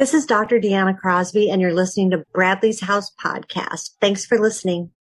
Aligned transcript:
This 0.00 0.14
is 0.14 0.24
Dr. 0.24 0.58
Deanna 0.58 0.96
Crosby, 0.96 1.50
and 1.50 1.60
you're 1.60 1.74
listening 1.74 2.08
to 2.12 2.24
Bradley's 2.32 2.80
House 2.80 3.12
Podcast. 3.22 3.90
Thanks 4.00 4.24
for 4.24 4.38
listening. 4.38 4.92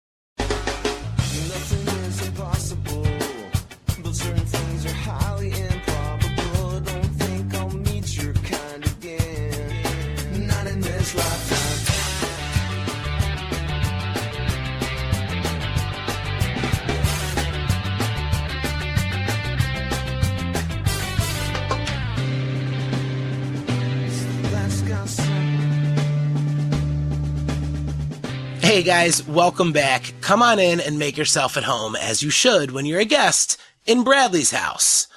Hey 28.80 28.86
guys, 28.86 29.28
welcome 29.28 29.74
back. 29.74 30.14
Come 30.22 30.42
on 30.42 30.58
in 30.58 30.80
and 30.80 30.98
make 30.98 31.18
yourself 31.18 31.58
at 31.58 31.66
home, 31.66 31.98
as 31.98 32.24
you 32.24 32.30
should 32.30 32.72
when 32.72 32.86
you're 32.86 33.02
a 33.02 33.04
guest 33.04 33.60
in 33.86 34.06
Bradley's 34.06 34.52
house. 34.52 35.08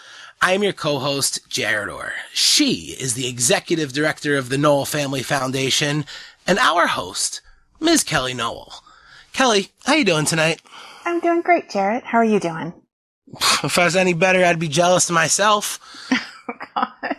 I 0.40 0.50
am 0.54 0.64
your 0.64 0.72
co-host, 0.72 1.48
Jared 1.48 1.88
Orr. 1.88 2.12
She 2.32 2.96
is 2.98 3.14
the 3.14 3.28
executive 3.28 3.92
director 3.92 4.36
of 4.36 4.48
the 4.48 4.58
Noel 4.58 4.84
Family 4.84 5.22
Foundation, 5.22 6.04
and 6.44 6.58
our 6.58 6.88
host, 6.88 7.40
Ms. 7.78 8.02
Kelly 8.02 8.34
Noel. 8.34 8.82
Kelly, 9.32 9.68
how 9.84 9.94
you 9.94 10.04
doing 10.04 10.24
tonight? 10.24 10.60
I'm 11.04 11.20
doing 11.20 11.42
great, 11.42 11.70
Jared. 11.70 12.02
How 12.02 12.18
are 12.18 12.24
you 12.24 12.40
doing? 12.40 12.72
If 13.62 13.78
I 13.78 13.84
was 13.84 13.94
any 13.94 14.12
better, 14.12 14.44
I'd 14.44 14.58
be 14.58 14.66
jealous 14.66 15.08
of 15.08 15.14
myself. 15.14 15.78
oh, 16.48 16.54
God. 16.74 17.16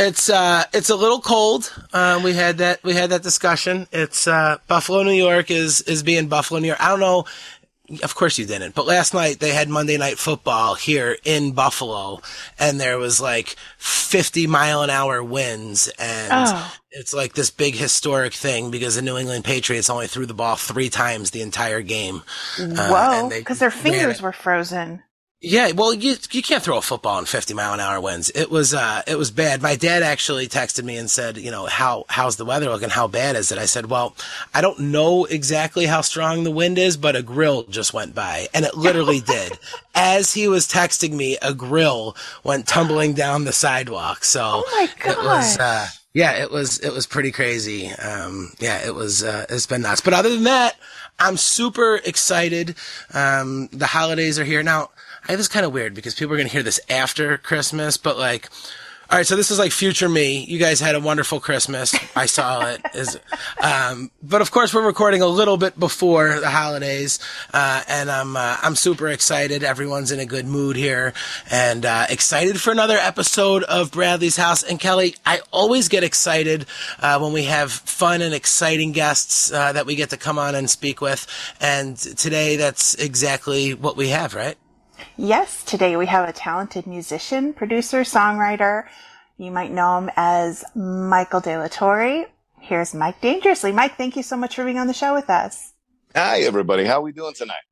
It's 0.00 0.30
uh, 0.30 0.64
it's 0.72 0.88
a 0.88 0.96
little 0.96 1.20
cold. 1.20 1.70
Uh, 1.92 2.22
we 2.24 2.32
had 2.32 2.58
that 2.58 2.82
we 2.82 2.94
had 2.94 3.10
that 3.10 3.22
discussion. 3.22 3.86
It's 3.92 4.26
uh, 4.26 4.56
Buffalo, 4.66 5.02
New 5.02 5.12
York 5.12 5.50
is 5.50 5.82
is 5.82 6.02
being 6.02 6.26
Buffalo, 6.28 6.58
New 6.58 6.68
York. 6.68 6.82
I 6.82 6.88
don't 6.88 7.00
know. 7.00 7.26
Of 8.02 8.14
course 8.14 8.38
you 8.38 8.46
didn't. 8.46 8.74
But 8.74 8.86
last 8.86 9.12
night 9.12 9.40
they 9.40 9.50
had 9.50 9.68
Monday 9.68 9.98
Night 9.98 10.16
Football 10.16 10.74
here 10.74 11.18
in 11.22 11.52
Buffalo, 11.52 12.22
and 12.58 12.80
there 12.80 12.96
was 12.96 13.20
like 13.20 13.56
50 13.76 14.46
mile 14.46 14.82
an 14.82 14.88
hour 14.88 15.22
winds, 15.22 15.88
and 15.98 16.32
oh. 16.32 16.74
it's 16.92 17.12
like 17.12 17.34
this 17.34 17.50
big 17.50 17.74
historic 17.74 18.32
thing 18.32 18.70
because 18.70 18.94
the 18.94 19.02
New 19.02 19.18
England 19.18 19.44
Patriots 19.44 19.90
only 19.90 20.06
threw 20.06 20.24
the 20.24 20.32
ball 20.32 20.56
three 20.56 20.88
times 20.88 21.32
the 21.32 21.42
entire 21.42 21.82
game. 21.82 22.22
Whoa! 22.58 23.28
Because 23.28 23.58
their 23.58 23.70
fingers 23.70 24.22
were 24.22 24.32
frozen. 24.32 25.02
Yeah, 25.42 25.72
well, 25.72 25.94
you 25.94 26.16
you 26.32 26.42
can't 26.42 26.62
throw 26.62 26.76
a 26.76 26.82
football 26.82 27.18
in 27.18 27.24
50 27.24 27.54
mile 27.54 27.72
an 27.72 27.80
hour 27.80 27.98
winds. 27.98 28.30
It 28.34 28.50
was 28.50 28.74
uh 28.74 29.00
it 29.06 29.16
was 29.16 29.30
bad. 29.30 29.62
My 29.62 29.74
dad 29.74 30.02
actually 30.02 30.48
texted 30.48 30.84
me 30.84 30.98
and 30.98 31.10
said, 31.10 31.38
you 31.38 31.50
know, 31.50 31.64
how 31.64 32.04
how's 32.10 32.36
the 32.36 32.44
weather 32.44 32.68
looking? 32.68 32.90
How 32.90 33.08
bad 33.08 33.36
is 33.36 33.50
it? 33.50 33.56
I 33.56 33.64
said, 33.64 33.86
well, 33.86 34.14
I 34.52 34.60
don't 34.60 34.78
know 34.78 35.24
exactly 35.24 35.86
how 35.86 36.02
strong 36.02 36.44
the 36.44 36.50
wind 36.50 36.76
is, 36.76 36.98
but 36.98 37.16
a 37.16 37.22
grill 37.22 37.62
just 37.62 37.94
went 37.94 38.14
by, 38.14 38.48
and 38.52 38.66
it 38.66 38.76
literally 38.76 39.20
did. 39.26 39.58
As 39.94 40.34
he 40.34 40.46
was 40.46 40.68
texting 40.68 41.12
me, 41.12 41.38
a 41.40 41.54
grill 41.54 42.16
went 42.44 42.68
tumbling 42.68 43.14
down 43.14 43.44
the 43.44 43.52
sidewalk. 43.52 44.24
So 44.24 44.62
oh 44.66 44.70
my 44.72 44.88
God. 45.02 45.12
it 45.12 45.24
was. 45.24 45.58
Uh, 45.58 45.86
yeah, 46.12 46.32
it 46.32 46.50
was 46.50 46.80
it 46.80 46.92
was 46.92 47.06
pretty 47.06 47.32
crazy. 47.32 47.88
Um, 47.88 48.52
yeah, 48.58 48.84
it 48.86 48.94
was 48.94 49.22
uh, 49.22 49.46
it's 49.48 49.66
been 49.66 49.80
nuts. 49.82 50.02
But 50.02 50.12
other 50.12 50.28
than 50.28 50.44
that, 50.44 50.76
I'm 51.18 51.38
super 51.38 51.96
excited. 52.04 52.74
Um, 53.14 53.70
the 53.72 53.86
holidays 53.86 54.38
are 54.38 54.44
here 54.44 54.62
now. 54.62 54.90
I 55.28 55.32
this 55.32 55.42
is 55.42 55.48
kind 55.48 55.66
of 55.66 55.72
weird 55.72 55.94
because 55.94 56.14
people 56.14 56.34
are 56.34 56.36
going 56.36 56.48
to 56.48 56.52
hear 56.52 56.62
this 56.62 56.80
after 56.88 57.38
Christmas, 57.38 57.96
but 57.96 58.18
like, 58.18 58.48
all 59.10 59.18
right, 59.18 59.26
so 59.26 59.34
this 59.34 59.50
is 59.50 59.58
like 59.58 59.72
future 59.72 60.08
me. 60.08 60.44
You 60.44 60.58
guys 60.58 60.78
had 60.78 60.94
a 60.94 61.00
wonderful 61.00 61.40
Christmas. 61.40 61.96
I 62.14 62.26
saw 62.26 62.64
it. 62.68 62.80
Is, 62.94 63.18
um, 63.60 64.12
but 64.22 64.40
of 64.40 64.52
course, 64.52 64.72
we're 64.72 64.86
recording 64.86 65.20
a 65.20 65.26
little 65.26 65.56
bit 65.56 65.76
before 65.76 66.38
the 66.38 66.48
holidays, 66.48 67.18
uh, 67.52 67.82
and 67.88 68.08
I'm 68.08 68.36
uh, 68.36 68.58
I'm 68.62 68.76
super 68.76 69.08
excited. 69.08 69.64
Everyone's 69.64 70.12
in 70.12 70.20
a 70.20 70.26
good 70.26 70.46
mood 70.46 70.76
here, 70.76 71.12
and 71.50 71.84
uh, 71.84 72.06
excited 72.08 72.60
for 72.60 72.70
another 72.70 72.98
episode 72.98 73.64
of 73.64 73.90
Bradley's 73.90 74.36
House. 74.36 74.62
And 74.62 74.78
Kelly, 74.78 75.16
I 75.26 75.40
always 75.50 75.88
get 75.88 76.04
excited 76.04 76.66
uh, 77.00 77.18
when 77.18 77.32
we 77.32 77.44
have 77.44 77.72
fun 77.72 78.22
and 78.22 78.32
exciting 78.32 78.92
guests 78.92 79.52
uh, 79.52 79.72
that 79.72 79.86
we 79.86 79.96
get 79.96 80.10
to 80.10 80.18
come 80.18 80.38
on 80.38 80.54
and 80.54 80.70
speak 80.70 81.00
with. 81.00 81.26
And 81.60 81.96
today, 81.96 82.54
that's 82.54 82.94
exactly 82.94 83.74
what 83.74 83.96
we 83.96 84.10
have, 84.10 84.34
right? 84.34 84.56
Yes, 85.22 85.62
today 85.64 85.98
we 85.98 86.06
have 86.06 86.26
a 86.26 86.32
talented 86.32 86.86
musician, 86.86 87.52
producer, 87.52 88.04
songwriter. 88.04 88.86
You 89.36 89.50
might 89.50 89.70
know 89.70 89.98
him 89.98 90.10
as 90.16 90.64
Michael 90.74 91.40
De 91.40 91.58
La 91.58 91.68
Torre. 91.68 92.24
Here's 92.58 92.94
Mike 92.94 93.20
Dangerously. 93.20 93.70
Mike, 93.70 93.98
thank 93.98 94.16
you 94.16 94.22
so 94.22 94.38
much 94.38 94.56
for 94.56 94.64
being 94.64 94.78
on 94.78 94.86
the 94.86 94.94
show 94.94 95.12
with 95.12 95.28
us. 95.28 95.74
Hi, 96.16 96.40
everybody. 96.40 96.86
How 96.86 97.00
are 97.00 97.02
we 97.02 97.12
doing 97.12 97.34
tonight? 97.34 97.66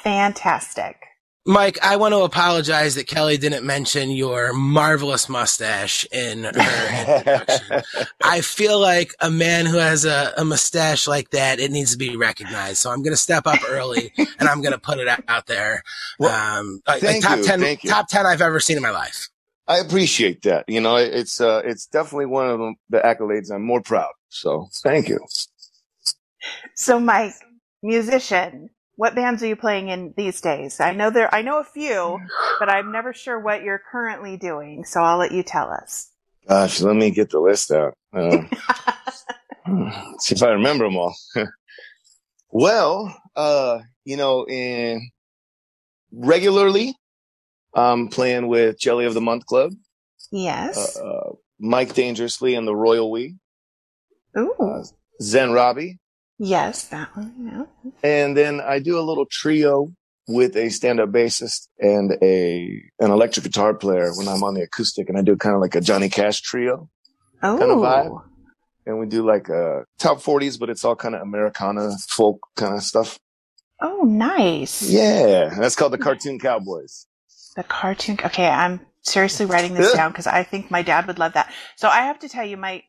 Fantastic. 0.00 1.07
Mike, 1.46 1.78
I 1.82 1.96
want 1.96 2.12
to 2.12 2.20
apologize 2.24 2.94
that 2.96 3.06
Kelly 3.06 3.38
didn't 3.38 3.64
mention 3.64 4.10
your 4.10 4.52
marvelous 4.52 5.30
mustache 5.30 6.04
in 6.12 6.44
her 6.44 7.16
introduction. 7.16 7.82
I 8.22 8.42
feel 8.42 8.78
like 8.78 9.14
a 9.20 9.30
man 9.30 9.64
who 9.64 9.78
has 9.78 10.04
a, 10.04 10.34
a, 10.36 10.44
mustache 10.44 11.08
like 11.08 11.30
that, 11.30 11.58
it 11.58 11.70
needs 11.70 11.92
to 11.92 11.98
be 11.98 12.16
recognized. 12.16 12.78
So 12.78 12.90
I'm 12.90 13.02
going 13.02 13.14
to 13.14 13.16
step 13.16 13.46
up 13.46 13.60
early 13.66 14.12
and 14.18 14.46
I'm 14.48 14.60
going 14.60 14.74
to 14.74 14.78
put 14.78 14.98
it 14.98 15.08
out 15.26 15.46
there. 15.46 15.82
Well, 16.18 16.58
um, 16.60 16.82
like, 16.86 17.02
like 17.02 17.22
top 17.22 17.38
you, 17.38 17.44
10, 17.44 17.76
top 17.78 18.08
10 18.08 18.26
I've 18.26 18.42
ever 18.42 18.60
seen 18.60 18.76
in 18.76 18.82
my 18.82 18.90
life. 18.90 19.30
I 19.66 19.78
appreciate 19.78 20.42
that. 20.42 20.68
You 20.68 20.82
know, 20.82 20.96
it's, 20.96 21.40
uh, 21.40 21.62
it's 21.64 21.86
definitely 21.86 22.26
one 22.26 22.50
of 22.50 22.60
the 22.90 22.98
accolades 22.98 23.50
I'm 23.50 23.64
more 23.64 23.80
proud. 23.80 24.12
So 24.28 24.68
thank 24.82 25.08
you. 25.08 25.18
So 26.74 27.00
Mike, 27.00 27.34
musician, 27.82 28.68
what 28.98 29.14
bands 29.14 29.44
are 29.44 29.46
you 29.46 29.54
playing 29.54 29.90
in 29.90 30.12
these 30.16 30.40
days? 30.40 30.80
I 30.80 30.92
know 30.92 31.08
there, 31.08 31.32
I 31.32 31.42
know 31.42 31.60
a 31.60 31.64
few, 31.64 32.18
but 32.58 32.68
I'm 32.68 32.90
never 32.90 33.12
sure 33.12 33.38
what 33.38 33.62
you're 33.62 33.80
currently 33.92 34.36
doing. 34.36 34.84
So 34.84 35.00
I'll 35.00 35.18
let 35.18 35.30
you 35.30 35.44
tell 35.44 35.70
us. 35.70 36.10
Gosh, 36.48 36.80
let 36.80 36.96
me 36.96 37.12
get 37.12 37.30
the 37.30 37.38
list 37.38 37.70
out. 37.70 37.94
Um, 38.12 38.50
see 40.18 40.34
if 40.34 40.42
I 40.42 40.48
remember 40.48 40.84
them 40.84 40.96
all. 40.96 41.14
well, 42.50 43.16
uh, 43.36 43.78
you 44.04 44.16
know, 44.16 44.44
in 44.48 45.08
regularly, 46.10 46.96
I'm 47.74 48.08
playing 48.08 48.48
with 48.48 48.80
Jelly 48.80 49.04
of 49.04 49.14
the 49.14 49.20
Month 49.20 49.46
Club. 49.46 49.74
Yes. 50.32 50.98
Uh, 50.98 51.04
uh, 51.04 51.32
Mike 51.60 51.94
Dangerously 51.94 52.56
and 52.56 52.66
the 52.66 52.74
Royal 52.74 53.12
We. 53.12 53.36
Ooh. 54.36 54.54
Uh, 54.58 54.82
Zen 55.22 55.50
Robi. 55.50 55.98
Yes, 56.38 56.84
that 56.88 57.16
one. 57.16 57.34
Yeah. 57.82 57.90
And 58.02 58.36
then 58.36 58.60
I 58.60 58.78
do 58.78 58.98
a 58.98 59.02
little 59.02 59.26
trio 59.26 59.92
with 60.28 60.56
a 60.56 60.68
stand-up 60.68 61.08
bassist 61.08 61.68
and 61.80 62.12
a 62.22 62.82
an 63.00 63.10
electric 63.10 63.44
guitar 63.44 63.74
player 63.74 64.12
when 64.14 64.28
I'm 64.28 64.44
on 64.44 64.54
the 64.54 64.62
acoustic, 64.62 65.08
and 65.08 65.18
I 65.18 65.22
do 65.22 65.36
kind 65.36 65.54
of 65.54 65.60
like 65.60 65.74
a 65.74 65.80
Johnny 65.80 66.08
Cash 66.08 66.42
trio 66.42 66.88
oh. 67.42 67.58
kind 67.58 67.70
of 67.70 67.78
vibe. 67.78 68.22
And 68.86 68.98
we 68.98 69.06
do 69.06 69.26
like 69.26 69.48
a 69.48 69.84
top 69.98 70.18
40s, 70.18 70.58
but 70.58 70.70
it's 70.70 70.84
all 70.84 70.96
kind 70.96 71.14
of 71.14 71.20
Americana 71.20 71.90
folk 72.08 72.40
kind 72.56 72.74
of 72.74 72.82
stuff. 72.82 73.18
Oh, 73.80 74.02
nice. 74.02 74.82
Yeah, 74.82 75.54
that's 75.58 75.76
called 75.76 75.92
the 75.92 75.98
Cartoon 75.98 76.38
Cowboys. 76.38 77.06
The 77.54 77.64
cartoon. 77.64 78.18
Okay, 78.24 78.48
I'm 78.48 78.80
seriously 79.02 79.46
writing 79.46 79.74
this 79.74 79.92
down 79.96 80.10
because 80.10 80.26
I 80.26 80.42
think 80.42 80.70
my 80.70 80.82
dad 80.82 81.06
would 81.06 81.18
love 81.18 81.34
that. 81.34 81.52
So 81.76 81.88
I 81.88 82.02
have 82.02 82.18
to 82.20 82.28
tell 82.28 82.46
you, 82.46 82.56
my 82.56 82.82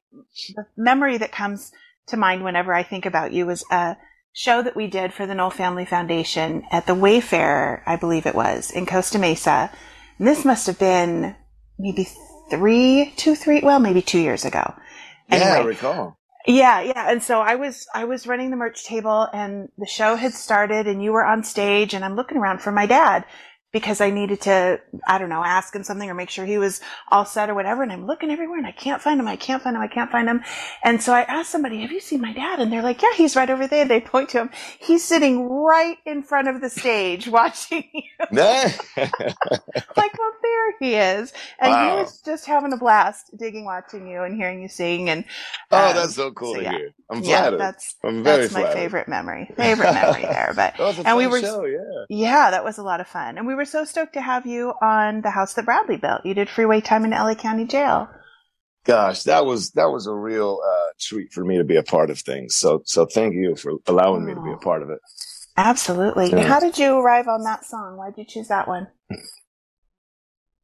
the 0.56 0.66
memory 0.78 1.18
that 1.18 1.31
comes 1.31 1.72
to 2.09 2.18
mind 2.18 2.44
whenever 2.44 2.74
I 2.74 2.84
think 2.84 3.06
about 3.06 3.34
you 3.34 3.46
was 3.46 3.64
a 3.72 3.97
show 4.34 4.62
that 4.62 4.75
we 4.75 4.88
did 4.88 5.14
for 5.14 5.25
the 5.25 5.36
Noel 5.36 5.50
Family 5.50 5.86
Foundation 5.86 6.64
at 6.72 6.86
the 6.86 6.96
Wayfarer, 6.96 7.84
I 7.86 7.96
believe 7.96 8.25
it 8.25 8.36
was, 8.36 8.72
in 8.72 8.86
Costa 8.86 9.20
Mesa. 9.20 9.72
And 10.18 10.28
this 10.28 10.46
must 10.46 10.68
have 10.68 10.80
been 10.80 11.36
maybe 11.78 12.08
three, 12.50 13.14
two, 13.18 13.36
three, 13.36 13.62
well, 13.62 13.80
maybe 13.80 14.02
two 14.02 14.19
years 14.19 14.46
ago. 14.46 14.74
Anyway, 15.30 15.50
yeah, 15.50 15.58
I 15.58 15.64
recall. 15.64 16.18
Yeah, 16.48 16.81
yeah. 16.81 17.12
And 17.12 17.22
so 17.22 17.42
I 17.42 17.56
was, 17.56 17.86
I 17.94 18.06
was 18.06 18.28
running 18.28 18.50
the 18.50 18.56
merch 18.56 18.83
table 18.86 19.28
and 19.33 19.69
the 19.78 19.86
show 19.86 20.16
had 20.16 20.33
started 20.33 20.88
and 20.88 21.04
you 21.04 21.12
were 21.12 21.25
on 21.25 21.44
stage 21.44 21.94
and 21.94 22.04
I'm 22.04 22.16
looking 22.16 22.38
around 22.38 22.62
for 22.62 22.72
my 22.72 22.86
dad 22.86 23.25
because 23.71 24.01
I 24.01 24.10
needed 24.10 24.42
to, 24.42 24.81
I 25.07 25.19
don't 25.19 25.30
know, 25.30 25.44
ask 25.44 25.75
him 25.75 25.83
something 25.83 26.10
or 26.10 26.16
make 26.16 26.31
sure 26.31 26.44
he 26.45 26.57
was 26.57 26.81
all 27.12 27.24
set 27.24 27.50
or 27.50 27.56
whatever. 27.56 27.83
And 27.83 27.92
I'm 27.92 28.07
looking 28.07 28.31
everywhere 28.31 28.57
and 28.57 28.66
I 28.66 28.71
can't 28.71 29.01
find 29.01 29.19
him. 29.19 29.27
I 29.27 29.36
can't 29.36 29.62
find 29.62 29.75
him. 29.75 29.81
I 29.81 29.88
can't 29.88 30.12
find 30.12 30.27
him. 30.27 30.42
And 30.83 31.01
so 31.01 31.13
I 31.13 31.21
asked 31.21 31.51
somebody, 31.51 31.81
have 31.81 31.92
you 31.92 32.00
seen 32.00 32.19
my 32.19 32.33
dad? 32.33 32.60
And 32.60 32.74
they're 32.74 32.81
like, 32.81 33.01
yeah, 33.01 33.13
he's 33.16 33.36
right 33.36 33.50
over 33.50 33.68
there. 33.68 33.86
They 33.86 34.01
point 34.01 34.30
to 34.30 34.39
him. 34.39 34.50
He's 34.80 35.04
sitting 35.04 35.48
right 35.48 35.98
in 36.06 36.24
front 36.24 36.48
of 36.48 36.62
the 36.62 36.69
stage 36.69 37.27
watching 37.30 37.88
you. 37.94 38.01
like, 38.31 40.18
well, 40.18 40.31
there 40.42 40.75
he 40.80 40.95
is. 40.95 41.31
And 41.60 41.71
wow. 41.71 41.95
he 41.95 42.01
was 42.01 42.21
just 42.21 42.48
having 42.48 42.74
a 42.74 42.77
blast 42.77 43.38
digging, 43.38 43.66
watching 43.66 44.07
you 44.07 44.24
and 44.24 44.36
hearing 44.36 44.63
you 44.63 44.68
sing. 44.68 45.12
And, 45.12 45.25
um, 45.69 45.92
oh, 45.92 45.94
that's 45.94 46.16
so 46.16 46.31
cool 46.31 46.56
so, 46.56 46.62
to 46.62 46.63
yeah. 46.63 46.71
hear. 46.71 46.94
I'm 47.12 47.21
flattered. 47.24 47.51
Yeah, 47.51 47.57
that's, 47.57 47.95
I'm 48.04 48.24
very 48.24 48.42
that's 48.42 48.54
flattered. 48.54 48.68
my 48.68 48.74
favorite 48.74 49.07
memory. 49.07 49.51
Favorite 49.56 49.94
memory 49.94 50.24
there. 50.24 50.54
But, 50.56 50.80
and 51.06 51.18
we 51.18 51.27
were, 51.27 51.39
show, 51.39 51.66
yeah. 51.66 52.06
yeah, 52.10 52.51
that 52.51 52.63
was 52.63 52.80
a 52.80 52.83
lot 52.83 53.00
of 53.00 53.07
fun. 53.07 53.38
And 53.38 53.45
we 53.45 53.58
were 53.59 53.65
so 53.65 53.83
stoked 53.83 54.13
to 54.13 54.21
have 54.21 54.45
you 54.45 54.73
on 54.81 55.19
the 55.21 55.29
house 55.31 55.53
that 55.56 55.65
Bradley 55.65 55.97
built. 55.97 56.25
You 56.25 56.33
did 56.33 56.50
freeway 56.50 56.79
time 56.79 57.03
in 57.03 57.11
LA 57.11 57.35
County 57.35 57.65
Jail. 57.65 58.07
gosh, 58.85 59.23
that 59.23 59.45
was 59.45 59.71
that 59.71 59.91
was 59.91 60.07
a 60.07 60.13
real 60.15 60.61
uh, 60.65 60.91
treat 60.97 61.33
for 61.33 61.44
me 61.44 61.57
to 61.57 61.65
be 61.65 61.75
a 61.75 61.83
part 61.83 62.09
of 62.09 62.17
things. 62.19 62.56
So 62.56 62.81
so 62.85 63.06
thank 63.06 63.33
you 63.35 63.57
for 63.57 63.73
allowing 63.85 64.25
me 64.25 64.33
to 64.33 64.41
be 64.41 64.51
a 64.53 64.57
part 64.57 64.81
of 64.81 64.89
it. 64.89 65.00
Absolutely. 65.57 66.29
Yeah. 66.31 66.47
How 66.47 66.61
did 66.61 66.77
you 66.77 66.94
arrive 66.97 67.27
on 67.27 67.44
that 67.44 67.65
song? 67.65 67.97
Why 67.97 68.11
did 68.11 68.19
you 68.19 68.25
choose 68.25 68.47
that 68.47 68.69
one? 68.69 68.88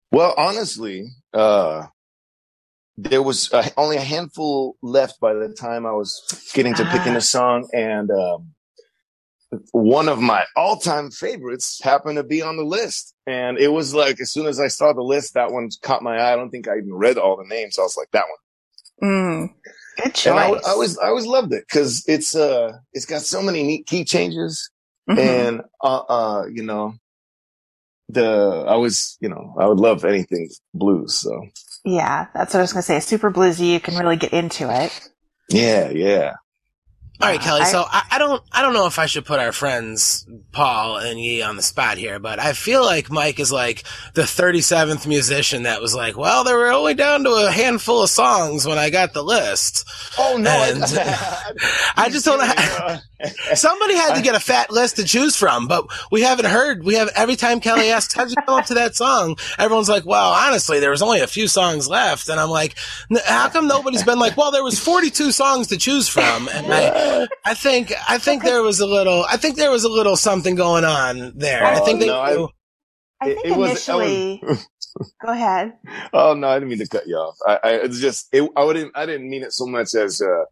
Well, 0.10 0.34
honestly, 0.38 1.08
uh, 1.34 1.88
there 2.96 3.22
was 3.22 3.52
uh 3.52 3.68
only 3.76 3.98
a 3.98 4.02
handful 4.16 4.78
left 4.82 5.20
by 5.20 5.34
the 5.34 5.50
time 5.50 5.86
I 5.86 5.92
was 5.92 6.10
getting 6.54 6.74
to 6.76 6.86
picking 6.86 7.16
Ah. 7.16 7.18
a 7.18 7.22
song, 7.22 7.68
and 7.74 8.10
um, 8.10 8.54
one 9.72 10.10
of 10.10 10.20
my 10.20 10.46
all-time 10.56 11.12
favorites 11.12 11.80
happened 11.84 12.18
to 12.18 12.24
be 12.24 12.42
on 12.42 12.58
the 12.58 12.64
list. 12.64 13.14
And 13.28 13.58
it 13.58 13.70
was 13.70 13.94
like 13.94 14.20
as 14.20 14.32
soon 14.32 14.48
as 14.48 14.60
I 14.60 14.68
saw 14.68 14.94
the 14.94 15.02
list, 15.02 15.34
that 15.36 15.52
one 15.52 15.70
caught 15.82 16.04
my 16.04 16.18
eye. 16.18 16.34
I 16.34 16.36
don't 16.36 16.50
think 16.50 16.68
I 16.68 16.78
even 16.78 16.94
read 16.94 17.18
all 17.18 17.38
the 17.38 17.48
names. 17.48 17.78
I 17.80 17.84
was 17.84 17.98
like, 17.98 18.10
that 18.12 18.26
one. 19.02 19.10
Mm, 19.10 19.54
good 20.04 20.14
choice. 20.14 20.28
And 20.28 20.40
I, 20.40 20.48
I 20.50 20.72
always, 20.72 20.98
I 20.98 21.08
always 21.08 21.26
loved 21.26 21.54
it 21.54 21.66
because 21.68 22.04
it's, 22.08 22.36
uh, 22.36 22.72
it's 22.94 23.06
got 23.06 23.22
so 23.22 23.42
many 23.42 23.64
neat 23.64 23.86
key 23.88 24.04
changes 24.06 24.70
Mhm. 25.10 25.20
and, 25.20 25.62
uh, 25.84 25.98
uh, 25.98 26.46
you 26.52 26.64
know, 26.64 26.96
the, 28.10 28.66
I 28.68 28.76
was, 28.76 29.18
you 29.20 29.30
know, 29.30 29.56
I 29.60 29.68
would 29.68 29.80
love 29.80 30.06
anything 30.06 30.50
blues. 30.74 31.16
So 31.16 31.48
yeah, 31.84 32.28
that's 32.34 32.54
what 32.54 32.60
I 32.60 32.64
was 32.64 32.74
going 32.74 32.82
to 32.82 32.88
say. 32.88 33.00
Super 33.00 33.32
bluesy. 33.32 33.72
You 33.74 33.80
can 33.80 33.96
really 33.98 34.16
get 34.16 34.34
into 34.34 34.70
it. 34.72 35.10
yeah, 35.50 35.90
yeah. 35.90 36.34
All 37.22 37.30
right, 37.30 37.40
Uh, 37.40 37.44
Kelly. 37.44 37.62
I- 37.62 37.72
so 37.72 37.84
I, 37.88 38.04
I 38.12 38.18
don't, 38.18 38.44
I 38.52 38.62
don't 38.62 38.74
know 38.74 38.88
if 38.88 39.00
I 39.00 39.06
should 39.06 39.26
put 39.26 39.40
our 39.40 39.52
friends 39.52 40.26
Paul 40.52 40.98
and 40.98 41.20
Yee 41.20 41.42
on 41.42 41.56
the 41.56 41.64
spot 41.64 41.98
here, 41.98 42.20
but 42.20 42.40
I 42.40 42.54
feel 42.54 42.84
like 42.84 43.10
Mike 43.10 43.40
is 43.40 43.52
like 43.52 43.84
the 44.14 44.24
37th 44.24 45.08
musician 45.08 45.64
that 45.64 45.82
was 45.82 45.96
like, 45.96 46.18
well, 46.18 46.44
they 46.44 46.54
were 46.54 46.68
only 46.72 46.94
down 46.94 47.24
to 47.24 47.32
a 47.48 47.52
handful 47.52 48.04
of 48.04 48.10
songs 48.10 48.66
when 48.68 48.78
I 48.78 48.90
got 48.90 49.14
the 49.14 49.24
list. 49.24 49.88
Oh 50.18 50.38
no. 50.38 50.50
And- 50.52 50.84
I 51.98 52.10
just 52.12 52.26
don't 52.26 52.40
know. 52.40 52.98
Somebody 53.56 53.96
had 53.96 54.16
to 54.16 54.22
get 54.22 54.36
a 54.36 54.40
fat 54.40 54.70
list 54.70 54.98
to 54.98 55.04
choose 55.04 55.36
from, 55.36 55.68
but 55.68 55.86
we 56.12 56.22
haven't 56.22 56.46
heard. 56.46 56.84
We 56.84 56.96
have 56.96 57.10
every 57.16 57.36
time 57.38 57.60
Kelly 57.60 57.90
asks, 57.90 58.14
"How'd 58.14 58.30
you 58.30 58.36
come 58.46 58.60
up 58.60 58.66
to 58.68 58.74
that 58.76 58.96
song?" 58.96 59.38
Everyone's 59.58 59.90
like, 59.90 60.06
"Well, 60.06 60.32
honestly, 60.34 60.80
there 60.80 60.92
was 60.92 61.02
only 61.02 61.22
a 61.22 61.28
few 61.28 61.48
songs 61.48 61.88
left," 61.88 62.28
and 62.30 62.40
I'm 62.40 62.50
like, 62.50 62.76
"How 63.26 63.48
come 63.50 63.68
nobody's 63.68 64.04
been 64.04 64.20
like, 64.20 64.36
well, 64.38 64.52
there 64.52 64.64
was 64.64 64.80
42 64.80 65.32
songs 65.32 65.68
to 65.68 65.78
choose 65.78 66.08
from?" 66.10 66.50
And 66.50 66.72
I, 66.72 67.05
I 67.46 67.54
think, 67.54 67.92
I 68.10 68.18
think 68.18 68.44
there 68.44 68.62
was 68.64 68.80
a 68.80 68.86
little, 68.86 69.26
I 69.30 69.38
think 69.38 69.56
there 69.58 69.72
was 69.72 69.84
a 69.84 69.90
little 69.90 70.16
something 70.18 70.56
going 70.56 70.84
on 70.84 71.34
there. 71.36 71.64
I 71.64 71.80
Oh, 71.80 71.86
think 71.86 72.00
they 72.00 72.08
no, 72.08 72.20
I- 72.22 72.34
knew. 72.36 72.50
I 73.22 73.30
It- 73.30 73.36
think 73.36 73.46
it 73.48 73.58
was- 73.58 73.90
I 73.90 73.96
was- 73.96 74.08
initially. 74.10 74.42
go 75.22 75.32
ahead. 75.32 75.74
Oh 76.14 76.34
no, 76.34 76.48
I 76.48 76.56
didn't 76.56 76.70
mean 76.70 76.80
to 76.80 76.88
cut 76.88 77.08
you 77.08 77.16
off. 77.16 77.36
I, 77.48 77.60
I 77.64 77.72
it's 77.86 78.00
just 78.00 78.28
it, 78.32 78.50
I 78.56 78.64
wouldn't 78.64 78.92
I 78.96 79.06
didn't 79.06 79.30
mean 79.30 79.44
it 79.44 79.52
so 79.54 79.66
much 79.66 79.94
as 79.96 80.22
uh 80.22 80.46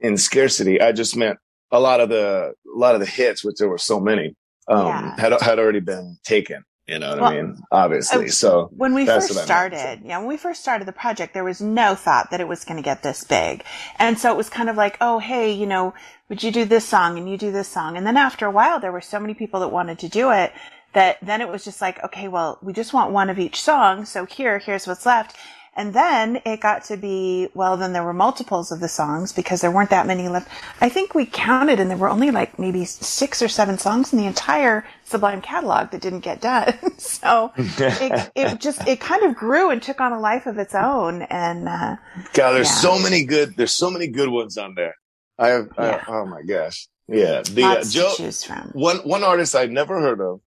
in 0.00 0.16
scarcity. 0.16 0.80
I 0.80 0.92
just 0.92 1.16
meant 1.16 1.38
a 1.72 1.78
lot 1.80 2.00
of 2.00 2.08
the 2.08 2.54
a 2.74 2.78
lot 2.78 2.94
of 2.94 3.00
the 3.00 3.06
hits, 3.06 3.44
which 3.44 3.56
there 3.58 3.68
were 3.68 3.78
so 3.78 4.00
many, 4.00 4.34
um 4.68 4.86
Yeah. 4.86 5.20
had 5.20 5.32
had 5.42 5.58
already 5.58 5.80
been 5.80 6.16
taken. 6.24 6.64
You 6.90 6.98
know 6.98 7.10
what 7.10 7.20
Well, 7.20 7.32
I 7.32 7.42
mean? 7.42 7.56
Obviously. 7.70 8.26
uh, 8.26 8.28
so 8.30 8.72
When 8.76 8.94
we 8.94 9.06
first 9.06 9.30
what 9.30 9.36
I 9.36 9.40
meant, 9.40 9.46
started, 9.46 10.00
yeah, 10.04 10.18
when 10.18 10.28
we 10.28 10.36
first 10.36 10.60
started 10.60 10.88
the 10.88 10.92
project, 10.92 11.34
there 11.34 11.44
was 11.44 11.60
no 11.60 11.94
thought 11.94 12.30
that 12.32 12.40
it 12.40 12.48
was 12.48 12.64
going 12.64 12.78
to 12.78 12.82
get 12.82 13.02
this 13.02 13.24
big. 13.24 13.64
And 13.98 14.18
so 14.18 14.32
it 14.32 14.36
was 14.36 14.50
kind 14.50 14.68
of 14.68 14.76
like, 14.76 14.98
oh, 15.00 15.20
hey, 15.20 15.52
you 15.52 15.66
know, 15.66 15.94
would 16.28 16.42
you 16.42 16.50
do 16.52 16.64
this 16.64 16.88
song 16.88 17.16
and 17.18 17.30
you 17.30 17.36
do 17.38 17.52
this 17.52 17.68
song? 17.68 17.96
And 17.96 18.06
then 18.06 18.16
after 18.16 18.46
a 18.46 18.50
while, 18.50 18.80
there 18.80 18.92
were 18.92 19.00
so 19.00 19.20
many 19.20 19.34
people 19.34 19.60
that 19.60 19.68
wanted 19.68 20.00
to 20.00 20.08
do 20.08 20.32
it 20.32 20.52
that 20.92 21.18
then 21.22 21.40
it 21.40 21.48
was 21.48 21.64
just 21.64 21.80
like, 21.80 22.02
okay, 22.04 22.28
well, 22.28 22.58
we 22.62 22.72
just 22.72 22.92
want 22.92 23.12
one 23.12 23.30
of 23.30 23.38
each 23.38 23.62
song. 23.62 24.04
So 24.04 24.26
here, 24.26 24.58
here's 24.58 24.86
what's 24.86 25.06
left. 25.06 25.36
And 25.76 25.94
then 25.94 26.42
it 26.44 26.60
got 26.60 26.84
to 26.84 26.96
be, 26.96 27.48
well, 27.54 27.76
then 27.76 27.92
there 27.92 28.02
were 28.02 28.12
multiples 28.12 28.72
of 28.72 28.80
the 28.80 28.88
songs 28.88 29.32
because 29.32 29.60
there 29.60 29.70
weren't 29.70 29.90
that 29.90 30.06
many 30.06 30.28
left. 30.28 30.48
I 30.80 30.88
think 30.88 31.14
we 31.14 31.24
counted 31.26 31.78
and 31.80 31.88
there 31.90 31.96
were 31.96 32.08
only 32.10 32.30
like 32.30 32.58
maybe 32.58 32.84
six 32.84 33.40
or 33.40 33.48
seven 33.48 33.78
songs 33.78 34.12
in 34.12 34.18
the 34.18 34.26
entire 34.26 34.84
Sublime 35.04 35.40
catalog 35.40 35.90
that 35.90 36.00
didn't 36.00 36.20
get 36.20 36.40
done. 36.40 36.74
so 36.98 37.52
it, 37.56 38.30
it 38.34 38.60
just, 38.60 38.86
it 38.86 39.00
kind 39.00 39.22
of 39.24 39.34
grew 39.36 39.70
and 39.70 39.80
took 39.82 40.00
on 40.00 40.12
a 40.12 40.20
life 40.20 40.46
of 40.46 40.58
its 40.58 40.74
own. 40.74 41.22
And, 41.22 41.68
uh, 41.68 41.96
God, 42.34 42.52
there's 42.52 42.68
Yeah. 42.68 42.74
so 42.74 42.98
many 42.98 43.24
good 43.24 43.56
there's 43.56 43.72
so 43.72 43.90
many 43.90 44.08
good 44.08 44.28
ones 44.28 44.58
on 44.58 44.74
there. 44.74 44.94
I 45.38 45.48
have 45.48 45.68
Yeah. 45.78 46.04
I, 46.06 46.10
oh 46.12 46.26
my 46.26 46.42
gosh. 46.42 46.88
Yeah. 47.08 47.42
The 47.42 47.64
uh, 47.64 47.84
Joe 47.84 48.10
to 48.10 48.16
choose 48.16 48.44
from. 48.44 48.70
one 48.72 48.98
one 48.98 49.24
artist 49.24 49.56
I'd 49.56 49.70
never 49.70 50.00
heard 50.00 50.20
of 50.20 50.40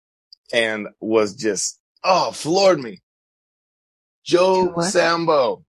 and 0.52 0.88
was 1.00 1.34
just 1.34 1.78
oh 2.04 2.32
floored 2.32 2.78
me. 2.80 3.00
Joe 4.24 4.66
What? 4.66 4.84
Sambo. 4.90 5.64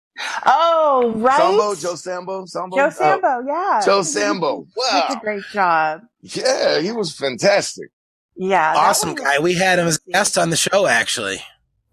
Oh, 0.45 1.13
right. 1.15 1.37
Sambo, 1.37 1.75
Joe 1.75 1.95
Sambo, 1.95 2.45
Sambo. 2.45 2.75
Joe 2.77 2.85
Oh, 2.87 2.89
Sambo, 2.89 3.43
yeah. 3.47 3.81
Joe 3.85 4.01
Sambo. 4.03 4.67
Wow. 4.75 5.05
He 5.07 5.13
did 5.13 5.17
a 5.17 5.21
great 5.21 5.43
job. 5.53 6.01
Yeah, 6.21 6.79
he 6.81 6.91
was 6.91 7.15
fantastic. 7.15 7.89
Yeah. 8.35 8.73
Awesome 8.75 9.09
one 9.09 9.15
was- 9.15 9.23
guy. 9.23 9.39
We 9.39 9.53
had 9.53 9.79
him 9.79 9.87
as 9.87 9.99
a 10.05 10.11
guest 10.11 10.37
on 10.37 10.49
the 10.49 10.57
show, 10.57 10.87
actually. 10.87 11.41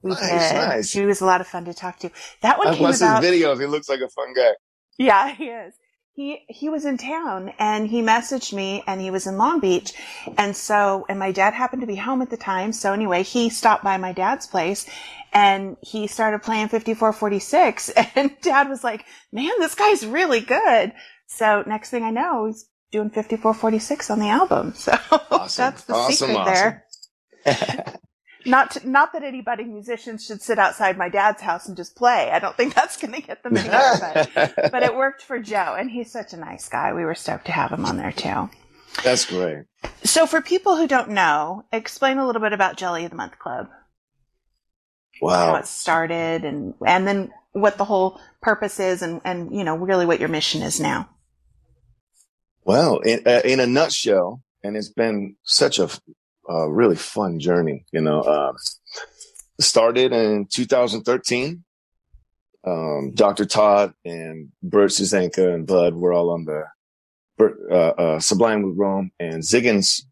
We 0.02 0.10
Nice, 0.12 0.20
did. 0.50 0.54
nice. 0.54 0.92
He 0.92 1.04
was 1.04 1.20
a 1.20 1.24
lot 1.26 1.40
of 1.40 1.46
fun 1.46 1.64
to 1.66 1.74
talk 1.74 1.98
to. 2.00 2.10
That 2.42 2.58
one 2.58 2.68
I've 2.68 2.74
came 2.74 2.82
watched 2.84 2.98
about. 2.98 3.22
his 3.22 3.32
videos. 3.32 3.60
He 3.60 3.66
looks 3.66 3.88
like 3.88 4.00
a 4.00 4.08
fun 4.08 4.32
guy. 4.34 4.50
Yeah, 4.98 5.28
he 5.34 5.44
is. 5.46 5.74
He 6.16 6.46
he 6.48 6.70
was 6.70 6.86
in 6.86 6.96
town 6.96 7.52
and 7.58 7.86
he 7.86 8.00
messaged 8.00 8.54
me 8.54 8.82
and 8.86 9.02
he 9.02 9.10
was 9.10 9.26
in 9.26 9.36
Long 9.36 9.60
Beach. 9.60 9.92
And 10.38 10.56
so 10.56 11.04
and 11.10 11.18
my 11.18 11.30
dad 11.30 11.52
happened 11.52 11.82
to 11.82 11.86
be 11.86 11.96
home 11.96 12.22
at 12.22 12.30
the 12.30 12.38
time. 12.38 12.72
So 12.72 12.94
anyway, 12.94 13.22
he 13.22 13.50
stopped 13.50 13.84
by 13.84 13.98
my 13.98 14.12
dad's 14.14 14.46
place 14.46 14.88
and 15.34 15.76
he 15.82 16.06
started 16.06 16.42
playing 16.42 16.68
5446 16.68 17.90
and 18.16 18.34
dad 18.40 18.70
was 18.70 18.82
like, 18.82 19.04
"Man, 19.30 19.50
this 19.58 19.74
guy's 19.74 20.06
really 20.06 20.40
good." 20.40 20.94
So 21.26 21.62
next 21.66 21.90
thing 21.90 22.02
I 22.02 22.10
know, 22.10 22.46
he's 22.46 22.66
doing 22.92 23.10
5446 23.10 24.08
on 24.10 24.18
the 24.18 24.28
album. 24.30 24.72
So 24.86 24.92
Awesome. 25.30 25.64
that's 25.64 25.84
the 25.84 25.92
Awesome, 25.94 26.28
secret 26.28 26.44
there. 26.46 26.86
Not 28.46 28.70
to, 28.72 28.88
not 28.88 29.12
that 29.12 29.24
any 29.24 29.40
budding 29.40 29.72
musicians 29.72 30.24
should 30.24 30.40
sit 30.40 30.58
outside 30.58 30.96
my 30.96 31.08
dad's 31.08 31.42
house 31.42 31.66
and 31.66 31.76
just 31.76 31.96
play. 31.96 32.30
I 32.30 32.38
don't 32.38 32.56
think 32.56 32.74
that's 32.74 32.96
going 32.96 33.14
to 33.14 33.20
get 33.20 33.42
them 33.42 33.56
anywhere. 33.56 34.28
But, 34.34 34.54
but 34.72 34.82
it 34.82 34.94
worked 34.94 35.22
for 35.22 35.38
Joe, 35.40 35.74
and 35.78 35.90
he's 35.90 36.12
such 36.12 36.32
a 36.32 36.36
nice 36.36 36.68
guy. 36.68 36.92
We 36.92 37.04
were 37.04 37.14
stoked 37.14 37.46
to 37.46 37.52
have 37.52 37.72
him 37.72 37.84
on 37.84 37.96
there 37.96 38.12
too. 38.12 38.48
That's 39.02 39.26
great. 39.26 39.64
So, 40.04 40.26
for 40.26 40.40
people 40.40 40.76
who 40.76 40.86
don't 40.86 41.10
know, 41.10 41.64
explain 41.72 42.18
a 42.18 42.26
little 42.26 42.40
bit 42.40 42.52
about 42.52 42.76
Jelly 42.76 43.04
of 43.04 43.10
the 43.10 43.16
Month 43.16 43.38
Club, 43.38 43.68
Wow, 45.20 45.46
how 45.46 45.54
it 45.56 45.66
started, 45.66 46.44
and 46.44 46.74
and 46.86 47.06
then 47.06 47.32
what 47.52 47.78
the 47.78 47.84
whole 47.84 48.20
purpose 48.40 48.80
is, 48.80 49.02
and 49.02 49.20
and 49.24 49.54
you 49.54 49.64
know 49.64 49.76
really 49.76 50.06
what 50.06 50.20
your 50.20 50.28
mission 50.28 50.62
is 50.62 50.80
now. 50.80 51.08
Well, 52.64 52.98
in, 52.98 53.22
uh, 53.26 53.42
in 53.44 53.60
a 53.60 53.66
nutshell, 53.66 54.42
and 54.62 54.76
it's 54.76 54.88
been 54.88 55.36
such 55.44 55.78
a 55.78 55.88
uh, 56.48 56.66
really 56.68 56.96
fun 56.96 57.38
journey, 57.38 57.84
you 57.92 58.00
know, 58.00 58.20
uh, 58.20 58.52
started 59.60 60.12
in 60.12 60.46
2013. 60.46 61.64
Um, 62.64 63.12
Dr. 63.14 63.44
Todd 63.44 63.94
and 64.04 64.50
Bert 64.62 64.90
Susanka 64.90 65.54
and 65.54 65.66
Bud 65.66 65.94
were 65.94 66.12
all 66.12 66.30
on 66.30 66.44
the 66.44 66.64
uh, 67.38 67.74
uh, 67.74 68.18
Sublime 68.20 68.62
with 68.62 68.76
Rome 68.76 69.10
and 69.20 69.42
Ziggens 69.42 70.02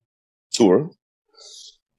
tour. 0.53 0.91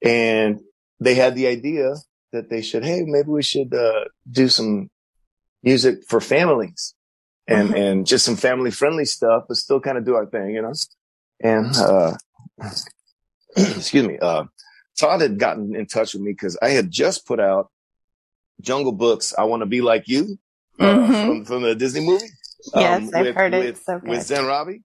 And 0.02 0.60
they 1.00 1.14
had 1.14 1.34
the 1.34 1.46
idea 1.46 1.94
that 2.32 2.48
they 2.48 2.62
should, 2.62 2.84
hey, 2.84 3.02
maybe 3.04 3.28
we 3.28 3.42
should, 3.42 3.74
uh, 3.74 4.04
do 4.30 4.48
some 4.48 4.88
music 5.62 6.04
for 6.08 6.20
families 6.20 6.94
and, 7.48 7.70
Mhm. 7.70 7.76
and 7.78 8.06
just 8.06 8.24
some 8.24 8.36
family 8.36 8.70
friendly 8.70 9.04
stuff, 9.04 9.44
but 9.48 9.56
still 9.56 9.80
kind 9.80 9.98
of 9.98 10.04
do 10.04 10.14
our 10.14 10.26
thing, 10.26 10.50
you 10.50 10.62
know? 10.62 10.72
And, 11.40 11.74
uh, 11.76 12.16
excuse 13.76 14.06
me, 14.06 14.18
uh, 14.18 14.44
Todd 14.98 15.20
had 15.20 15.38
gotten 15.38 15.74
in 15.74 15.86
touch 15.86 16.14
with 16.14 16.22
me 16.22 16.32
because 16.32 16.56
I 16.60 16.70
had 16.70 16.90
just 16.90 17.26
put 17.26 17.40
out 17.40 17.70
Jungle 18.60 18.92
Books. 18.92 19.34
I 19.36 19.44
want 19.44 19.60
to 19.62 19.66
be 19.66 19.80
like 19.82 20.04
you 20.08 20.38
uh, 20.78 20.84
Mhm. 20.94 21.26
from, 21.26 21.44
from 21.44 21.62
the 21.62 21.74
Disney 21.74 22.00
movie. 22.04 22.26
Yes, 22.74 23.10
I've 23.14 23.26
with, 23.26 23.34
heard 23.36 23.54
it. 23.54 23.64
With, 23.64 23.82
so 23.82 24.00
with. 24.02 24.22
Zen 24.22 24.44
Robi. 24.44 24.82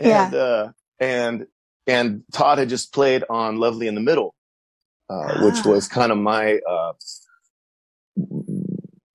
Yeah. 0.00 0.26
And, 0.26 0.34
uh, 0.34 0.68
and, 0.98 1.46
and 1.86 2.22
Todd 2.32 2.58
had 2.58 2.68
just 2.68 2.92
played 2.92 3.24
on 3.28 3.56
Lovely 3.58 3.86
in 3.86 3.94
the 3.94 4.00
Middle, 4.00 4.34
uh, 5.10 5.40
which 5.44 5.64
Ah. 5.64 5.68
was 5.70 5.88
kind 5.88 6.10
of 6.12 6.18
my, 6.18 6.58
uh, 6.68 6.92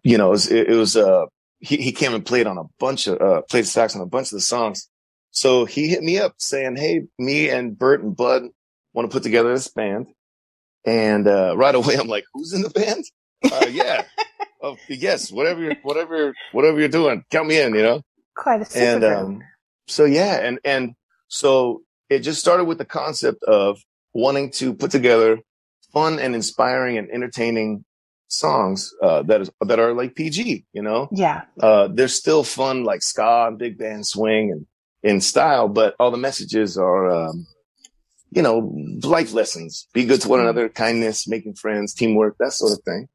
you 0.03 0.17
know, 0.17 0.27
it 0.27 0.31
was, 0.31 0.51
it, 0.51 0.69
it 0.69 0.75
was, 0.75 0.95
uh, 0.97 1.25
he, 1.59 1.77
he 1.77 1.91
came 1.91 2.13
and 2.13 2.25
played 2.25 2.47
on 2.47 2.57
a 2.57 2.63
bunch 2.79 3.07
of, 3.07 3.21
uh, 3.21 3.41
played 3.49 3.65
sax 3.65 3.95
on 3.95 4.01
a 4.01 4.05
bunch 4.05 4.27
of 4.27 4.37
the 4.37 4.41
songs. 4.41 4.89
So 5.31 5.65
he 5.65 5.87
hit 5.87 6.03
me 6.03 6.19
up 6.19 6.35
saying, 6.37 6.75
Hey, 6.75 7.03
me 7.17 7.49
and 7.49 7.77
Bert 7.77 8.03
and 8.03 8.15
Bud 8.15 8.43
want 8.93 9.09
to 9.09 9.13
put 9.13 9.23
together 9.23 9.53
this 9.53 9.67
band. 9.67 10.07
And, 10.85 11.27
uh, 11.27 11.55
right 11.57 11.73
away, 11.75 11.95
I'm 11.95 12.07
like, 12.07 12.25
who's 12.33 12.53
in 12.53 12.61
the 12.61 12.69
band? 12.69 13.03
Uh, 13.51 13.67
yeah. 13.71 14.03
oh, 14.61 14.77
yes. 14.89 15.31
Whatever 15.31 15.61
you're, 15.61 15.75
whatever, 15.83 16.33
whatever 16.51 16.79
you're 16.79 16.89
doing, 16.89 17.23
count 17.31 17.47
me 17.47 17.59
in, 17.59 17.73
you 17.73 17.81
know? 17.83 18.01
Quite 18.35 18.61
a 18.61 18.65
super 18.65 18.85
and, 18.85 19.03
um, 19.03 19.41
so 19.87 20.05
yeah. 20.05 20.39
And, 20.41 20.59
and 20.65 20.95
so 21.27 21.83
it 22.09 22.19
just 22.19 22.39
started 22.39 22.65
with 22.65 22.77
the 22.79 22.85
concept 22.85 23.43
of 23.43 23.79
wanting 24.13 24.51
to 24.51 24.73
put 24.73 24.91
together 24.91 25.39
fun 25.93 26.19
and 26.19 26.35
inspiring 26.35 26.97
and 26.97 27.09
entertaining 27.11 27.85
songs 28.27 28.91
uh, 29.03 29.21
that 29.23 29.41
is 29.41 29.51
that 29.61 29.79
are 29.79 29.93
like 29.93 30.15
PG. 30.15 30.65
You 30.73 30.81
know, 30.81 31.07
Yeah. 31.11 31.43
uh, 31.59 31.87
they're 31.91 32.07
still 32.07 32.43
fun, 32.43 32.83
like 32.83 33.03
ska 33.03 33.45
and 33.47 33.57
big 33.59 33.77
band 33.77 34.07
swing 34.07 34.51
and 34.51 34.65
in 35.03 35.21
style, 35.21 35.67
but 35.67 35.95
all 35.99 36.11
the 36.11 36.17
messages 36.17 36.77
are, 36.77 37.09
um, 37.11 37.45
you 38.35 38.41
know, 38.41 38.73
life 39.03 39.33
lessons. 39.33 39.87
Be 39.93 40.05
good 40.05 40.21
to 40.21 40.29
one 40.29 40.39
another, 40.39 40.69
kindness, 40.69 41.27
making 41.27 41.55
friends, 41.55 41.93
teamwork, 41.93 42.35
that 42.39 42.51
sort 42.53 42.73
of 42.73 42.83
thing. 42.83 43.07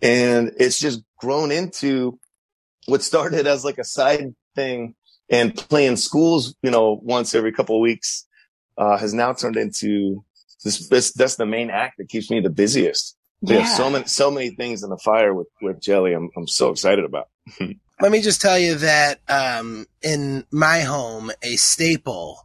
And 0.00 0.52
it's 0.58 0.78
just 0.78 1.02
grown 1.18 1.50
into 1.50 2.18
what 2.86 3.02
started 3.02 3.46
as 3.46 3.64
like 3.64 3.78
a 3.78 3.84
side 3.84 4.34
thing 4.54 4.94
and 5.30 5.54
playing 5.54 5.96
schools, 5.96 6.54
you 6.62 6.70
know, 6.70 6.98
once 7.02 7.34
every 7.34 7.52
couple 7.52 7.76
of 7.76 7.80
weeks, 7.82 8.26
uh, 8.78 8.96
has 8.96 9.12
now 9.12 9.32
turned 9.32 9.56
into 9.56 10.24
this, 10.64 10.88
this, 10.88 11.12
that's 11.12 11.36
the 11.36 11.46
main 11.46 11.70
act 11.70 11.98
that 11.98 12.08
keeps 12.08 12.30
me 12.30 12.40
the 12.40 12.50
busiest. 12.50 13.16
We 13.42 13.54
Yeah. 13.54 13.60
have 13.62 13.76
so 13.76 13.90
many, 13.90 14.04
so 14.06 14.30
many 14.30 14.50
things 14.50 14.82
in 14.82 14.90
the 14.90 14.98
fire 14.98 15.34
with, 15.34 15.48
with 15.60 15.80
Jelly. 15.80 16.12
I'm, 16.14 16.30
I'm 16.36 16.46
so 16.48 16.70
excited 16.70 17.04
about. 17.04 17.28
Let 18.00 18.12
me 18.12 18.20
just 18.22 18.40
tell 18.40 18.58
you 18.58 18.76
that 18.76 19.20
um, 19.28 19.86
in 20.02 20.44
my 20.52 20.80
home, 20.80 21.30
a 21.42 21.56
staple, 21.56 22.38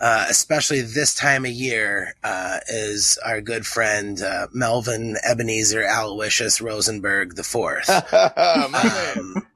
uh, 0.00 0.26
especially 0.28 0.82
this 0.82 1.14
time 1.14 1.44
of 1.44 1.50
year, 1.50 2.14
uh, 2.22 2.58
is 2.68 3.18
our 3.24 3.40
good 3.40 3.66
friend 3.66 4.20
uh, 4.20 4.46
Melvin 4.52 5.16
Ebenezer 5.22 5.84
Aloysius 5.84 6.60
Rosenberg 6.60 7.34
the 7.36 7.44
Fourth. 7.44 7.88
My 8.12 8.68
man. 8.70 9.18
Um, 9.18 9.46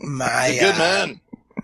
my 0.00 0.56
Good 0.58 0.74
uh, 0.74 0.78
man. 0.78 1.20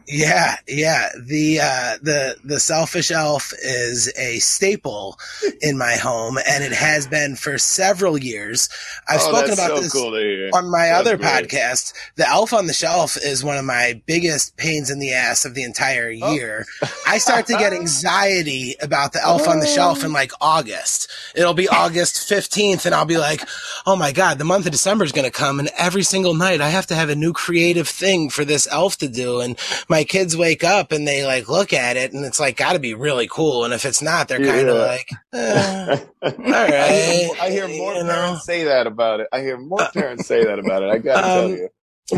Yeah, 0.06 0.56
yeah. 0.66 1.08
The 1.20 1.60
uh 1.60 1.96
the 2.02 2.36
the 2.44 2.60
selfish 2.60 3.10
elf 3.10 3.52
is 3.62 4.12
a 4.18 4.38
staple 4.38 5.18
in 5.60 5.78
my 5.78 5.94
home 5.94 6.38
and 6.48 6.64
it 6.64 6.72
has 6.72 7.06
been 7.06 7.36
for 7.36 7.58
several 7.58 8.18
years. 8.18 8.68
I've 9.08 9.20
oh, 9.22 9.28
spoken 9.32 9.52
about 9.52 9.76
so 9.76 9.80
this 9.82 9.92
cool 9.92 10.14
on 10.54 10.70
my 10.70 10.86
That's 10.86 11.00
other 11.00 11.16
great. 11.16 11.48
podcast. 11.48 11.92
The 12.16 12.28
elf 12.28 12.52
on 12.52 12.66
the 12.66 12.72
shelf 12.72 13.16
is 13.16 13.44
one 13.44 13.56
of 13.56 13.64
my 13.64 14.00
biggest 14.06 14.56
pains 14.56 14.90
in 14.90 14.98
the 14.98 15.12
ass 15.12 15.44
of 15.44 15.54
the 15.54 15.62
entire 15.62 16.12
Oh. 16.22 16.32
year. 16.32 16.66
I 17.06 17.18
start 17.18 17.46
to 17.46 17.54
get 17.54 17.72
anxiety 18.12 18.74
about 18.82 19.12
the 19.12 19.22
elf 19.22 19.46
on 19.48 19.60
the 19.60 19.66
shelf 19.66 20.04
in 20.04 20.12
like 20.12 20.32
August. 20.40 21.10
It'll 21.34 21.54
be 21.54 21.68
August 21.68 22.28
15th 22.28 22.86
and 22.86 22.94
I'll 22.94 23.04
be 23.04 23.18
like, 23.18 23.42
"Oh 23.86 23.96
my 23.96 24.12
god, 24.12 24.38
the 24.38 24.44
month 24.44 24.66
of 24.66 24.72
December 24.72 25.04
is 25.04 25.12
going 25.12 25.24
to 25.24 25.30
come 25.30 25.58
and 25.60 25.68
every 25.78 26.02
single 26.02 26.34
night 26.34 26.60
I 26.60 26.68
have 26.68 26.86
to 26.88 26.94
have 26.94 27.08
a 27.08 27.14
new 27.16 27.32
creative 27.32 27.88
thing 27.88 28.30
for 28.30 28.44
this 28.44 28.66
elf 28.70 28.96
to 28.98 29.08
do 29.08 29.40
and 29.40 29.58
my 29.92 30.04
kids 30.04 30.36
wake 30.36 30.64
up 30.64 30.90
and 30.90 31.06
they 31.06 31.24
like 31.26 31.48
look 31.48 31.72
at 31.72 31.96
it 31.96 32.12
and 32.12 32.24
it's 32.24 32.40
like 32.40 32.56
got 32.56 32.72
to 32.72 32.78
be 32.78 32.94
really 32.94 33.28
cool 33.28 33.64
and 33.64 33.72
if 33.74 33.84
it's 33.84 34.00
not 34.02 34.26
they're 34.26 34.38
kind 34.44 34.68
of 34.68 34.76
like 34.78 35.08
eh, 35.34 35.98
all 36.22 36.32
I 36.32 36.88
hear, 36.92 37.30
I 37.42 37.50
hear 37.50 37.68
more 37.68 37.94
you 37.94 38.04
know. 38.04 38.10
parents 38.12 38.44
say 38.46 38.64
that 38.64 38.86
about 38.86 39.20
it. 39.20 39.28
I 39.32 39.40
hear 39.40 39.58
more 39.58 39.86
parents 39.92 40.26
say 40.26 40.44
that 40.44 40.58
about 40.58 40.82
it. 40.82 40.88
I 40.90 40.98
gotta 40.98 41.22
tell 41.26 41.44
Um, 41.44 41.50
you. 41.52 41.68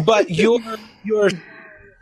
but 0.04 0.31
your 0.31 0.61
your 1.04 1.31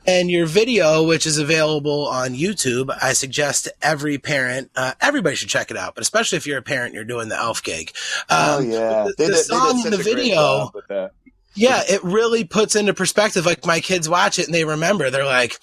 and 0.05 0.29
your 0.29 0.47
video, 0.47 1.05
which 1.05 1.27
is 1.27 1.39
available 1.39 2.09
on 2.09 2.31
YouTube, 2.35 2.93
I 3.01 3.13
suggest 3.13 3.65
to 3.67 3.75
every 3.81 4.19
parent, 4.19 4.69
uh, 4.75 4.95
everybody 5.01 5.37
should 5.37 5.49
check 5.49 5.71
it 5.71 5.77
out, 5.77 5.95
but 5.95 6.03
especially 6.03 6.39
if 6.39 6.47
you're 6.47 6.59
a 6.59 6.63
parent, 6.63 6.93
you're 6.93 7.05
doing 7.05 7.29
the 7.29 7.37
elf 7.37 7.63
gig. 7.63 7.93
oh 8.29 8.59
Um, 8.59 8.69
yeah, 8.71 9.05
the- 9.07 9.15
They 9.17 9.27
the 9.27 9.33
did- 9.35 9.45
song 9.45 9.71
in 9.85 9.91
the 9.93 9.99
such 9.99 10.01
a 10.01 10.03
great 10.03 10.15
video- 10.17 10.35
job 10.35 10.75
with 10.75 10.89
that. 10.89 11.13
Yeah, 11.55 11.83
it 11.89 12.03
really 12.05 12.45
puts 12.45 12.77
into 12.77 12.95
perspective. 12.95 13.47
Like 13.47 13.65
my 13.67 13.81
kids 13.81 14.09
watch 14.09 14.39
it 14.39 14.47
and 14.47 14.55
they 14.55 14.65
remember, 14.65 15.11
they're 15.11 15.25
like, 15.25 15.59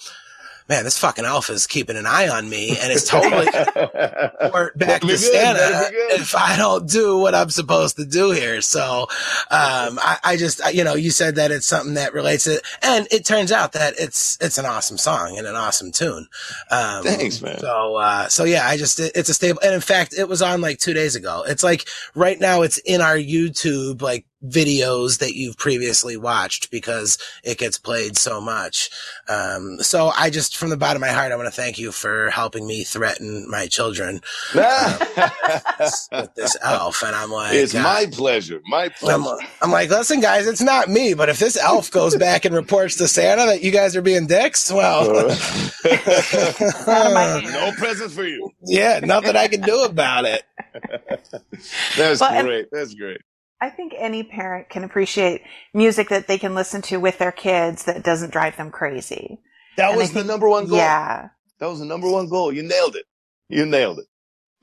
man, 0.68 0.84
this 0.84 0.96
fucking 0.98 1.24
elf 1.24 1.50
is 1.50 1.66
keeping 1.66 1.96
an 1.96 2.06
eye 2.06 2.28
on 2.28 2.48
me 2.48 2.78
and 2.80 2.92
it's 2.92 3.08
totally 3.08 3.46
back 4.76 5.00
to 5.00 5.18
Santa 5.18 5.58
better 5.58 5.90
be 5.90 5.96
good. 5.96 6.20
if 6.20 6.36
I 6.36 6.56
don't 6.56 6.88
do 6.88 7.18
what 7.18 7.34
I'm 7.34 7.50
supposed 7.50 7.96
to 7.96 8.04
do 8.04 8.30
here. 8.30 8.60
So, 8.60 9.02
um, 9.50 9.98
I, 10.00 10.18
I 10.22 10.36
just, 10.36 10.62
I- 10.62 10.70
you 10.70 10.84
know, 10.84 10.94
you 10.94 11.10
said 11.10 11.34
that 11.36 11.50
it's 11.50 11.66
something 11.66 11.94
that 11.94 12.14
relates 12.14 12.44
to, 12.44 12.62
and 12.82 13.08
it 13.10 13.24
turns 13.24 13.50
out 13.50 13.72
that 13.72 13.94
it's, 13.98 14.38
it's 14.40 14.58
an 14.58 14.66
awesome 14.66 14.96
song 14.98 15.36
and 15.38 15.46
an 15.46 15.56
awesome 15.56 15.90
tune. 15.90 16.28
Um, 16.70 17.02
Thanks, 17.02 17.42
man. 17.42 17.58
So, 17.58 17.96
uh, 17.96 18.28
so 18.28 18.44
yeah, 18.44 18.64
I 18.66 18.76
just, 18.76 19.00
it, 19.00 19.12
it's 19.16 19.28
a 19.28 19.34
stable, 19.34 19.60
and 19.64 19.74
in 19.74 19.80
fact, 19.80 20.14
it 20.16 20.28
was 20.28 20.40
on 20.40 20.60
like 20.60 20.78
two 20.78 20.94
days 20.94 21.16
ago. 21.16 21.42
It's 21.48 21.64
like 21.64 21.86
right 22.14 22.38
now 22.38 22.62
it's 22.62 22.78
in 22.78 23.00
our 23.00 23.16
YouTube, 23.16 24.02
like 24.02 24.24
videos 24.44 25.18
that 25.18 25.34
you've 25.34 25.56
previously 25.58 26.16
watched 26.16 26.70
because 26.70 27.18
it 27.44 27.58
gets 27.58 27.76
played 27.78 28.16
so 28.16 28.40
much. 28.40 28.88
Um, 29.28 29.78
so 29.80 30.10
I 30.16 30.30
just, 30.30 30.56
from 30.56 30.70
the 30.70 30.76
bottom 30.76 31.02
of 31.02 31.06
my 31.08 31.12
heart, 31.12 31.30
I 31.32 31.36
want 31.36 31.46
to 31.46 31.52
thank 31.54 31.78
you 31.78 31.92
for 31.92 32.30
helping 32.30 32.66
me 32.66 32.82
threaten 32.84 33.48
my 33.50 33.66
children 33.66 34.20
with 34.54 36.34
this 36.34 36.56
elf. 36.62 37.02
And 37.02 37.14
I'm 37.14 37.30
like, 37.30 37.54
it's 37.54 37.74
uh, 37.74 37.82
my 37.82 38.06
pleasure. 38.10 38.60
My 38.66 38.88
pleasure. 38.88 39.14
I'm, 39.30 39.38
I'm 39.62 39.70
like, 39.70 39.90
listen, 39.90 40.20
guys, 40.20 40.46
it's 40.46 40.62
not 40.62 40.88
me, 40.88 41.12
but 41.14 41.28
if 41.28 41.38
this 41.38 41.56
elf 41.56 41.90
goes 41.90 42.16
back 42.16 42.44
and 42.44 42.54
reports 42.54 42.96
to 42.96 43.08
Santa 43.08 43.44
that 43.46 43.62
you 43.62 43.70
guys 43.70 43.94
are 43.96 44.02
being 44.02 44.26
dicks, 44.26 44.72
well, 44.72 45.04
no 46.86 47.72
present 47.76 48.10
for 48.12 48.24
you. 48.24 48.50
yeah, 48.64 49.00
nothing 49.02 49.36
I 49.36 49.48
can 49.48 49.60
do 49.60 49.82
about 49.84 50.24
it. 50.24 50.42
That's 51.96 52.20
Well, 52.20 52.30
and- 52.32 52.46
great. 52.46 52.68
That's 52.72 52.94
great. 52.94 53.20
I 53.60 53.70
think 53.70 53.92
any 53.96 54.22
parent 54.22 54.68
can 54.70 54.84
appreciate 54.84 55.42
music 55.74 56.08
that 56.08 56.26
they 56.28 56.38
can 56.38 56.54
listen 56.54 56.80
to 56.82 56.96
with 56.98 57.18
their 57.18 57.32
kids 57.32 57.84
that 57.84 58.02
doesn't 58.02 58.32
drive 58.32 58.56
them 58.56 58.70
crazy. 58.70 59.40
That 59.76 59.90
And 59.90 59.98
was 59.98 60.10
I 60.16 60.22
the 60.22 60.24
number 60.24 60.48
one 60.48 60.66
goal. 60.66 60.78
Yeah. 60.78 61.28
That 61.58 61.66
was 61.68 61.78
the 61.80 61.84
number 61.84 62.10
one 62.10 62.28
goal. 62.28 62.52
You 62.52 62.62
nailed 62.62 62.96
it. 62.96 63.04
You 63.48 63.66
nailed 63.66 63.98
it. 63.98 64.06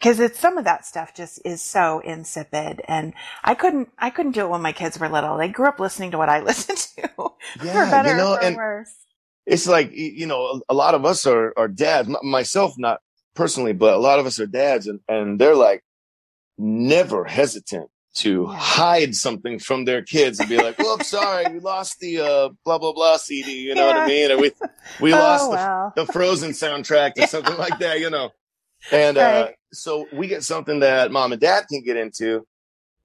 Cause 0.01 0.19
it's 0.19 0.39
some 0.39 0.59
of 0.59 0.65
that 0.65 0.85
stuff 0.85 1.15
just 1.15 1.41
is 1.43 1.59
so 1.61 1.99
insipid 2.01 2.81
and 2.87 3.13
I 3.43 3.55
couldn't, 3.55 3.89
I 3.97 4.11
couldn't 4.11 4.33
do 4.33 4.41
it 4.45 4.49
when 4.49 4.61
my 4.61 4.71
kids 4.71 4.99
were 4.99 5.09
little. 5.09 5.37
They 5.37 5.47
grew 5.47 5.67
up 5.67 5.79
listening 5.79 6.11
to 6.11 6.19
what 6.19 6.29
I 6.29 6.39
listened 6.43 6.77
to 6.97 7.07
for 7.17 7.33
better 7.63 8.11
you 8.11 8.17
know, 8.17 8.37
or 8.39 8.55
worse. 8.55 8.93
it's 9.47 9.65
like 9.67 9.89
you 9.93 10.27
know 10.27 10.61
a 10.69 10.73
lot 10.75 10.93
of 10.93 11.03
us 11.05 11.25
are 11.25 11.51
are 11.57 11.67
dads 11.67 12.09
M- 12.09 12.15
myself 12.23 12.75
not 12.77 13.01
personally 13.33 13.73
but 13.73 13.95
a 13.95 13.97
lot 13.97 14.19
of 14.19 14.25
us 14.27 14.39
are 14.39 14.45
dads 14.45 14.85
and 14.85 14.99
and 15.07 15.39
they're 15.39 15.55
like 15.55 15.83
never 16.59 17.23
hesitant 17.25 17.89
to 18.15 18.47
Yeah. 18.49 18.57
hide 18.57 19.15
something 19.15 19.59
from 19.59 19.85
their 19.85 20.01
kids 20.01 20.39
and 20.39 20.49
be 20.49 20.57
like 20.57 20.77
well 20.79 20.99
sorry 21.03 21.51
we 21.53 21.59
lost 21.59 21.99
the 21.99 22.19
uh 22.19 22.49
blah 22.65 22.77
blah 22.77 22.93
blah 22.93 23.17
cd 23.17 23.51
you 23.51 23.75
know 23.75 23.85
what 23.87 23.97
i 23.97 24.07
mean? 24.07 24.31
And 24.31 24.41
we 24.41 24.51
we 25.01 25.13
oh, 25.13 25.17
lost 25.17 25.51
the, 25.95 26.05
the 26.05 26.11
frozen 26.11 26.51
soundtrack 26.51 27.11
or 27.17 27.27
something 27.35 27.57
like 27.57 27.77
that 27.79 27.99
you 27.99 28.09
know? 28.09 28.31
And 28.91 29.17
uh 29.17 29.49
so 29.73 30.07
we 30.13 30.27
get 30.27 30.43
something 30.43 30.79
that 30.79 31.11
mom 31.11 31.31
and 31.33 31.41
dad 31.41 31.65
can 31.69 31.83
get 31.83 31.97
into. 31.97 32.47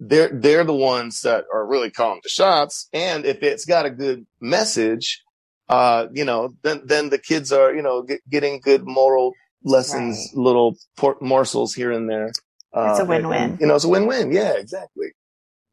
They're 0.00 0.30
they're 0.32 0.64
the 0.64 0.74
ones 0.74 1.20
that 1.22 1.44
are 1.52 1.66
really 1.66 1.90
calling 1.90 2.20
the 2.22 2.28
shots. 2.28 2.88
And 2.92 3.24
if 3.26 3.42
it's 3.42 3.64
got 3.64 3.84
a 3.86 3.90
good 3.90 4.26
message 4.40 5.22
uh, 5.68 6.06
you 6.12 6.24
know, 6.24 6.50
then 6.62 6.82
then 6.84 7.08
the 7.08 7.18
kids 7.18 7.50
are, 7.52 7.74
you 7.74 7.80
know, 7.82 8.02
get, 8.02 8.20
getting 8.28 8.60
good 8.60 8.82
moral 8.84 9.32
lessons, 9.64 10.16
Right. 10.34 10.42
little 10.44 10.76
por- 10.98 11.16
morsels 11.22 11.72
here 11.72 11.90
and 11.92 12.10
there. 12.10 12.30
It's 12.74 12.98
a 12.98 13.02
um, 13.02 13.08
win-win. 13.08 13.42
and, 13.42 13.60
you 13.60 13.66
know, 13.66 13.74
it's 13.74 13.84
a 13.84 13.88
win-win. 13.88 14.32
Yeah, 14.32 14.54
exactly, 14.56 15.08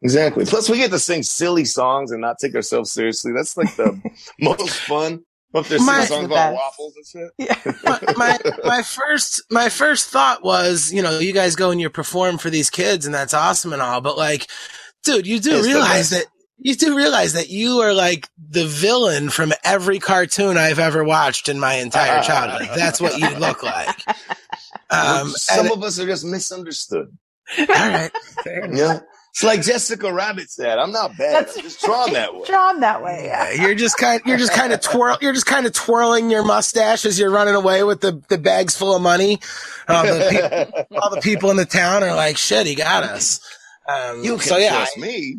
exactly. 0.02 0.46
Plus, 0.46 0.70
we 0.70 0.78
get 0.78 0.92
to 0.92 1.00
sing 1.00 1.24
silly 1.24 1.66
songs 1.66 2.12
and 2.12 2.22
not 2.22 2.38
take 2.40 2.56
ourselves 2.56 2.92
seriously. 2.92 3.32
That's 3.36 3.56
like 3.58 3.76
the 3.76 4.00
most 4.40 4.76
fun. 4.76 5.24
Up 5.56 5.66
there 5.66 5.80
singing 5.80 5.96
My- 5.96 6.06
songs 6.06 6.26
about 6.26 6.54
waffles 6.54 6.94
and 6.96 7.06
shit. 7.08 7.32
Yeah. 7.66 7.74
my, 7.84 8.14
my 8.16 8.38
my 8.64 8.82
first 8.84 9.42
my 9.50 9.70
first 9.70 10.10
thought 10.10 10.44
was, 10.44 10.94
you 10.94 11.02
know, 11.02 11.18
you 11.18 11.34
guys 11.34 11.56
go 11.56 11.72
and 11.72 11.82
you 11.82 11.90
perform 11.90 12.38
for 12.38 12.52
these 12.52 12.70
kids, 12.70 13.08
and 13.08 13.16
that's 13.16 13.34
awesome 13.34 13.74
and 13.74 13.82
all, 13.82 14.00
but 14.00 14.16
like, 14.16 14.48
dude, 15.04 15.26
you 15.26 15.40
do 15.40 15.58
It's 15.58 15.66
realize 15.66 16.10
that 16.12 16.26
you 16.60 16.76
do 16.76 16.96
realize 16.96 17.34
that 17.34 17.50
you 17.50 17.80
are 17.80 17.94
like 17.96 18.28
the 18.38 18.66
villain 18.68 19.30
from 19.30 19.52
every 19.64 19.98
cartoon 19.98 20.56
I've 20.58 20.78
ever 20.78 21.04
watched 21.04 21.50
in 21.50 21.60
my 21.60 21.76
entire 21.76 22.22
childhood. 22.28 22.70
That's 22.76 23.02
what 23.02 23.18
you 23.18 23.30
look 23.40 23.64
like. 23.64 24.04
Um, 24.90 25.30
Some 25.30 25.66
and- 25.68 25.72
of 25.74 25.84
us 25.84 26.00
are 26.00 26.06
just 26.06 26.26
misunderstood. 26.26 27.16
all 27.60 27.66
right, 27.68 28.12
fair 28.44 28.66
enough. 28.66 28.78
Yeah, 28.78 29.00
it's 29.32 29.44
like 29.44 29.62
Jessica 29.64 30.12
Rabbit 30.14 30.50
said. 30.52 30.78
I'm 30.78 30.92
not 30.92 31.18
bad. 31.18 31.34
That's- 31.34 31.58
I'm 31.58 31.64
just 31.64 31.82
drawn 31.84 32.14
that 32.14 32.36
way. 32.36 32.42
Drawn 32.46 32.80
that 32.82 33.04
way. 33.04 33.24
Yeah, 33.26 33.52
Yeah. 33.52 33.62
you're 33.66 33.76
just 33.76 33.98
kind 33.98 34.22
you're 34.26 34.38
just 34.38 34.54
kind 34.54 34.72
of 34.74 34.82
twirl 34.82 35.18
you're 35.22 35.34
just 35.34 35.46
kind 35.48 35.66
of 35.66 35.74
twirling 35.74 36.30
your 36.30 36.44
mustache 36.44 37.06
as 37.06 37.18
you're 37.20 37.32
running 37.32 37.56
away 37.56 37.84
with 37.84 38.02
the, 38.02 38.22
the 38.30 38.38
bags 38.38 38.76
full 38.76 38.96
of 38.96 39.02
money. 39.02 39.40
Uh, 39.88 40.04
the 40.04 40.28
people, 40.30 40.98
all 41.02 41.10
the 41.10 41.22
people 41.22 41.50
in 41.52 41.58
the 41.58 41.66
town 41.66 42.04
are 42.04 42.16
like, 42.16 42.38
"Shit, 42.38 42.68
he 42.68 42.76
got 42.76 43.04
us." 43.04 43.40
Um, 43.88 44.24
you 44.24 44.38
can 44.38 44.48
so 44.48 44.58
yeah, 44.58 44.70
trust 44.76 44.98
me. 45.00 45.38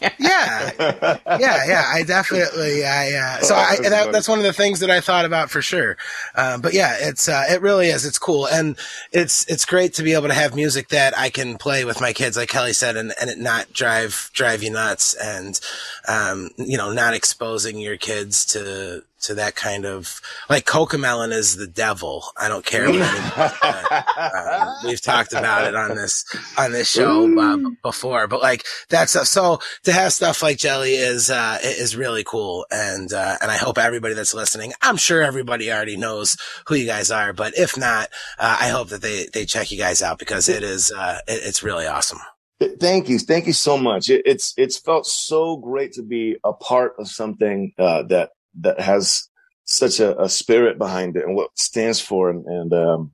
Yeah, 0.00 0.72
yeah, 0.78 1.66
yeah. 1.66 1.84
I 1.92 2.04
definitely, 2.06 2.84
I. 2.84 3.12
Uh, 3.14 3.40
so 3.40 3.54
I, 3.54 3.76
that's 3.76 3.88
that, 3.88 4.12
that's 4.12 4.28
one 4.28 4.38
of 4.38 4.44
the 4.44 4.52
things 4.52 4.80
that 4.80 4.90
I 4.90 5.00
thought 5.00 5.24
about 5.24 5.50
for 5.50 5.60
sure. 5.60 5.96
Um, 6.36 6.60
but 6.60 6.72
yeah, 6.72 6.96
it's 7.00 7.28
uh, 7.28 7.44
it 7.48 7.60
really 7.62 7.88
is. 7.88 8.04
It's 8.06 8.18
cool, 8.18 8.46
and 8.46 8.78
it's 9.12 9.44
it's 9.46 9.64
great 9.64 9.94
to 9.94 10.02
be 10.02 10.14
able 10.14 10.28
to 10.28 10.34
have 10.34 10.54
music 10.54 10.88
that 10.88 11.18
I 11.18 11.30
can 11.30 11.56
play 11.58 11.84
with 11.84 12.00
my 12.00 12.12
kids, 12.12 12.36
like 12.36 12.48
Kelly 12.48 12.72
said, 12.72 12.96
and, 12.96 13.12
and 13.20 13.28
it 13.28 13.38
not 13.38 13.72
drive 13.72 14.30
drive 14.32 14.62
you 14.62 14.70
nuts, 14.70 15.14
and 15.14 15.58
um, 16.06 16.50
you 16.56 16.76
know, 16.76 16.92
not 16.92 17.14
exposing 17.14 17.78
your 17.78 17.96
kids 17.96 18.44
to 18.46 19.02
to 19.22 19.34
that 19.34 19.54
kind 19.54 19.84
of 19.84 20.20
like 20.48 20.64
Cocomelon 20.64 21.32
is 21.32 21.56
the 21.56 21.66
devil. 21.66 22.24
I 22.36 22.48
don't 22.48 22.64
care. 22.64 22.88
uh, 22.88 24.74
we've 24.84 25.00
talked 25.00 25.32
about 25.32 25.66
it 25.66 25.74
on 25.74 25.96
this 25.96 26.24
on 26.56 26.72
this 26.72 26.90
show 26.90 27.38
uh, 27.38 27.70
before, 27.82 28.26
but 28.28 28.40
like 28.40 28.64
that 28.90 29.10
stuff. 29.10 29.26
So 29.26 29.60
to 29.84 29.92
have 29.92 30.12
stuff 30.12 30.42
like 30.42 30.58
Jelly 30.58 30.94
is 30.94 31.30
uh, 31.30 31.58
is 31.62 31.96
really 31.96 32.24
cool, 32.24 32.66
and 32.70 33.12
uh, 33.12 33.36
and 33.40 33.50
I 33.50 33.56
hope 33.56 33.78
everybody 33.78 34.14
that's 34.14 34.34
listening. 34.34 34.72
I'm 34.82 34.96
sure 34.96 35.22
everybody 35.22 35.72
already 35.72 35.96
knows 35.96 36.36
who 36.66 36.74
you 36.74 36.86
guys 36.86 37.10
are, 37.10 37.32
but 37.32 37.56
if 37.56 37.76
not, 37.76 38.08
uh, 38.38 38.58
I 38.60 38.68
hope 38.68 38.88
that 38.88 39.02
they 39.02 39.26
they 39.32 39.44
check 39.44 39.70
you 39.70 39.78
guys 39.78 40.02
out 40.02 40.18
because 40.18 40.48
it 40.48 40.62
is 40.62 40.92
uh, 40.92 41.20
it, 41.26 41.40
it's 41.44 41.62
really 41.62 41.86
awesome. 41.86 42.18
Thank 42.80 43.08
you, 43.08 43.20
thank 43.20 43.46
you 43.46 43.52
so 43.52 43.78
much. 43.78 44.10
It, 44.10 44.22
it's 44.24 44.52
it's 44.56 44.78
felt 44.78 45.06
so 45.06 45.56
great 45.56 45.92
to 45.92 46.02
be 46.02 46.36
a 46.42 46.52
part 46.52 46.94
of 46.98 47.08
something 47.08 47.72
uh, 47.78 48.02
that 48.04 48.30
that 48.60 48.80
has 48.80 49.28
such 49.64 50.00
a, 50.00 50.18
a, 50.20 50.28
spirit 50.28 50.78
behind 50.78 51.16
it 51.16 51.24
and 51.24 51.36
what 51.36 51.50
stands 51.58 52.00
for. 52.00 52.30
And, 52.30 52.44
and 52.46 52.72
um, 52.72 53.12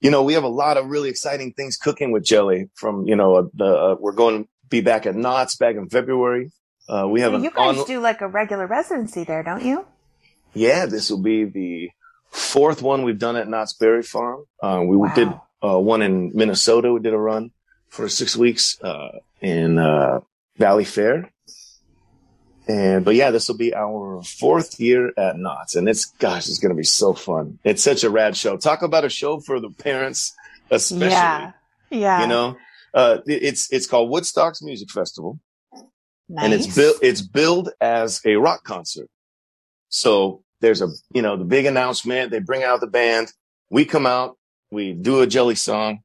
you 0.00 0.10
know, 0.10 0.22
we 0.22 0.34
have 0.34 0.44
a 0.44 0.48
lot 0.48 0.76
of 0.76 0.86
really 0.86 1.08
exciting 1.08 1.52
things 1.52 1.76
cooking 1.76 2.10
with 2.10 2.24
Jelly 2.24 2.68
from, 2.74 3.06
you 3.06 3.16
know, 3.16 3.36
uh, 3.36 3.42
the, 3.54 3.64
uh, 3.64 3.96
we're 3.98 4.12
going 4.12 4.44
to 4.44 4.50
be 4.68 4.80
back 4.80 5.06
at 5.06 5.14
Knott's 5.14 5.56
back 5.56 5.76
in 5.76 5.88
February. 5.88 6.50
Uh, 6.88 7.06
we 7.08 7.20
have 7.20 7.42
you 7.42 7.50
guys 7.50 7.78
on- 7.78 7.86
do 7.86 8.00
like 8.00 8.20
a 8.20 8.28
regular 8.28 8.66
residency 8.66 9.24
there, 9.24 9.42
don't 9.42 9.64
you? 9.64 9.86
Yeah, 10.54 10.86
this 10.86 11.10
will 11.10 11.22
be 11.22 11.44
the 11.44 11.90
fourth 12.30 12.82
one 12.82 13.04
we've 13.04 13.18
done 13.18 13.36
at 13.36 13.48
Knott's 13.48 13.74
Berry 13.74 14.02
Farm. 14.02 14.44
Uh, 14.62 14.82
we 14.84 14.96
wow. 14.96 15.14
did 15.14 15.28
uh, 15.62 15.78
one 15.78 16.02
in 16.02 16.32
Minnesota. 16.34 16.92
We 16.92 17.00
did 17.00 17.12
a 17.12 17.18
run 17.18 17.50
for 17.88 18.08
six 18.08 18.36
weeks 18.36 18.82
uh, 18.82 19.18
in 19.40 19.76
Valleyfair. 20.58 21.30
And, 22.68 23.02
but 23.02 23.14
yeah, 23.14 23.30
this 23.30 23.48
will 23.48 23.56
be 23.56 23.74
our 23.74 24.22
fourth 24.22 24.78
year 24.78 25.10
at 25.16 25.38
Knott's, 25.38 25.74
and 25.74 25.88
it's, 25.88 26.04
gosh, 26.04 26.48
it's 26.48 26.58
going 26.58 26.68
to 26.68 26.76
be 26.76 26.84
so 26.84 27.14
fun. 27.14 27.58
It's 27.64 27.82
such 27.82 28.04
a 28.04 28.10
rad 28.10 28.36
show. 28.36 28.58
Talk 28.58 28.82
about 28.82 29.06
a 29.06 29.08
show 29.08 29.40
for 29.40 29.58
the 29.58 29.70
parents, 29.70 30.34
especially. 30.70 31.08
Yeah. 31.08 31.52
Yeah. 31.88 32.20
You 32.20 32.26
know, 32.26 32.56
uh, 32.92 33.18
it's, 33.24 33.72
it's 33.72 33.86
called 33.86 34.10
Woodstock's 34.10 34.60
Music 34.62 34.90
Festival. 34.90 35.40
Nice. 36.28 36.44
And 36.44 36.52
it's 36.52 36.66
built, 36.76 36.98
it's 37.00 37.22
billed 37.22 37.70
as 37.80 38.20
a 38.26 38.36
rock 38.36 38.64
concert. 38.64 39.08
So 39.88 40.42
there's 40.60 40.82
a, 40.82 40.88
you 41.14 41.22
know, 41.22 41.38
the 41.38 41.44
big 41.44 41.64
announcement. 41.64 42.30
They 42.30 42.40
bring 42.40 42.64
out 42.64 42.80
the 42.80 42.86
band. 42.86 43.32
We 43.70 43.86
come 43.86 44.04
out, 44.04 44.36
we 44.70 44.92
do 44.92 45.22
a 45.22 45.26
jelly 45.26 45.54
song. 45.54 46.00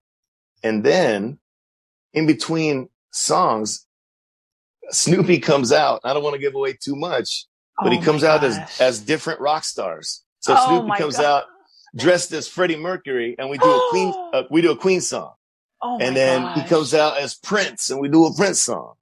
And 0.64 0.82
then 0.82 1.40
in 2.14 2.26
between 2.26 2.88
songs, 3.12 3.86
Snoopy 4.90 5.40
comes 5.40 5.72
out. 5.72 6.02
I 6.04 6.14
don't 6.14 6.24
want 6.24 6.36
to 6.36 6.42
give 6.42 6.56
away 6.56 6.74
too 6.74 6.96
much, 6.96 7.46
but 7.78 7.88
oh 7.88 7.92
he 7.92 8.00
comes 8.00 8.24
out 8.24 8.44
as, 8.44 8.60
as 8.80 9.00
different 9.00 9.40
rock 9.40 9.64
stars. 9.64 10.24
So 10.40 10.56
oh 10.58 10.68
Snoopy 10.68 10.98
comes 10.98 11.18
God. 11.18 11.26
out 11.26 11.44
dressed 11.96 12.32
as 12.34 12.48
Freddie 12.48 12.76
Mercury 12.76 13.36
and 13.38 13.50
we 13.50 13.58
do 13.58 13.70
a 13.70 13.88
Queen, 13.90 14.14
uh, 14.34 14.44
we 14.50 14.62
do 14.62 14.72
a 14.72 14.78
Queen 14.78 15.02
song. 15.02 15.34
Oh 15.82 15.98
and 16.00 16.16
then 16.16 16.42
gosh. 16.42 16.62
he 16.62 16.68
comes 16.68 16.94
out 16.94 17.18
as 17.18 17.36
Prince 17.36 17.90
and 17.90 18.00
we 18.00 18.10
do 18.10 18.26
a 18.26 18.34
Prince 18.34 18.62
song. 18.62 18.94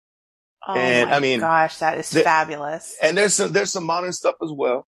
Oh 0.67 0.75
and 0.75 1.09
I 1.09 1.19
mean, 1.19 1.39
gosh, 1.39 1.77
that 1.77 1.97
is 1.97 2.11
fabulous. 2.11 2.95
And 3.01 3.17
there's 3.17 3.33
some, 3.33 3.51
there's 3.51 3.71
some 3.71 3.83
modern 3.85 4.13
stuff 4.13 4.35
as 4.43 4.51
well. 4.51 4.87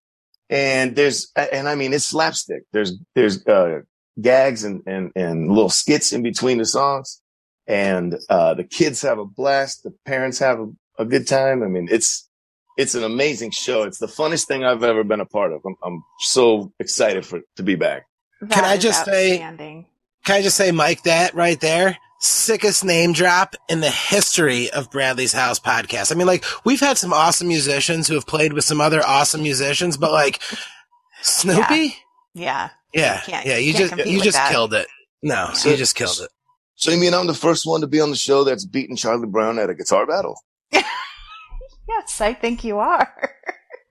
And 0.50 0.94
there's, 0.94 1.32
and 1.34 1.68
I 1.68 1.74
mean, 1.74 1.92
it's 1.92 2.04
slapstick. 2.04 2.64
There's, 2.72 2.96
there's, 3.14 3.44
uh, 3.46 3.80
gags 4.20 4.62
and, 4.62 4.82
and, 4.86 5.10
and 5.16 5.48
little 5.48 5.70
skits 5.70 6.12
in 6.12 6.22
between 6.22 6.58
the 6.58 6.64
songs. 6.64 7.20
And, 7.66 8.16
uh, 8.28 8.54
the 8.54 8.62
kids 8.62 9.02
have 9.02 9.18
a 9.18 9.24
blast. 9.24 9.82
The 9.82 9.92
parents 10.04 10.38
have 10.38 10.60
a, 10.60 10.66
a 10.98 11.04
good 11.04 11.26
time. 11.26 11.62
I 11.62 11.66
mean, 11.66 11.88
it's 11.90 12.28
it's 12.76 12.94
an 12.94 13.04
amazing 13.04 13.50
show. 13.50 13.82
It's 13.82 13.98
the 13.98 14.06
funnest 14.06 14.46
thing 14.46 14.64
I've 14.64 14.82
ever 14.82 15.04
been 15.04 15.20
a 15.20 15.26
part 15.26 15.52
of. 15.52 15.60
I'm, 15.64 15.76
I'm 15.84 16.04
so 16.20 16.72
excited 16.80 17.24
for 17.24 17.40
to 17.56 17.62
be 17.62 17.76
back. 17.76 18.06
That 18.40 18.50
can 18.50 18.64
I 18.64 18.76
just 18.76 19.04
say? 19.04 19.38
Can 19.38 20.36
I 20.36 20.42
just 20.42 20.56
say, 20.56 20.72
Mike, 20.72 21.02
that 21.02 21.34
right 21.34 21.60
there, 21.60 21.98
sickest 22.24 22.84
name 22.84 23.12
drop 23.12 23.54
in 23.68 23.80
the 23.80 23.90
history 23.90 24.70
of 24.70 24.90
Bradley's 24.90 25.32
House 25.32 25.60
podcast. 25.60 26.10
I 26.10 26.14
mean, 26.14 26.26
like 26.26 26.44
we've 26.64 26.80
had 26.80 26.98
some 26.98 27.12
awesome 27.12 27.48
musicians 27.48 28.08
who 28.08 28.14
have 28.14 28.26
played 28.26 28.52
with 28.52 28.64
some 28.64 28.80
other 28.80 29.04
awesome 29.04 29.42
musicians, 29.42 29.96
but 29.96 30.12
like 30.12 30.40
Snoopy, 31.22 31.96
yeah, 32.34 32.70
yeah, 32.92 33.20
yeah, 33.28 33.42
yeah 33.44 33.56
you 33.58 33.74
just 33.74 33.96
you 34.06 34.20
just 34.20 34.36
that. 34.36 34.50
killed 34.50 34.74
it. 34.74 34.86
No, 35.22 35.50
yeah. 35.64 35.70
you 35.70 35.76
just 35.76 35.94
killed 35.94 36.20
it. 36.22 36.30
So 36.76 36.90
you 36.90 36.98
mean 36.98 37.14
I'm 37.14 37.26
the 37.26 37.34
first 37.34 37.66
one 37.66 37.82
to 37.82 37.86
be 37.86 38.00
on 38.00 38.10
the 38.10 38.16
show 38.16 38.44
that's 38.44 38.64
beaten 38.64 38.96
Charlie 38.96 39.28
Brown 39.28 39.58
at 39.58 39.70
a 39.70 39.74
guitar 39.74 40.06
battle? 40.06 40.36
yes, 41.88 42.20
I 42.20 42.34
think 42.34 42.64
you 42.64 42.78
are. 42.78 43.12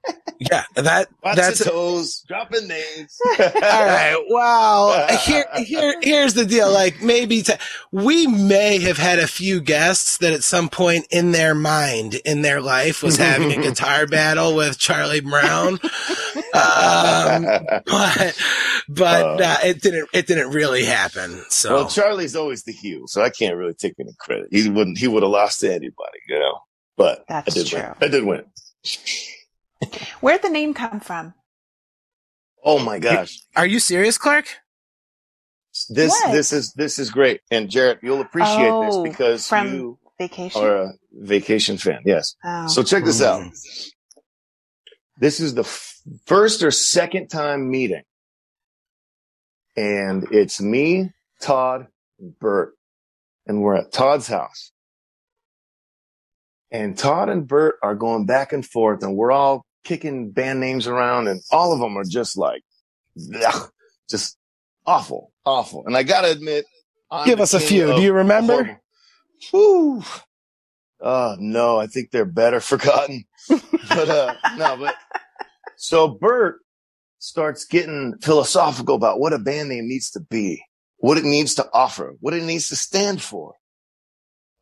yeah, 0.39 0.63
that 0.75 1.07
Lots 1.23 1.37
that's 1.37 1.63
toes, 1.63 2.23
dropping 2.27 2.67
names. 2.67 3.17
All 3.39 3.45
right. 3.45 4.17
Well, 4.29 5.17
here, 5.19 5.45
here, 5.57 5.95
here's 6.01 6.33
the 6.33 6.45
deal. 6.45 6.71
Like 6.71 7.01
maybe 7.01 7.41
t- 7.41 7.53
we 7.91 8.27
may 8.27 8.79
have 8.79 8.97
had 8.97 9.19
a 9.19 9.27
few 9.27 9.61
guests 9.61 10.17
that 10.17 10.33
at 10.33 10.43
some 10.43 10.69
point 10.69 11.07
in 11.11 11.31
their 11.31 11.55
mind, 11.55 12.15
in 12.25 12.41
their 12.41 12.61
life, 12.61 13.03
was 13.03 13.17
having 13.17 13.51
a 13.51 13.61
guitar 13.61 14.05
battle 14.07 14.55
with 14.55 14.77
Charlie 14.77 15.21
Brown. 15.21 15.79
Um, 16.53 17.45
but, 17.85 18.37
but 18.89 19.41
uh, 19.41 19.43
uh, 19.43 19.57
it 19.63 19.81
didn't, 19.81 20.09
it 20.13 20.27
didn't 20.27 20.51
really 20.51 20.83
happen. 20.83 21.43
So, 21.49 21.75
well, 21.75 21.87
Charlie's 21.89 22.35
always 22.35 22.63
the 22.63 22.73
heel, 22.73 23.07
so 23.07 23.21
I 23.21 23.29
can't 23.29 23.55
really 23.55 23.73
take 23.73 23.93
any 23.99 24.13
credit. 24.19 24.47
He 24.51 24.69
wouldn't, 24.69 24.97
he 24.97 25.07
would 25.07 25.23
have 25.23 25.31
lost 25.31 25.61
to 25.61 25.69
anybody, 25.69 26.19
you 26.27 26.39
know. 26.39 26.59
But 26.95 27.25
That's 27.27 27.55
I 27.55 27.59
did 27.59 27.67
true. 27.67 27.79
win. 27.79 27.95
I 28.01 28.07
did 28.07 28.23
win. 28.23 28.43
Where'd 30.21 30.41
the 30.41 30.49
name 30.49 30.73
come 30.73 30.99
from? 30.99 31.33
Oh 32.63 32.79
my 32.79 32.99
gosh. 32.99 33.39
Are 33.55 33.65
you 33.65 33.79
serious, 33.79 34.17
Clark? 34.17 34.45
This 35.89 36.11
what? 36.11 36.31
this 36.31 36.53
is 36.53 36.71
this 36.73 36.99
is 36.99 37.09
great. 37.09 37.41
And 37.51 37.69
Jared, 37.69 37.99
you'll 38.03 38.21
appreciate 38.21 38.69
oh, 38.69 39.03
this 39.03 39.11
because 39.11 39.51
you 39.51 39.97
vacation? 40.19 40.61
are 40.61 40.75
a 40.75 40.91
vacation 41.11 41.77
fan. 41.77 42.01
Yes. 42.05 42.35
Oh. 42.43 42.67
So 42.67 42.83
check 42.83 43.03
this 43.03 43.21
out. 43.21 43.41
Mm. 43.41 43.91
This 45.17 45.39
is 45.39 45.55
the 45.55 45.63
f- 45.63 45.99
first 46.25 46.63
or 46.63 46.71
second 46.71 47.27
time 47.27 47.69
meeting. 47.69 48.03
And 49.75 50.27
it's 50.31 50.61
me, 50.61 51.11
Todd, 51.41 51.87
and 52.19 52.37
Bert. 52.39 52.75
And 53.47 53.61
we're 53.61 53.75
at 53.75 53.91
Todd's 53.91 54.27
house. 54.27 54.71
And 56.73 56.97
Todd 56.97 57.29
and 57.29 57.47
Bert 57.47 57.75
are 57.83 57.93
going 57.93 58.25
back 58.25 58.51
and 58.51 58.65
forth 58.65 59.03
and 59.03 59.15
we're 59.15 59.31
all 59.31 59.63
kicking 59.83 60.31
band 60.31 60.59
names 60.59 60.87
around 60.87 61.27
and 61.27 61.39
all 61.51 61.71
of 61.71 61.79
them 61.79 61.95
are 61.95 62.03
just 62.03 62.35
like, 62.35 62.63
ugh, 63.45 63.69
just 64.09 64.37
awful, 64.87 65.31
awful. 65.45 65.85
And 65.85 65.95
I 65.95 66.01
gotta 66.01 66.31
admit, 66.31 66.65
I'm 67.11 67.27
give 67.27 67.39
us 67.39 67.53
a 67.53 67.59
few. 67.59 67.93
Do 67.95 68.01
you 68.01 68.11
remember? 68.11 68.81
Whew. 69.51 70.03
Oh 70.99 71.35
no, 71.39 71.77
I 71.79 71.85
think 71.85 72.09
they're 72.09 72.25
better 72.25 72.59
forgotten. 72.59 73.25
but 73.47 74.09
uh 74.09 74.33
no, 74.57 74.75
but 74.77 74.95
so 75.77 76.07
Bert 76.07 76.59
starts 77.19 77.65
getting 77.65 78.15
philosophical 78.23 78.95
about 78.95 79.19
what 79.19 79.31
a 79.31 79.37
band 79.37 79.69
name 79.69 79.87
needs 79.87 80.09
to 80.11 80.21
be, 80.21 80.63
what 80.97 81.19
it 81.19 81.23
needs 81.23 81.53
to 81.55 81.69
offer, 81.71 82.15
what 82.19 82.33
it 82.33 82.41
needs 82.41 82.67
to 82.69 82.75
stand 82.75 83.21
for 83.21 83.53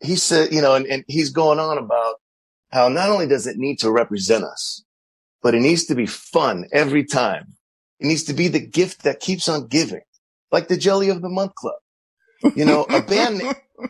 he 0.01 0.15
said, 0.15 0.51
you 0.51 0.61
know, 0.61 0.75
and, 0.75 0.85
and 0.87 1.03
he's 1.07 1.29
going 1.29 1.59
on 1.59 1.77
about 1.77 2.15
how 2.71 2.87
not 2.87 3.09
only 3.09 3.27
does 3.27 3.47
it 3.47 3.57
need 3.57 3.79
to 3.79 3.91
represent 3.91 4.43
us, 4.43 4.83
but 5.41 5.55
it 5.55 5.59
needs 5.59 5.85
to 5.85 5.95
be 5.95 6.05
fun 6.05 6.65
every 6.71 7.03
time. 7.03 7.53
It 7.99 8.07
needs 8.07 8.23
to 8.25 8.33
be 8.33 8.47
the 8.47 8.59
gift 8.59 9.03
that 9.03 9.19
keeps 9.19 9.47
on 9.47 9.67
giving, 9.67 10.01
like 10.51 10.67
the 10.67 10.77
Jelly 10.77 11.09
of 11.09 11.21
the 11.21 11.29
Month 11.29 11.55
Club. 11.55 11.75
You 12.55 12.65
know, 12.65 12.83
a 12.89 13.01
band, 13.01 13.41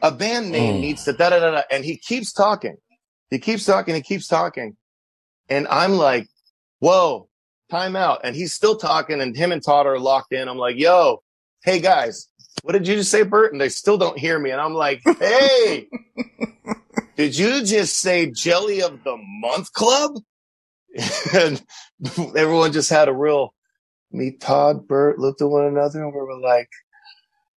a 0.02 0.12
band 0.12 0.52
name 0.52 0.76
mm. 0.76 0.82
needs 0.82 1.06
to 1.06 1.13
da 1.13 1.30
da 1.30 1.39
da 1.39 1.52
da. 1.52 1.62
And 1.71 1.86
he 1.86 1.97
keeps 1.97 2.34
talking. 2.34 2.76
He 3.30 3.39
keeps 3.39 3.65
talking. 3.65 3.95
He 3.95 4.02
keeps 4.02 4.28
talking. 4.28 4.76
And 5.47 5.67
I'm 5.69 5.93
like, 5.93 6.28
whoa, 6.80 7.30
time 7.69 7.95
out. 7.95 8.21
And 8.24 8.36
he's 8.36 8.54
still 8.54 8.76
talking 8.76 9.21
and 9.21 9.36
him 9.36 9.52
and 9.52 9.63
Todd 9.63 9.88
are 9.88 10.00
locked 10.00 10.34
in. 10.34 10.50
I'm 10.50 10.58
like, 10.58 10.78
yo, 10.78 11.24
hey 11.63 11.80
guys, 11.80 12.28
what 12.63 12.74
did 12.74 12.88
you 12.88 12.95
just 12.95 13.12
say, 13.12 13.24
Bert? 13.24 13.52
And 13.52 13.62
they 13.62 13.69
still 13.69 13.97
don't 13.97 14.17
hear 14.17 14.38
me. 14.38 14.52
And 14.52 14.62
I'm 14.62 14.74
like, 14.74 15.02
hey, 15.19 15.88
did 17.15 17.38
you 17.38 17.63
just 17.63 17.97
say 17.97 18.32
jelly 18.32 18.82
of 18.82 19.04
the 19.04 19.17
month 19.17 19.74
club? 19.74 20.19
and 21.34 21.62
everyone 22.36 22.74
just 22.74 22.89
had 22.89 23.08
a 23.08 23.13
real, 23.13 23.54
me, 24.12 24.32
Todd, 24.32 24.88
Bert 24.88 25.19
looked 25.19 25.41
at 25.41 25.50
one 25.50 25.65
another 25.65 26.04
and 26.04 26.13
we 26.13 26.19
were 26.19 26.39
like, 26.39 26.69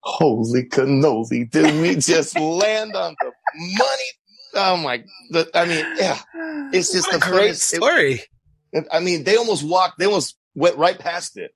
holy 0.01 0.65
cannoli. 0.65 1.51
Did 1.51 1.81
we 1.81 1.97
just 1.97 2.39
land 2.39 2.95
on 2.95 3.17
the 3.21 3.33
money? 3.57 4.11
Oh 4.57 4.77
my, 4.77 5.03
the, 5.31 5.51
I 5.53 5.65
mean, 5.65 5.85
yeah, 5.97 6.19
it's 6.73 6.93
just 6.93 7.13
a 7.13 7.19
great 7.19 7.57
story. 7.57 8.23
It, 8.73 8.87
I 8.93 9.01
mean, 9.01 9.25
they 9.25 9.37
almost 9.37 9.65
walked, 9.67 9.99
they 9.99 10.05
almost 10.05 10.37
went 10.55 10.77
right 10.77 10.99
past 10.99 11.37
it. 11.37 11.51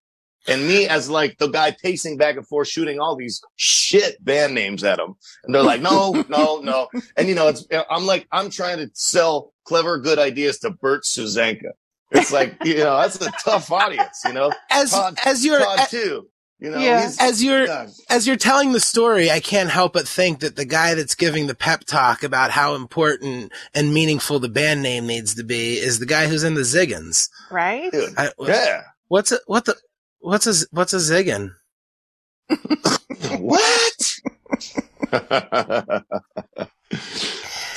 And 0.47 0.67
me 0.67 0.87
as 0.87 1.11
like 1.11 1.37
the 1.39 1.49
guy 1.49 1.73
pacing 1.83 2.17
back 2.17 2.37
and 2.37 2.47
forth, 2.47 2.69
shooting 2.69 3.01
all 3.01 3.17
these 3.17 3.43
shit 3.57 4.23
band 4.25 4.55
names 4.55 4.83
at 4.85 4.97
them. 4.97 5.15
And 5.45 5.55
they're 5.55 5.63
like, 5.63 5.83
no, 5.83 6.25
no, 6.29 6.61
no. 6.61 6.89
And 7.17 7.29
you 7.29 7.35
know, 7.35 7.49
it's, 7.49 7.67
I'm 7.91 8.07
like, 8.07 8.27
I'm 8.33 8.49
trying 8.51 8.79
to 8.79 8.89
sell 8.95 9.53
clever, 9.65 9.99
good 9.99 10.19
ideas 10.19 10.59
to 10.61 10.71
Bert 10.71 11.05
Susanka. 11.05 11.73
It's 12.11 12.33
like, 12.33 12.57
you 12.65 12.77
know, 12.79 12.97
that's 12.99 13.21
a 13.21 13.31
tough 13.45 13.71
audience, 13.71 14.23
you 14.25 14.33
know? 14.33 14.51
As 14.71 14.93
Todd, 14.93 15.19
as 15.27 15.45
you're 15.45 15.59
Todd 15.61 15.81
a- 15.81 15.91
too. 15.91 16.29
You 16.61 16.71
know, 16.71 16.79
Yeah. 16.79 17.03
he's, 17.03 17.21
as 17.21 17.45
you're 17.45 17.67
God, 17.67 17.91
as 18.11 18.27
you're 18.27 18.35
telling 18.37 18.73
the 18.73 18.81
story, 18.81 19.31
I 19.31 19.39
can't 19.39 19.71
help 19.71 19.93
but 19.93 20.09
think 20.09 20.41
that 20.41 20.57
the 20.57 20.65
guy 20.65 20.95
that's 20.95 21.15
giving 21.15 21.47
the 21.47 21.55
pep 21.55 21.85
talk 21.85 22.25
about 22.25 22.51
how 22.51 22.75
important 22.75 23.53
and 23.75 23.95
meaningful 23.95 24.41
the 24.41 24.49
band 24.49 24.83
name 24.83 25.07
needs 25.07 25.35
to 25.37 25.45
be 25.45 25.75
is 25.75 26.01
the 26.01 26.07
guy 26.07 26.27
who's 26.27 26.43
in 26.43 26.55
the 26.55 26.63
Ziggens. 26.63 27.29
Right? 27.51 27.93
dude. 27.93 28.15
I, 28.17 28.33
Yeah. 28.41 28.83
What's 29.07 29.31
a, 29.31 29.39
what 29.47 29.67
the 29.67 29.77
what's 30.21 30.47
a 30.47 30.67
what's 30.71 30.93
a 30.93 30.97
Ziggen? 30.97 31.53
what? 33.39 34.15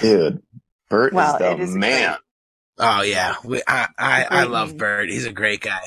Dude, 0.01 0.41
Bert 0.89 1.13
Well, 1.13 1.33
is 1.33 1.39
the 1.39 1.51
it 1.51 1.59
is 1.59 1.75
man. 1.75 2.17
Oh 2.77 3.01
yeah, 3.01 3.35
we, 3.43 3.61
I 3.67 3.87
I, 3.97 4.25
I 4.29 4.43
love 4.43 4.69
name. 4.69 4.77
Bert. 4.77 5.09
He's 5.09 5.25
a 5.25 5.31
great 5.31 5.61
guy. 5.61 5.83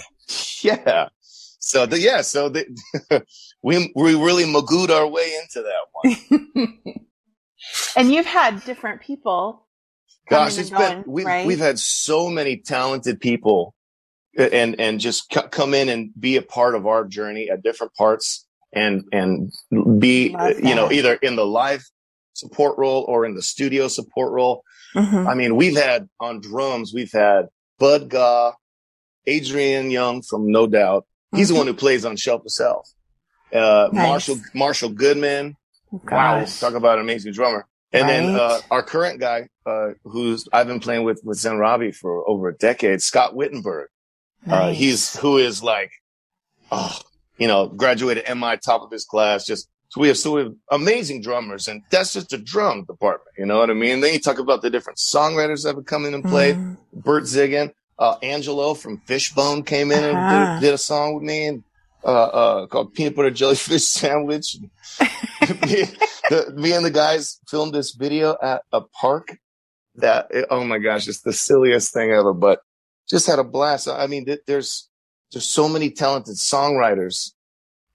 Yeah. 0.62 1.08
So 1.58 1.86
the, 1.86 1.98
yeah, 1.98 2.20
so 2.20 2.50
the, 2.50 2.66
we 3.62 3.90
we 3.96 4.14
really 4.14 4.44
magooed 4.44 4.90
our 4.90 5.08
way 5.08 5.34
into 5.40 5.62
that 5.62 5.86
one. 5.92 6.78
and 7.96 8.12
you've 8.12 8.26
had 8.26 8.62
different 8.64 9.00
people. 9.00 9.66
Gosh, 10.28 10.58
it's 10.58 10.70
and 10.70 10.78
been 10.78 11.12
we've 11.12 11.26
right? 11.26 11.46
we've 11.46 11.58
had 11.58 11.78
so 11.78 12.28
many 12.28 12.58
talented 12.58 13.20
people, 13.20 13.74
and 14.36 14.78
and 14.80 15.00
just 15.00 15.32
c- 15.32 15.40
come 15.50 15.74
in 15.74 15.88
and 15.88 16.10
be 16.18 16.36
a 16.36 16.42
part 16.42 16.74
of 16.74 16.86
our 16.86 17.04
journey 17.04 17.48
at 17.50 17.62
different 17.62 17.94
parts, 17.94 18.46
and 18.72 19.04
and 19.12 19.52
be 20.00 20.28
you 20.62 20.74
know 20.74 20.90
either 20.90 21.14
in 21.14 21.36
the 21.36 21.46
live 21.46 21.84
support 22.34 22.76
role 22.78 23.04
or 23.08 23.24
in 23.24 23.34
the 23.34 23.42
studio 23.42 23.88
support 23.88 24.32
role. 24.32 24.62
Mhm. 24.94 25.26
I 25.28 25.34
mean, 25.34 25.56
we've 25.56 25.76
had 25.76 26.08
on 26.20 26.40
drums, 26.40 26.92
we've 26.94 27.12
had 27.12 27.46
Bud 27.78 28.08
Gaugh, 28.10 28.52
Adrian 29.26 29.90
Young 29.90 30.22
from 30.22 30.50
No 30.50 30.66
Doubt. 30.66 31.06
He's 31.34 31.48
the 31.48 31.54
one 31.54 31.66
who 31.66 31.74
plays 31.74 32.04
on 32.04 32.16
Shelf 32.16 32.42
of 32.44 32.50
Self. 32.52 32.88
Uh, 33.52 33.88
Nice. 33.92 34.08
Marshall 34.08 34.40
Marshall 34.54 34.88
Goodman. 34.90 35.56
Wow, 35.90 36.44
talk 36.44 36.74
about 36.74 36.98
an 36.98 37.04
amazing 37.04 37.32
drummer. 37.32 37.66
And 37.92 38.08
then 38.08 38.34
uh, 38.34 38.58
our 38.72 38.82
current 38.82 39.20
guy, 39.20 39.48
uh, 39.64 39.90
who's 40.02 40.48
I've 40.52 40.66
been 40.66 40.80
playing 40.80 41.04
with 41.04 41.20
with 41.22 41.38
Zen 41.38 41.54
Robi 41.54 41.94
for 41.94 42.28
over 42.28 42.48
a 42.48 42.54
decade, 42.56 43.00
Scott 43.02 43.36
Wittenberg. 43.36 43.88
Uh, 44.48 44.72
he's 44.72 45.16
who 45.16 45.38
is 45.38 45.62
like, 45.62 45.90
oh, 46.70 46.98
you 47.38 47.48
know, 47.48 47.68
graduated 47.68 48.24
MI 48.36 48.56
top 48.56 48.82
of 48.82 48.90
his 48.90 49.04
class. 49.04 49.44
Just 49.46 49.68
so 49.88 50.00
we 50.00 50.08
have 50.08 50.18
so 50.18 50.32
we 50.32 50.42
have 50.42 50.52
amazing 50.70 51.22
drummers, 51.22 51.68
and 51.68 51.82
that's 51.90 52.12
just 52.12 52.30
the 52.30 52.38
drum 52.38 52.84
department. 52.84 53.30
You 53.38 53.46
know 53.46 53.58
what 53.58 53.70
I 53.70 53.74
mean? 53.74 54.00
Then 54.00 54.12
you 54.12 54.20
talk 54.20 54.38
about 54.38 54.62
the 54.62 54.70
different 54.70 54.98
songwriters 54.98 55.64
that 55.64 55.74
have 55.76 55.84
come 55.86 56.04
in 56.04 56.14
and 56.14 56.24
played. 56.24 56.56
Mhm. 56.56 56.76
Bert 56.92 57.24
Ziggen, 57.24 57.72
uh, 57.98 58.16
Angelo 58.22 58.74
from 58.74 58.98
Fishbone 59.06 59.62
came 59.62 59.90
in 59.92 60.04
and 60.04 60.18
Uh-huh. 60.18 60.54
did, 60.56 60.66
did 60.66 60.74
a 60.74 60.78
song 60.78 61.14
with 61.14 61.24
me 61.24 61.46
and, 61.46 61.64
uh, 62.04 62.08
uh, 62.08 62.66
called 62.66 62.92
Peanut 62.94 63.16
Butter 63.16 63.30
Jellyfish 63.30 63.84
Sandwich. 63.86 64.56
me, 65.00 65.06
the, 66.30 66.52
me 66.56 66.72
and 66.72 66.84
the 66.84 66.90
guys 66.90 67.40
filmed 67.48 67.72
this 67.74 67.92
video 67.92 68.36
at 68.42 68.62
a 68.72 68.80
park 68.80 69.38
that, 69.96 70.28
oh 70.50 70.64
my 70.64 70.78
gosh, 70.78 71.06
it's 71.08 71.20
the 71.22 71.32
silliest 71.32 71.92
thing 71.94 72.10
ever, 72.10 72.32
but 72.32 72.60
just 73.08 73.26
had 73.26 73.38
a 73.38 73.44
blast. 73.44 73.88
I 73.88 74.06
mean, 74.06 74.26
th- 74.26 74.40
there's, 74.46 74.88
there's 75.32 75.46
so 75.46 75.68
many 75.68 75.90
talented 75.90 76.36
songwriters 76.36 77.32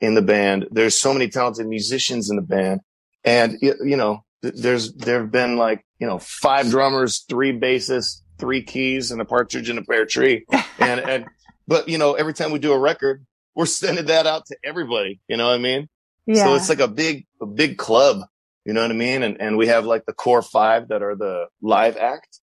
in 0.01 0.13
the 0.15 0.21
band. 0.21 0.67
There's 0.71 0.97
so 0.97 1.13
many 1.13 1.29
talented 1.29 1.67
musicians 1.67 2.29
in 2.29 2.35
the 2.35 2.41
band. 2.41 2.81
And, 3.23 3.57
you 3.61 3.97
know, 3.97 4.23
th- 4.41 4.55
there's, 4.55 4.93
there 4.93 5.21
have 5.21 5.31
been 5.31 5.57
like, 5.57 5.85
you 5.99 6.07
know, 6.07 6.19
five 6.19 6.69
drummers, 6.69 7.25
three 7.27 7.57
bassists, 7.57 8.21
three 8.37 8.63
keys 8.63 9.11
and 9.11 9.21
a 9.21 9.25
partridge 9.25 9.69
in 9.69 9.77
a 9.77 9.83
pear 9.83 10.05
tree. 10.05 10.45
And, 10.81 11.01
and, 11.01 11.25
but 11.67 11.89
you 11.89 11.97
know, 11.97 12.13
every 12.13 12.33
time 12.33 12.51
we 12.51 12.59
do 12.59 12.71
a 12.71 12.79
record, 12.79 13.25
we're 13.53 13.65
sending 13.65 14.05
that 14.05 14.25
out 14.25 14.45
to 14.45 14.55
everybody. 14.63 15.19
You 15.27 15.35
know 15.35 15.47
what 15.47 15.55
I 15.55 15.57
mean? 15.57 15.89
Yeah. 16.25 16.45
So 16.45 16.55
it's 16.55 16.69
like 16.69 16.79
a 16.79 16.87
big, 16.87 17.27
a 17.41 17.45
big 17.45 17.77
club. 17.77 18.21
You 18.63 18.71
know 18.71 18.81
what 18.81 18.91
I 18.91 18.93
mean? 18.93 19.23
And, 19.23 19.41
and 19.41 19.57
we 19.57 19.67
have 19.67 19.85
like 19.85 20.05
the 20.05 20.13
core 20.13 20.41
five 20.41 20.87
that 20.87 21.03
are 21.03 21.17
the 21.17 21.47
live 21.61 21.97
act. 21.97 22.39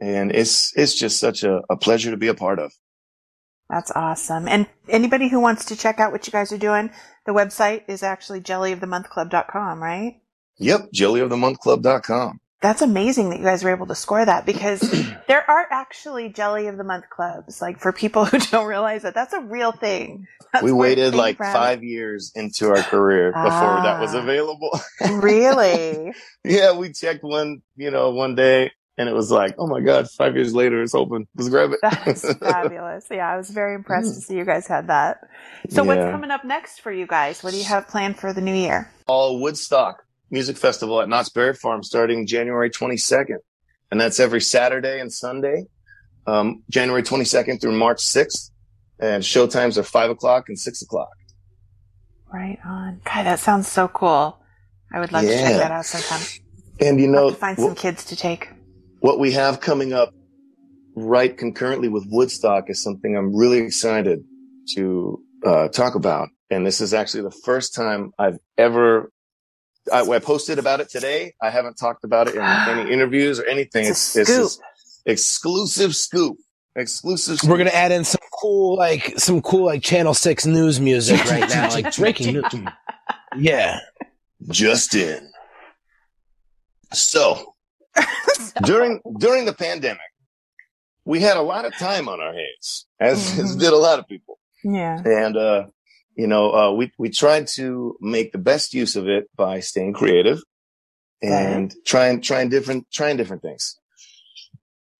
And 0.00 0.32
it's, 0.32 0.72
it's 0.76 0.94
just 0.94 1.18
such 1.18 1.44
a, 1.44 1.60
a 1.70 1.76
pleasure 1.76 2.10
to 2.10 2.16
be 2.16 2.28
a 2.28 2.34
part 2.34 2.58
of. 2.58 2.72
That's 3.70 3.90
awesome. 3.94 4.46
And 4.46 4.66
anybody 4.88 5.28
who 5.28 5.40
wants 5.40 5.64
to 5.66 5.76
check 5.76 5.98
out 5.98 6.12
what 6.12 6.26
you 6.26 6.30
guys 6.32 6.52
are 6.52 6.58
doing, 6.58 6.90
the 7.26 7.32
website 7.32 7.82
is 7.88 8.02
actually 8.02 8.40
jellyofthemonthclub.com, 8.42 9.82
right? 9.82 10.20
Yep. 10.58 10.90
Jellyofthemonthclub.com. 10.94 12.40
That's 12.60 12.80
amazing 12.82 13.28
that 13.30 13.38
you 13.38 13.44
guys 13.44 13.62
were 13.62 13.70
able 13.70 13.86
to 13.88 13.94
score 13.94 14.24
that 14.24 14.46
because 14.46 14.80
there 15.28 15.48
are 15.50 15.66
actually 15.70 16.30
jelly 16.30 16.66
of 16.66 16.78
the 16.78 16.84
month 16.84 17.04
clubs. 17.10 17.60
Like 17.60 17.78
for 17.78 17.92
people 17.92 18.24
who 18.26 18.38
don't 18.38 18.66
realize 18.66 19.02
that, 19.02 19.14
that's 19.14 19.32
a 19.34 19.40
real 19.40 19.72
thing. 19.72 20.26
That's 20.52 20.62
we 20.64 20.72
waited 20.72 21.14
like 21.14 21.36
proud 21.36 21.52
five 21.52 21.84
years 21.84 22.32
into 22.34 22.68
our 22.68 22.82
career 22.82 23.32
before 23.32 23.82
that 23.82 24.00
was 24.00 24.14
Ah. 24.14 24.22
available. 24.22 24.80
Really? 25.10 26.12
yeah, 26.44 26.72
we 26.76 26.92
checked 26.92 27.22
one, 27.24 27.62
you 27.76 27.90
know, 27.90 28.10
one 28.10 28.34
day 28.34 28.70
and 28.96 29.08
it 29.08 29.12
was 29.12 29.30
like, 29.30 29.54
oh 29.58 29.66
my 29.66 29.80
God, 29.80 30.08
five 30.10 30.36
years 30.36 30.54
later, 30.54 30.82
it's 30.82 30.94
open. 30.94 31.26
Let's 31.34 31.48
grab 31.48 31.72
it. 31.72 31.80
That's 31.82 32.32
fabulous. 32.38 33.06
Yeah, 33.10 33.28
I 33.28 33.36
was 33.36 33.50
very 33.50 33.74
impressed 33.74 34.14
to 34.14 34.20
see 34.20 34.36
you 34.36 34.44
guys 34.44 34.66
had 34.66 34.86
that. 34.88 35.20
So 35.70 35.82
what's 35.82 36.00
coming 36.00 36.30
up 36.30 36.44
next 36.44 36.80
for 36.80 36.92
you 36.92 37.06
guys? 37.06 37.42
What 37.42 37.52
do 37.52 37.58
you 37.58 37.64
have 37.64 37.88
planned 37.88 38.18
for 38.18 38.32
the 38.32 38.40
new 38.40 38.54
year? 38.54 38.90
All 39.06 39.40
Woodstock 39.40 40.04
Music 40.30 40.56
Festival 40.56 41.00
at 41.00 41.08
Knott's 41.08 41.28
Berry 41.28 41.54
Farm 41.54 41.82
starting 41.82 42.26
January 42.26 42.70
22nd. 42.70 43.38
And 43.90 44.00
that's 44.00 44.20
every 44.20 44.40
Saturday 44.40 45.00
and 45.00 45.12
Sunday, 45.12 45.66
um, 46.26 46.62
January 46.70 47.02
22nd 47.02 47.60
through 47.60 47.72
March 47.72 47.98
6th. 47.98 48.50
And 49.00 49.24
show 49.24 49.46
times 49.48 49.76
are 49.76 49.82
five 49.82 50.10
o'clock 50.10 50.48
and 50.48 50.58
six 50.58 50.80
o'clock. 50.80 51.10
Right 52.32 52.58
on. 52.64 53.00
God, 53.04 53.26
that 53.26 53.40
sounds 53.40 53.68
so 53.68 53.88
cool. 53.88 54.38
I 54.92 55.00
would 55.00 55.12
love 55.12 55.22
to 55.22 55.28
check 55.28 55.56
that 55.56 55.72
out 55.72 55.84
sometime. 55.84 56.26
And 56.80 57.00
you 57.00 57.08
know, 57.08 57.32
find 57.32 57.58
some 57.58 57.74
kids 57.74 58.04
to 58.06 58.16
take. 58.16 58.48
What 59.04 59.18
we 59.18 59.32
have 59.32 59.60
coming 59.60 59.92
up 59.92 60.14
right 60.96 61.36
concurrently 61.36 61.88
with 61.88 62.06
Woodstock 62.08 62.70
is 62.70 62.82
something 62.82 63.14
I'm 63.14 63.36
really 63.36 63.58
excited 63.58 64.24
to 64.76 65.22
uh, 65.44 65.68
talk 65.68 65.94
about. 65.94 66.30
And 66.48 66.66
this 66.66 66.80
is 66.80 66.94
actually 66.94 67.24
the 67.24 67.36
first 67.44 67.74
time 67.74 68.12
I've 68.18 68.38
ever, 68.56 69.12
I, 69.92 70.00
I 70.00 70.20
posted 70.20 70.58
about 70.58 70.80
it 70.80 70.88
today. 70.88 71.34
I 71.42 71.50
haven't 71.50 71.74
talked 71.74 72.04
about 72.04 72.28
it 72.28 72.34
in 72.36 72.40
any 72.40 72.90
interviews 72.94 73.38
or 73.38 73.44
anything. 73.44 73.84
It's 73.84 74.16
a 74.16 74.20
It's, 74.22 74.30
it's 74.30 74.30
scoop. 74.30 74.42
this 74.44 75.02
exclusive 75.04 75.94
scoop. 75.94 76.38
Exclusive. 76.74 77.40
We're 77.46 77.58
gonna 77.58 77.70
add 77.72 77.92
in 77.92 78.04
some 78.04 78.22
cool, 78.40 78.76
like 78.78 79.18
some 79.18 79.42
cool, 79.42 79.66
like 79.66 79.82
Channel 79.82 80.14
Six 80.14 80.46
news 80.46 80.80
music 80.80 81.22
right 81.26 81.46
now, 81.46 81.68
like 81.74 81.94
breaking 81.94 82.32
news. 82.32 82.44
Yeah, 83.36 83.80
Justin. 84.48 85.30
So 86.94 87.53
during 88.64 89.00
during 89.18 89.44
the 89.44 89.52
pandemic, 89.52 90.00
we 91.04 91.20
had 91.20 91.36
a 91.36 91.42
lot 91.42 91.64
of 91.64 91.76
time 91.76 92.08
on 92.08 92.20
our 92.20 92.32
hands, 92.32 92.86
as, 93.00 93.38
as 93.38 93.56
Mhm. 93.56 93.60
did 93.60 93.72
a 93.72 93.76
lot 93.76 93.98
of 93.98 94.06
people. 94.08 94.38
Yeah. 94.62 95.00
And 95.04 95.36
uh, 95.36 95.66
you 96.16 96.26
know, 96.26 96.52
uh, 96.52 96.72
we 96.72 96.92
we 96.98 97.10
tried 97.10 97.46
to 97.54 97.96
make 98.00 98.32
the 98.32 98.38
best 98.38 98.72
use 98.74 98.96
of 98.96 99.08
it 99.08 99.28
by 99.36 99.60
staying 99.60 99.92
creative 99.94 100.40
and 101.22 101.74
trying 101.84 102.20
trying 102.20 102.48
different 102.48 102.90
trying 102.90 103.16
different 103.16 103.42
things. 103.42 103.78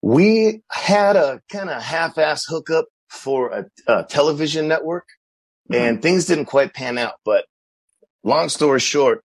We 0.02 0.62
had 0.70 1.16
a 1.16 1.40
kind 1.50 1.70
of 1.70 1.82
half-ass 1.82 2.44
hookup 2.46 2.86
for 3.08 3.50
a, 3.52 3.64
a 3.86 4.04
television 4.04 4.68
network, 4.68 5.06
and 5.72 6.02
things 6.02 6.26
didn't 6.26 6.44
quite 6.46 6.74
pan 6.74 6.98
out. 6.98 7.14
But 7.24 7.46
long 8.22 8.48
story 8.50 8.80
short, 8.80 9.24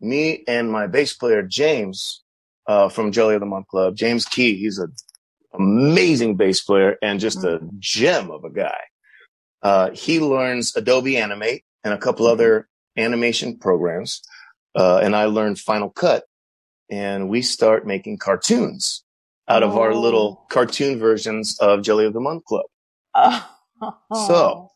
me 0.00 0.44
and 0.48 0.70
my 0.72 0.86
bass 0.86 1.12
player 1.12 1.42
James 1.42 2.22
uh, 2.66 2.88
from 2.88 3.12
Jelly 3.12 3.34
of 3.34 3.40
the 3.40 3.46
Month 3.46 3.68
Club, 3.68 3.96
James 3.96 4.24
Key, 4.24 4.56
he's 4.56 4.78
an 4.78 4.92
amazing 5.54 6.36
bass 6.36 6.60
player 6.62 6.96
and 7.02 7.20
just 7.20 7.44
a 7.44 7.60
gem 7.78 8.30
of 8.30 8.44
a 8.44 8.50
guy. 8.50 8.80
Uh, 9.62 9.90
he 9.90 10.20
learns 10.20 10.74
Adobe 10.76 11.16
Animate 11.16 11.64
and 11.84 11.94
a 11.94 11.98
couple 11.98 12.26
other 12.26 12.68
animation 12.96 13.58
programs, 13.58 14.22
uh, 14.74 14.98
and 14.98 15.14
I 15.16 15.24
learned 15.26 15.58
Final 15.58 15.90
Cut, 15.90 16.24
and 16.90 17.28
we 17.28 17.42
start 17.42 17.86
making 17.86 18.18
cartoons 18.18 19.02
out 19.48 19.62
of 19.62 19.76
our 19.76 19.92
Oh. 19.92 20.00
little 20.00 20.46
cartoon 20.50 20.98
versions 20.98 21.56
of 21.60 21.82
Jelly 21.82 22.04
of 22.06 22.12
the 22.12 22.20
Month 22.20 22.44
Club. 22.44 22.66
Oh. 23.14 23.48
So- 24.26 24.70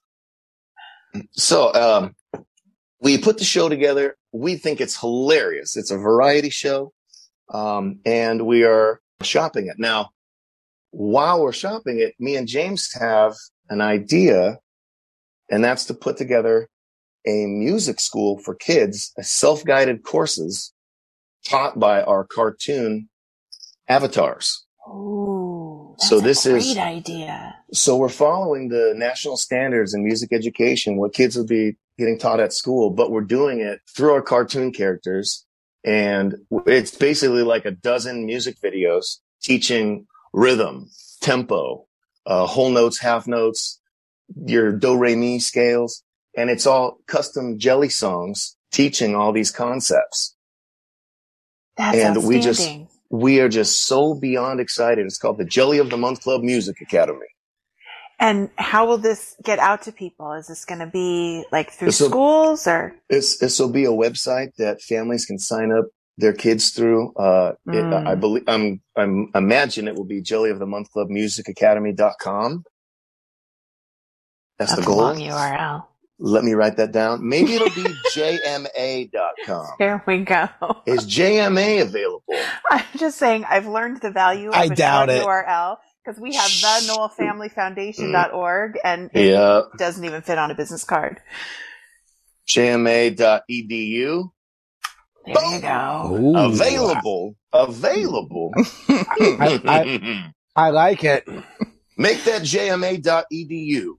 So, 1.32 1.74
um, 1.74 2.14
we 3.00 3.18
put 3.18 3.38
the 3.38 3.44
show 3.44 3.68
together. 3.68 4.16
We 4.32 4.56
think 4.56 4.80
it's 4.80 4.98
hilarious. 5.00 5.76
It's 5.76 5.90
a 5.90 5.96
variety 5.96 6.50
show. 6.50 6.92
Um, 7.50 8.00
and 8.04 8.46
we 8.46 8.64
are 8.64 9.00
shopping 9.22 9.66
it. 9.66 9.76
Now, 9.78 10.10
while 10.90 11.42
we're 11.42 11.52
shopping 11.52 12.00
it, 12.00 12.14
me 12.18 12.36
and 12.36 12.48
James 12.48 12.92
have 12.94 13.34
an 13.68 13.80
idea, 13.80 14.58
and 15.50 15.62
that's 15.64 15.84
to 15.86 15.94
put 15.94 16.16
together 16.16 16.68
a 17.26 17.46
music 17.46 18.00
school 18.00 18.38
for 18.38 18.54
kids, 18.54 19.12
a 19.18 19.22
self-guided 19.22 20.02
courses 20.04 20.72
taught 21.46 21.78
by 21.78 22.02
our 22.02 22.24
cartoon 22.24 23.08
avatars. 23.88 24.64
Ooh. 24.88 25.94
That's 25.98 26.08
so 26.08 26.18
a 26.18 26.20
this 26.22 26.44
great 26.44 26.56
is 26.56 26.74
great 26.74 26.82
idea. 26.82 27.56
so 27.72 27.96
we're 27.96 28.08
following 28.08 28.68
the 28.68 28.94
national 28.96 29.36
standards 29.36 29.92
in 29.92 30.02
music 30.02 30.32
education, 30.32 30.96
what 30.96 31.12
kids 31.12 31.36
will 31.36 31.46
be 31.46 31.76
getting 31.98 32.18
taught 32.18 32.40
at 32.40 32.52
school, 32.52 32.90
but 32.90 33.10
we're 33.10 33.20
doing 33.20 33.60
it 33.60 33.80
through 33.94 34.12
our 34.12 34.22
cartoon 34.22 34.72
characters. 34.72 35.44
And 35.84 36.36
it's 36.66 36.94
basically 36.94 37.42
like 37.42 37.64
a 37.64 37.70
dozen 37.70 38.26
music 38.26 38.56
videos 38.62 39.18
teaching 39.42 40.06
rhythm, 40.32 40.90
tempo, 41.20 41.86
uh, 42.26 42.46
whole 42.46 42.70
notes, 42.70 43.00
half 43.00 43.26
notes, 43.26 43.80
your 44.46 44.72
do, 44.72 44.96
re, 44.96 45.16
mi 45.16 45.38
scales. 45.38 46.02
And 46.36 46.50
it's 46.50 46.66
all 46.66 46.98
custom 47.06 47.58
jelly 47.58 47.88
songs 47.88 48.56
teaching 48.70 49.16
all 49.16 49.32
these 49.32 49.50
concepts. 49.50 50.36
That's 51.76 51.96
And 51.96 52.24
we 52.24 52.40
just- 52.40 52.68
We 53.12 53.40
are 53.40 53.48
just 53.48 53.86
so 53.86 54.14
beyond 54.14 54.60
excited. 54.60 55.04
It's 55.04 55.18
called 55.18 55.38
the 55.38 55.44
Jelly 55.44 55.78
of 55.78 55.90
the 55.90 55.96
Month 55.96 56.20
Club 56.22 56.42
Music 56.42 56.80
Academy. 56.80 57.26
And 58.22 58.50
how 58.56 58.86
will 58.86 58.98
this 58.98 59.34
get 59.42 59.58
out 59.58 59.82
to 59.82 59.92
people? 59.92 60.32
Is 60.34 60.46
this 60.46 60.66
going 60.66 60.80
to 60.80 60.86
be 60.86 61.44
like 61.50 61.70
through 61.72 61.88
This'll- 61.88 62.10
schools 62.10 62.66
or? 62.66 62.94
This 63.08 63.38
this 63.38 63.58
will 63.58 63.70
be 63.72 63.86
a 63.86 63.90
website 63.90 64.54
that 64.58 64.82
families 64.82 65.24
can 65.24 65.38
sign 65.38 65.72
up 65.72 65.86
their 66.18 66.34
kids 66.34 66.68
through. 66.70 67.14
Uh, 67.14 67.52
it, 67.66 67.70
Mm. 67.70 68.06
I 68.06 68.14
believe 68.14 68.44
I'm 68.46 68.82
I'm 68.94 69.30
imagine 69.34 69.88
it 69.88 69.94
will 69.96 70.04
be 70.04 70.20
Jelly 70.20 70.50
of 70.50 70.58
the 70.58 70.66
Month 70.66 70.90
Club 70.92 71.08
Music 71.08 71.48
Academy.com. 71.48 72.64
That's, 74.58 74.72
That's 74.72 74.74
the 74.76 74.82
a 74.82 74.84
goal. 74.86 74.96
long 74.98 75.16
URL. 75.18 75.86
Let 76.22 76.44
me 76.44 76.52
write 76.52 76.76
that 76.76 76.92
down. 76.92 77.26
Maybe 77.26 77.54
it'll 77.54 77.70
be 77.70 77.86
jma.com. 78.14 79.66
There 79.78 80.02
we 80.06 80.18
go. 80.18 80.48
Is 80.84 81.06
JMA 81.06 81.80
available? 81.80 82.22
I'm 82.70 82.84
just 82.98 83.16
saying 83.16 83.46
I've 83.48 83.66
learned 83.66 84.02
the 84.02 84.10
value 84.10 84.50
of 84.50 84.54
I 84.54 84.64
a 84.64 84.68
doubt 84.68 85.08
it. 85.08 85.24
URL 85.24 85.78
because 86.10 86.20
we 86.20 86.34
have 86.34 86.50
the 86.50 86.92
noelfamilyfoundation.org 86.92 88.78
and 88.84 89.10
it 89.14 89.30
Yeah, 89.30 89.62
doesn't 89.78 90.04
even 90.04 90.22
fit 90.22 90.38
on 90.38 90.50
a 90.50 90.54
business 90.54 90.82
card. 90.84 91.20
jma.edu. 92.48 94.30
There 95.26 95.54
you 95.54 95.60
go. 95.60 96.18
Ooh. 96.20 96.36
Available. 96.36 97.36
Available. 97.52 98.52
I, 98.88 100.32
I 100.56 100.70
like 100.70 101.04
it. 101.04 101.28
Make 101.96 102.24
that 102.24 102.42
jma.edu. 102.42 103.94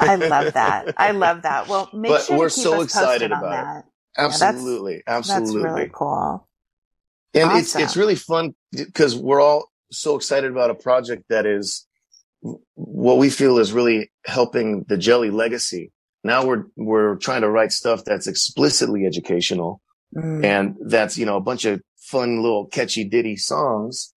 I 0.00 0.14
love 0.16 0.54
that. 0.54 0.94
I 0.96 1.10
love 1.12 1.42
that. 1.42 1.68
Well, 1.68 1.90
make 1.94 2.10
But 2.10 2.22
sure 2.22 2.38
we're 2.38 2.48
keep 2.50 2.64
so 2.64 2.80
us 2.80 2.84
excited 2.86 3.30
posted 3.30 3.32
on 3.32 3.38
about 3.38 3.52
it. 3.52 3.64
that. 3.64 3.84
that's- 4.16 4.42
Absolutely. 4.42 5.02
That's 5.06 5.30
absolutely. 5.30 5.70
really 5.70 5.90
cool. 5.92 6.48
And 7.34 7.58
it's 7.58 7.76
it's 7.76 7.98
really 7.98 8.14
fun 8.14 8.54
because 8.72 9.14
we're 9.14 9.42
all 9.42 9.68
so 9.90 10.16
excited 10.16 10.50
about 10.50 10.70
a 10.70 10.74
project 10.74 11.24
that 11.28 11.46
is 11.46 11.86
what 12.74 13.18
we 13.18 13.30
feel 13.30 13.58
is 13.58 13.72
really 13.72 14.10
helping 14.24 14.84
the 14.88 14.96
Jelly 14.98 15.30
legacy. 15.30 15.92
Now 16.24 16.44
we're 16.44 16.64
we're 16.76 17.16
trying 17.16 17.42
to 17.42 17.50
write 17.50 17.72
stuff 17.72 18.04
that's 18.04 18.26
explicitly 18.26 19.06
educational 19.06 19.80
Mm. 20.14 20.44
and 20.44 20.76
that's 20.88 21.18
you 21.18 21.26
know 21.26 21.36
a 21.36 21.40
bunch 21.40 21.64
of 21.64 21.82
fun 21.98 22.40
little 22.40 22.66
catchy 22.66 23.02
ditty 23.02 23.36
songs, 23.36 24.14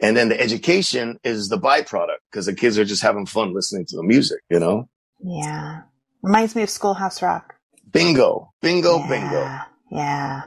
and 0.00 0.16
then 0.16 0.28
the 0.28 0.38
education 0.38 1.16
is 1.22 1.48
the 1.48 1.56
byproduct 1.56 2.18
because 2.30 2.46
the 2.46 2.54
kids 2.54 2.76
are 2.76 2.84
just 2.84 3.02
having 3.02 3.24
fun 3.24 3.54
listening 3.54 3.86
to 3.86 3.96
the 3.96 4.02
music. 4.02 4.40
You 4.50 4.58
know, 4.58 4.88
Yeah. 5.20 5.82
Reminds 6.24 6.56
me 6.56 6.62
of 6.64 6.70
Schoolhouse 6.70 7.22
Rock. 7.22 7.54
bingo, 7.88 8.52
bingo, 8.60 8.98
yeah, 8.98 9.08
bingo. 9.08 9.58
Yeah. 9.92 10.42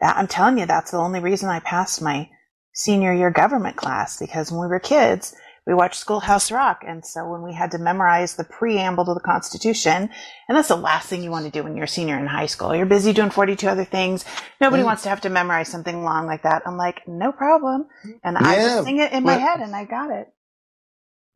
That, 0.00 0.16
I'm 0.16 0.26
telling 0.26 0.58
you, 0.58 0.64
that's 0.64 0.90
the 0.90 0.96
only 0.96 1.20
reason 1.20 1.50
I 1.50 1.60
passed 1.60 2.00
my 2.00 2.30
senior 2.72 3.12
year 3.12 3.30
government 3.30 3.76
class 3.76 4.18
because 4.18 4.50
when 4.50 4.60
we 4.60 4.66
were 4.66 4.80
kids, 4.80 5.34
we 5.66 5.74
watched 5.74 5.94
Schoolhouse 6.00 6.50
Rock. 6.50 6.82
And 6.86 7.04
so 7.06 7.28
when 7.30 7.42
we 7.42 7.52
had 7.54 7.70
to 7.70 7.78
memorize 7.78 8.34
the 8.34 8.42
preamble 8.44 9.04
to 9.04 9.14
the 9.14 9.20
Constitution, 9.20 10.10
and 10.48 10.56
that's 10.58 10.68
the 10.68 10.76
last 10.76 11.08
thing 11.08 11.22
you 11.22 11.30
want 11.30 11.44
to 11.44 11.52
do 11.52 11.62
when 11.62 11.76
you're 11.76 11.84
a 11.84 11.88
senior 11.88 12.18
in 12.18 12.26
high 12.26 12.46
school. 12.46 12.74
You're 12.74 12.86
busy 12.86 13.12
doing 13.12 13.30
42 13.30 13.68
other 13.68 13.84
things. 13.84 14.24
Nobody 14.60 14.82
Mm. 14.82 14.86
wants 14.86 15.04
to 15.04 15.08
have 15.08 15.20
to 15.20 15.28
memorize 15.30 15.68
something 15.68 16.02
long 16.02 16.26
like 16.26 16.42
that. 16.42 16.62
I'm 16.66 16.76
like, 16.76 17.02
no 17.06 17.30
problem. 17.30 17.86
And 18.24 18.36
I 18.36 18.56
just 18.56 18.84
sing 18.84 18.98
it 18.98 19.12
in 19.12 19.22
my 19.22 19.34
but- 19.34 19.40
head 19.40 19.60
and 19.60 19.74
I 19.76 19.84
got 19.84 20.10
it. 20.10 20.28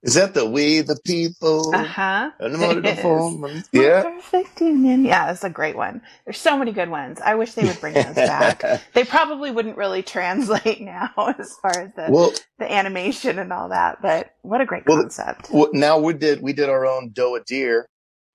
Is 0.03 0.15
that 0.15 0.35
the 0.35 0.47
we 0.49 0.83
the 0.83 0.99
people? 1.05 1.75
Uh 1.75 1.83
huh. 1.83 2.31
and 2.39 2.55
the 2.55 2.59
motor 2.59 2.81
to 2.83 2.95
form- 2.97 3.63
Yeah. 3.73 4.03
Perfect 4.05 4.61
union. 4.61 5.05
Yeah, 5.05 5.33
it's 5.33 5.43
a 5.43 5.51
great 5.51 5.75
one. 5.77 6.01
There's 6.25 6.39
so 6.39 6.57
many 6.57 6.71
good 6.73 6.91
ones. 6.91 7.19
I 7.21 7.35
wish 7.35 7.55
they 7.55 7.65
would 7.65 7.81
bring 7.81 7.95
those 7.95 8.15
back. 8.15 8.63
They 8.95 9.05
probably 9.05 9.51
wouldn't 9.51 9.77
really 9.77 10.03
translate 10.03 10.81
now 10.83 11.11
as 11.39 11.57
far 11.61 11.73
as 11.77 11.93
the, 11.95 12.07
well, 12.11 12.33
the 12.59 12.71
animation 12.71 13.39
and 13.39 13.53
all 13.53 13.71
that, 13.71 14.01
but 14.01 14.31
what 14.43 14.61
a 14.61 14.67
great 14.67 14.85
Well, 14.87 14.99
concept. 15.01 15.49
well, 15.51 15.71
now 15.73 15.99
we 15.99 16.13
did 16.15 16.41
we 16.41 16.53
did 16.53 16.69
our 16.69 16.87
own 16.87 17.11
Doe 17.13 17.35
a 17.37 17.41
Deer, 17.43 17.87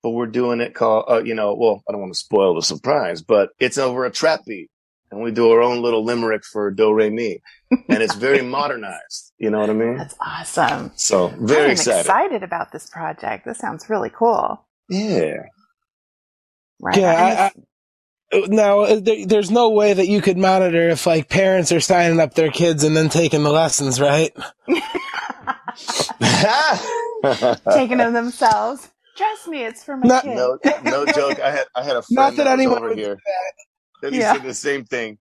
but 0.02 0.10
we're 0.10 0.26
doing 0.26 0.60
it 0.60 0.74
called 0.74 1.06
uh, 1.08 1.22
you 1.24 1.34
know. 1.34 1.54
Well, 1.54 1.82
I 1.88 1.92
don't 1.92 2.00
want 2.02 2.12
to 2.12 2.18
spoil 2.18 2.54
the 2.56 2.62
surprise, 2.62 3.22
but 3.22 3.50
it's 3.58 3.78
over 3.78 4.04
a 4.04 4.10
trap 4.10 4.40
beat, 4.46 4.68
and 5.12 5.22
we 5.22 5.30
do 5.30 5.50
our 5.50 5.60
own 5.62 5.82
little 5.82 6.04
limerick 6.04 6.42
for 6.44 6.70
Do 6.72 6.92
Re 6.92 7.10
Mi, 7.10 7.40
and 7.70 8.02
it's 8.02 8.14
very 8.14 8.42
modernized. 8.58 9.32
You 9.38 9.50
know 9.50 9.60
what 9.60 9.70
I 9.70 9.74
mean? 9.74 9.96
That's 9.98 10.16
awesome. 10.20 10.90
So 10.96 11.28
very 11.38 11.66
I'm 11.66 11.70
excited. 11.72 12.00
excited 12.00 12.42
about 12.42 12.72
this 12.72 12.88
project. 12.90 13.44
This 13.44 13.58
sounds 13.58 13.88
really 13.88 14.10
cool. 14.10 14.64
Yeah. 14.88 15.34
Right. 16.80 16.96
Yeah, 16.96 17.50
And 17.54 17.64
it's- 18.32 18.48
Now, 18.48 18.80
uh, 18.80 18.98
there, 19.00 19.26
there's 19.26 19.50
no 19.50 19.70
way 19.70 19.92
that 19.92 20.08
you 20.08 20.20
could 20.22 20.38
monitor 20.38 20.88
if 20.88 21.06
like 21.06 21.28
parents 21.28 21.70
are 21.70 21.80
signing 21.80 22.18
up 22.18 22.34
their 22.34 22.50
kids 22.50 22.82
and 22.82 22.96
then 22.96 23.08
taking 23.10 23.42
the 23.42 23.52
lessons, 23.52 24.00
right? 24.00 24.32
taking 27.72 27.98
them 27.98 28.12
themselves. 28.12 28.88
Trust 29.16 29.48
me, 29.48 29.62
it's 29.64 29.84
for 29.84 29.96
my 29.96 30.06
Not- 30.06 30.24
kid. 30.24 30.36
no, 30.36 30.58
no 30.84 31.06
joke. 31.06 31.38
I 31.40 31.50
had 31.50 31.66
I 31.76 31.82
had 31.84 31.96
a 31.96 32.02
friend 32.02 32.16
Not 32.16 32.36
that 32.36 32.44
that 32.44 32.52
anyone 32.58 32.78
over 32.82 32.94
here. 32.94 33.18
That 34.02 34.12
he 34.12 34.18
Yeah. 34.20 34.34
said 34.34 34.42
the 34.42 34.54
same 34.54 34.84
thing. 34.84 35.18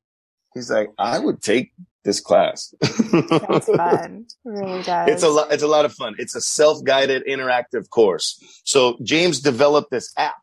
He's 0.54 0.70
like, 0.70 0.90
I 0.98 1.18
would 1.20 1.42
take 1.42 1.72
this 2.04 2.20
class. 2.20 2.74
That's 2.82 3.66
fun. 3.78 4.26
It 4.46 4.50
really 4.50 4.82
does. 4.84 5.10
It's 5.10 5.24
a 5.24 5.30
lot. 5.30 5.52
It's 5.54 5.64
a 5.64 5.68
lot 5.68 5.86
of 5.86 5.94
fun. 5.94 6.16
It's 6.18 6.36
a 6.36 6.42
self-guided 6.42 7.24
interactive 7.28 7.90
course. 7.90 8.38
So 8.66 8.98
James 9.04 9.40
developed 9.40 9.92
this 9.92 10.12
app 10.18 10.36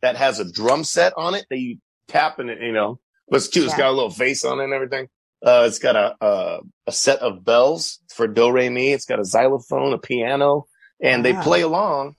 that 0.00 0.16
has 0.16 0.40
a 0.40 0.50
drum 0.50 0.82
set 0.84 1.12
on 1.16 1.34
it 1.34 1.46
that 1.50 1.58
you 1.58 1.78
tap 2.08 2.38
and 2.40 2.50
it, 2.50 2.60
you 2.60 2.72
know, 2.72 2.98
but 3.28 3.36
it's 3.36 3.46
cute. 3.48 3.66
It's 3.66 3.74
Yeah. 3.74 3.78
got 3.84 3.90
a 3.90 3.92
little 3.92 4.10
face 4.10 4.44
on 4.44 4.58
it 4.58 4.64
and 4.64 4.72
everything. 4.72 5.08
Uh, 5.44 5.64
it's 5.66 5.78
got 5.78 5.96
a, 5.96 6.16
a, 6.24 6.60
a 6.86 6.92
set 6.92 7.18
of 7.20 7.44
bells 7.44 7.98
for 8.14 8.26
do, 8.26 8.50
re, 8.50 8.68
mi. 8.68 8.92
It's 8.92 9.04
got 9.04 9.20
a 9.20 9.24
xylophone, 9.24 9.92
a 9.92 9.98
piano, 9.98 10.66
and 11.00 11.24
they 11.24 11.32
Wow. 11.34 11.42
play 11.42 11.60
along 11.62 12.16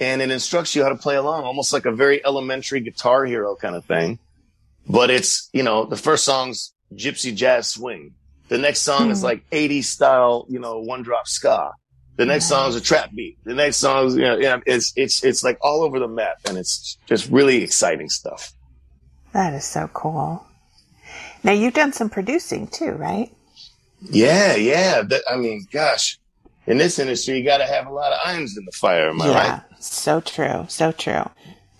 and 0.00 0.22
it 0.22 0.30
instructs 0.30 0.76
you 0.76 0.82
how 0.84 0.90
to 0.90 0.96
play 0.96 1.16
along, 1.16 1.42
almost 1.44 1.72
like 1.72 1.86
a 1.86 1.92
very 1.92 2.24
elementary 2.24 2.80
guitar 2.80 3.24
hero 3.24 3.56
kind 3.56 3.74
of 3.74 3.84
thing. 3.84 4.18
But 4.88 5.10
it's, 5.10 5.48
you 5.52 5.62
know, 5.62 5.84
the 5.84 5.96
first 5.96 6.24
song's 6.24 6.72
gypsy 6.94 7.34
jazz 7.34 7.68
swing. 7.70 8.14
The 8.48 8.58
next 8.58 8.80
song 8.80 9.10
is 9.10 9.20
Hmm. 9.20 9.26
like 9.26 9.44
80s 9.50 9.84
style, 9.84 10.46
you 10.48 10.58
know, 10.58 10.80
one 10.80 11.02
drop 11.02 11.28
ska. 11.28 11.72
The 12.16 12.26
next 12.26 12.46
song 12.46 12.70
is 12.70 12.74
a 12.74 12.80
trap 12.80 13.10
beat. 13.14 13.36
The 13.44 13.54
next 13.54 13.76
song 13.76 14.06
is, 14.08 14.16
you 14.16 14.22
know, 14.22 14.36
yeah, 14.38 14.58
it's, 14.66 14.92
it's, 14.96 15.22
it's 15.22 15.44
like 15.44 15.58
all 15.60 15.82
over 15.82 16.00
the 16.00 16.08
map 16.08 16.38
and 16.48 16.56
it's 16.58 16.96
just 17.06 17.30
really 17.30 17.62
exciting 17.62 18.08
stuff. 18.08 18.52
That 19.32 19.52
is 19.54 19.64
so 19.64 19.88
cool. 19.92 20.44
Now 21.44 21.52
you've 21.52 21.74
done 21.74 21.92
some 21.92 22.08
producing 22.10 22.66
too, 22.66 22.92
right? 22.92 23.30
Yeah. 24.00 24.56
Yeah. 24.56 25.02
That, 25.02 25.22
I 25.30 25.36
mean, 25.36 25.66
gosh, 25.70 26.18
in 26.66 26.78
this 26.78 26.98
industry, 26.98 27.38
you 27.38 27.44
got 27.44 27.58
to 27.58 27.66
have 27.66 27.86
a 27.86 27.92
lot 27.92 28.12
of 28.12 28.18
irons 28.24 28.56
in 28.56 28.64
the 28.64 28.72
fire. 28.72 29.10
Am 29.10 29.22
I 29.22 29.28
right? 29.28 29.62
So 29.78 30.20
true. 30.20 30.64
So 30.68 30.90
true. 30.92 31.28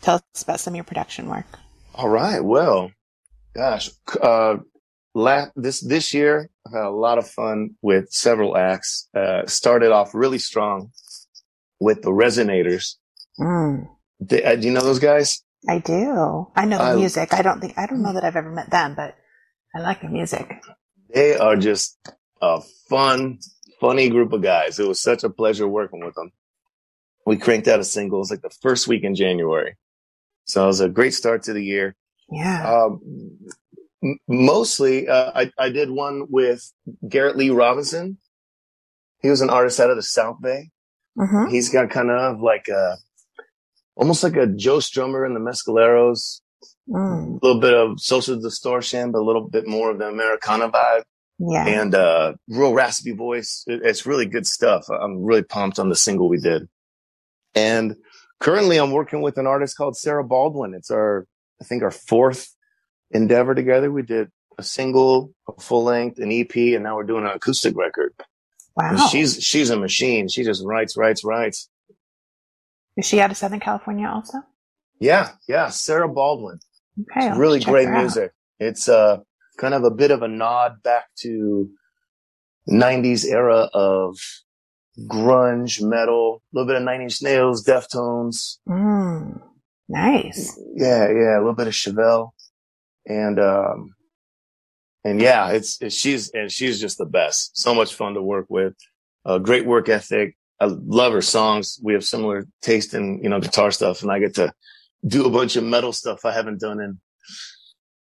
Tell 0.02 0.16
us 0.34 0.42
about 0.42 0.60
some 0.60 0.74
of 0.74 0.76
your 0.76 0.84
production 0.84 1.28
work. 1.28 1.46
All 1.94 2.08
right. 2.08 2.44
Well, 2.44 2.92
gosh, 3.58 3.90
uh, 4.22 4.56
la- 5.14 5.46
this, 5.56 5.80
this 5.80 6.14
year, 6.14 6.48
I've 6.66 6.72
had 6.72 6.84
a 6.84 6.90
lot 6.90 7.18
of 7.18 7.28
fun 7.28 7.70
with 7.82 8.10
several 8.10 8.56
acts. 8.56 9.08
Uh, 9.14 9.46
started 9.46 9.90
off 9.92 10.14
really 10.14 10.38
strong 10.38 10.90
with 11.80 12.02
the 12.02 12.10
Resonators. 12.10 12.94
Mm, 13.38 13.88
Do, 14.24 14.38
uh, 14.38 14.56
do 14.56 14.66
you 14.66 14.72
know 14.72 14.80
those 14.82 14.98
guys? 15.00 15.42
I 15.68 15.78
do. 15.78 16.46
I 16.54 16.64
know 16.64 16.78
the 16.78 16.84
I- 16.84 16.96
music. 16.96 17.34
I 17.34 17.42
don't 17.42 17.60
think, 17.60 17.74
I 17.76 17.86
don't 17.86 18.02
know 18.02 18.12
that 18.14 18.24
I've 18.24 18.36
ever 18.36 18.50
met 18.50 18.70
them, 18.70 18.94
but 18.94 19.16
I 19.74 19.80
like 19.80 20.00
the 20.02 20.08
music. 20.08 20.46
They 21.12 21.36
are 21.36 21.56
just 21.56 21.98
a 22.40 22.60
fun, 22.88 23.38
funny 23.80 24.08
group 24.08 24.32
of 24.32 24.42
guys. 24.42 24.78
It 24.78 24.86
was 24.86 25.00
such 25.00 25.24
a 25.24 25.30
pleasure 25.30 25.66
working 25.66 26.04
with 26.04 26.14
them. 26.14 26.30
We 27.26 27.36
cranked 27.38 27.66
out 27.68 27.80
a 27.80 27.84
single. 27.84 28.18
It 28.18 28.20
was 28.20 28.30
like 28.30 28.42
the 28.42 28.56
first 28.62 28.86
week 28.88 29.04
in 29.04 29.14
January. 29.14 29.76
So 30.44 30.64
it 30.64 30.66
was 30.68 30.80
a 30.80 30.88
great 30.88 31.12
start 31.14 31.42
to 31.44 31.52
the 31.52 31.64
year. 31.64 31.96
Yeah. 32.30 32.70
Um, 32.86 33.00
mostly, 34.28 35.08
uh, 35.08 35.32
I, 35.34 35.52
I 35.58 35.68
did 35.70 35.90
one 35.90 36.26
with 36.28 36.72
Garrett 37.08 37.36
Lee 37.36 37.50
Robinson. 37.50 38.18
He 39.20 39.28
was 39.28 39.40
an 39.40 39.50
artist 39.50 39.80
out 39.80 39.90
of 39.90 39.96
the 39.96 40.02
South 40.02 40.40
Bay. 40.40 40.70
hmm 41.16 41.46
He's 41.48 41.68
got 41.70 41.90
kind 41.90 42.10
of 42.10 42.40
like 42.40 42.68
a, 42.68 42.96
almost 43.96 44.22
like 44.22 44.36
a 44.36 44.46
Joe 44.46 44.78
Strummer 44.78 45.26
in 45.26 45.34
the 45.34 45.40
Mescaleros, 45.40 46.40
Mm. 46.90 47.42
a 47.42 47.46
little 47.46 47.60
bit 47.60 47.74
of 47.74 48.00
social 48.00 48.40
distortion, 48.40 49.12
but 49.12 49.18
a 49.18 49.22
little 49.22 49.46
bit 49.46 49.66
more 49.66 49.90
of 49.90 49.98
the 49.98 50.06
Americana 50.08 50.70
vibe. 50.70 51.02
Yeah. 51.38 51.66
and 51.66 51.94
uh, 51.94 52.32
real 52.48 52.72
raspy 52.72 53.12
voice. 53.12 53.62
It- 53.68 53.82
it's 53.84 54.06
really 54.06 54.24
good 54.26 54.46
stuff. 54.46 54.86
I'm 54.88 55.22
really 55.22 55.42
pumped 55.44 55.78
on 55.78 55.88
the 55.90 55.94
single 55.94 56.28
we 56.30 56.38
did. 56.38 56.66
And 57.54 57.94
currently, 58.40 58.78
I'm 58.78 58.90
working 58.90 59.20
with 59.20 59.36
an 59.38 59.46
artist 59.46 59.76
called 59.76 59.96
Sarah 59.98 60.24
Baldwin. 60.24 60.72
It's 60.74 60.90
our, 60.90 61.26
I 61.60 61.64
think, 61.64 61.82
our 61.82 61.90
fourth 61.90 62.54
endeavor 63.10 63.54
together. 63.54 63.90
We 63.90 64.02
did 64.02 64.30
a 64.58 64.62
single, 64.62 65.32
a 65.48 65.60
full 65.60 65.84
length, 65.84 66.18
an 66.18 66.32
EP, 66.32 66.54
and 66.56 66.82
now 66.82 66.96
we're 66.96 67.04
doing 67.04 67.24
an 67.24 67.30
acoustic 67.30 67.76
record. 67.76 68.12
wow. 68.76 68.90
And 68.90 69.00
She's 69.10 69.42
she's 69.42 69.70
a 69.70 69.78
machine. 69.78 70.28
She 70.28 70.44
just 70.44 70.64
writes, 70.64 70.96
writes, 70.96 71.24
writes. 71.24 71.68
Is 72.96 73.06
she 73.06 73.20
out 73.20 73.30
of 73.30 73.36
Southern 73.36 73.60
California 73.60 74.08
also? 74.08 74.38
Yeah, 74.98 75.30
yeah. 75.48 75.68
Sarah 75.68 76.08
Baldwin. 76.08 76.58
Okay. 77.12 77.28
It's 77.28 77.38
really 77.38 77.60
great 77.60 77.88
music. 77.88 78.32
It's 78.58 78.88
uh 78.88 79.18
kind 79.56 79.74
of 79.74 79.84
a 79.84 79.90
bit 79.90 80.10
of 80.10 80.22
a 80.22 80.28
nod 80.28 80.82
back 80.82 81.04
to 81.20 81.70
90s 82.68 83.24
era 83.24 83.68
of 83.72 84.16
grunge, 85.06 85.80
metal, 85.80 86.42
a 86.52 86.56
little 86.56 86.66
bit 86.66 86.76
of 86.76 86.82
Nine 86.82 87.02
Inch 87.02 87.22
Nails, 87.22 87.64
Deftones. 87.64 88.58
Mm, 88.68 89.40
nice. 89.88 90.58
Yeah, 90.74 91.08
yeah, 91.10 91.36
a 91.36 91.40
little 91.40 91.54
bit 91.54 91.66
of 91.66 91.72
Chevelle. 91.72 92.30
And 93.06 93.38
um 93.40 93.94
and 95.04 95.20
yeah, 95.20 95.50
it's, 95.50 95.80
it's 95.80 95.94
she's 95.94 96.30
and 96.30 96.50
she's 96.50 96.80
just 96.80 96.98
the 96.98 97.06
best. 97.06 97.56
So 97.56 97.74
much 97.74 97.94
fun 97.94 98.14
to 98.14 98.22
work 98.22 98.46
with. 98.48 98.74
Uh, 99.24 99.38
great 99.38 99.66
work 99.66 99.88
ethic. 99.88 100.36
I 100.60 100.66
love 100.66 101.12
her 101.12 101.22
songs. 101.22 101.78
We 101.82 101.92
have 101.92 102.04
similar 102.04 102.46
taste 102.62 102.94
in, 102.94 103.22
you 103.22 103.28
know, 103.28 103.40
guitar 103.40 103.70
stuff 103.70 104.02
and 104.02 104.10
I 104.10 104.18
get 104.18 104.34
to 104.36 104.52
do 105.06 105.24
a 105.26 105.30
bunch 105.30 105.56
of 105.56 105.64
metal 105.64 105.92
stuff 105.92 106.24
I 106.24 106.32
haven't 106.32 106.60
done 106.60 106.80
in 106.80 106.98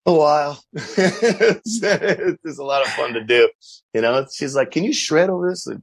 a 0.07 0.13
while. 0.13 0.63
it's, 0.73 1.81
it's 1.83 2.59
a 2.59 2.65
lot 2.65 2.83
of 2.83 2.89
fun 2.89 3.13
to 3.15 3.25
do. 3.25 3.51
You 3.93 4.01
know, 4.01 4.27
she's 4.33 4.55
like, 4.55 4.71
can 4.71 4.85
you 4.85 4.93
shred 4.93 5.29
over 5.29 5.51
this? 5.51 5.67
Like, 5.67 5.79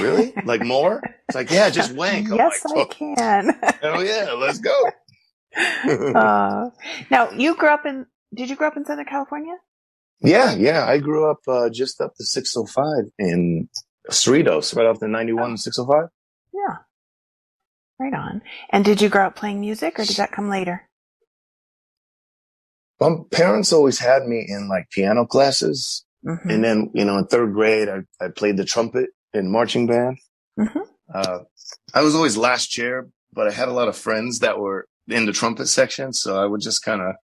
really? 0.00 0.32
like 0.44 0.62
more? 0.62 1.02
It's 1.28 1.34
like, 1.34 1.50
yeah, 1.50 1.70
just 1.70 1.94
wank. 1.94 2.28
Yes, 2.34 2.64
like, 2.64 2.76
I 2.76 2.80
"Oh, 2.80 2.86
can. 2.86 3.60
oh 3.84 4.00
yeah, 4.00 4.32
let's 4.32 4.58
go. 4.58 4.74
Uh, 5.56 6.70
now, 7.10 7.30
you 7.30 7.56
grew 7.56 7.70
up 7.70 7.86
in, 7.86 8.06
did 8.34 8.50
you 8.50 8.56
grow 8.56 8.68
up 8.68 8.76
in 8.76 8.84
Southern 8.84 9.06
California? 9.06 9.54
Yeah, 10.20 10.54
yeah. 10.54 10.84
I 10.86 10.98
grew 10.98 11.30
up 11.30 11.38
uh, 11.46 11.70
just 11.70 12.00
up 12.00 12.14
the 12.18 12.24
605 12.24 13.12
in 13.18 13.68
Cerritos, 14.10 14.74
right 14.74 14.86
off 14.86 14.98
the 15.00 15.08
91 15.08 15.50
and 15.50 15.60
605. 15.60 16.08
Yeah. 16.52 16.76
Right 18.00 18.14
on. 18.14 18.42
And 18.70 18.84
did 18.84 19.00
you 19.00 19.08
grow 19.08 19.26
up 19.26 19.36
playing 19.36 19.60
music 19.60 19.98
or 19.98 20.04
did 20.04 20.16
that 20.16 20.32
come 20.32 20.48
later? 20.50 20.88
My 23.00 23.10
parents 23.30 23.72
always 23.72 24.00
had 24.00 24.26
me 24.26 24.44
in 24.48 24.68
like 24.68 24.90
piano 24.90 25.24
classes. 25.24 26.04
hmm 26.24 26.48
And 26.50 26.64
then, 26.64 26.90
you 26.94 27.04
know, 27.04 27.16
in 27.18 27.26
third 27.26 27.52
grade, 27.52 27.88
I, 27.88 28.00
I 28.24 28.28
played 28.28 28.56
the 28.56 28.64
trumpet 28.64 29.10
in 29.32 29.52
marching 29.52 29.86
band. 29.86 30.18
Mhm. 30.58 30.82
Uh, 31.14 31.38
I 31.94 32.02
was 32.02 32.16
always 32.16 32.36
last 32.36 32.66
chair, 32.68 33.06
but 33.32 33.46
I 33.46 33.52
had 33.52 33.68
a 33.68 33.72
lot 33.72 33.86
of 33.88 33.96
friends 33.96 34.40
that 34.40 34.58
were 34.58 34.87
in 35.08 35.26
the 35.26 35.32
trumpet 35.32 35.66
section. 35.68 36.12
So 36.12 36.40
I 36.40 36.46
would 36.46 36.60
just 36.60 36.84
kind 36.84 37.00
of 37.00 37.14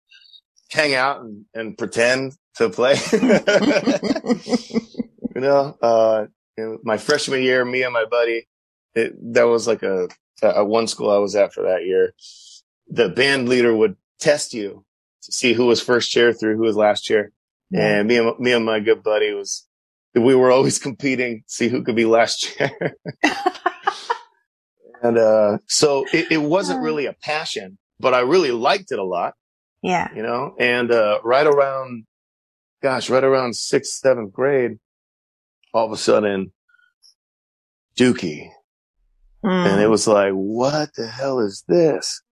hang 0.71 0.95
out 0.95 1.21
and, 1.21 1.45
and 1.55 1.79
pretend 1.79 2.33
to 2.57 2.71
play. 2.71 2.97
you 5.35 5.41
know, 5.41 5.77
uh, 5.81 6.27
my 6.83 6.97
freshman 6.97 7.43
year, 7.43 7.65
me 7.65 7.83
and 7.83 7.93
my 7.93 8.05
buddy, 8.05 8.47
it, 8.95 9.15
that 9.35 9.45
was 9.45 9.67
like 9.67 9.83
a, 9.83 10.09
a 10.43 10.65
one 10.65 10.87
school 10.87 11.11
I 11.11 11.19
was 11.19 11.35
at 11.35 11.53
for 11.53 11.63
that 11.63 11.85
year. 11.85 12.15
The 12.89 13.09
band 13.09 13.49
leader 13.49 13.75
would 13.75 13.97
test 14.21 14.55
you 14.55 14.85
to 15.23 15.33
see 15.33 15.53
who 15.53 15.67
was 15.67 15.81
first 15.81 16.11
chair 16.11 16.33
through, 16.33 16.57
who 16.57 16.63
was 16.63 16.77
last 16.77 17.03
chair. 17.03 17.33
And 17.73 18.07
me 18.07 18.19
and, 18.19 18.39
me 18.39 18.53
and 18.53 18.65
my 18.65 18.79
good 18.79 19.03
buddy 19.03 19.33
was, 19.35 19.67
we 20.15 20.35
were 20.35 20.53
always 20.53 20.79
competing, 20.89 21.39
to 21.39 21.53
see 21.53 21.69
who 21.69 21.83
could 21.83 21.97
be 21.97 22.05
last 22.05 22.39
chair. 22.39 22.95
and, 25.05 25.19
uh, 25.19 25.59
so 25.69 26.05
it, 26.13 26.33
it 26.33 26.39
wasn't 26.43 26.83
really 26.83 27.07
a 27.07 27.13
passion, 27.13 27.79
but 28.01 28.15
I 28.15 28.21
really 28.21 28.51
liked 28.51 28.91
it 28.91 28.99
a 28.99 29.05
lot 29.05 29.35
yeah. 29.83 30.09
you 30.17 30.23
know, 30.23 30.55
and, 30.59 30.91
uh, 30.91 31.21
right 31.23 31.47
around, 31.47 32.07
gosh, 32.83 33.11
right 33.11 33.23
around 33.23 33.55
sixth, 33.55 33.93
seventh 34.01 34.33
grade, 34.33 34.79
all 35.75 35.87
of 35.87 35.93
a 35.93 35.97
sudden, 35.99 36.53
Dookie. 37.99 38.49
And 39.43 39.81
it 39.81 39.87
Mm. 39.87 39.91
was 39.91 40.07
like, 40.09 40.33
what 40.33 40.95
the 40.97 41.07
hell 41.07 41.39
is 41.41 41.65
this? 41.69 42.23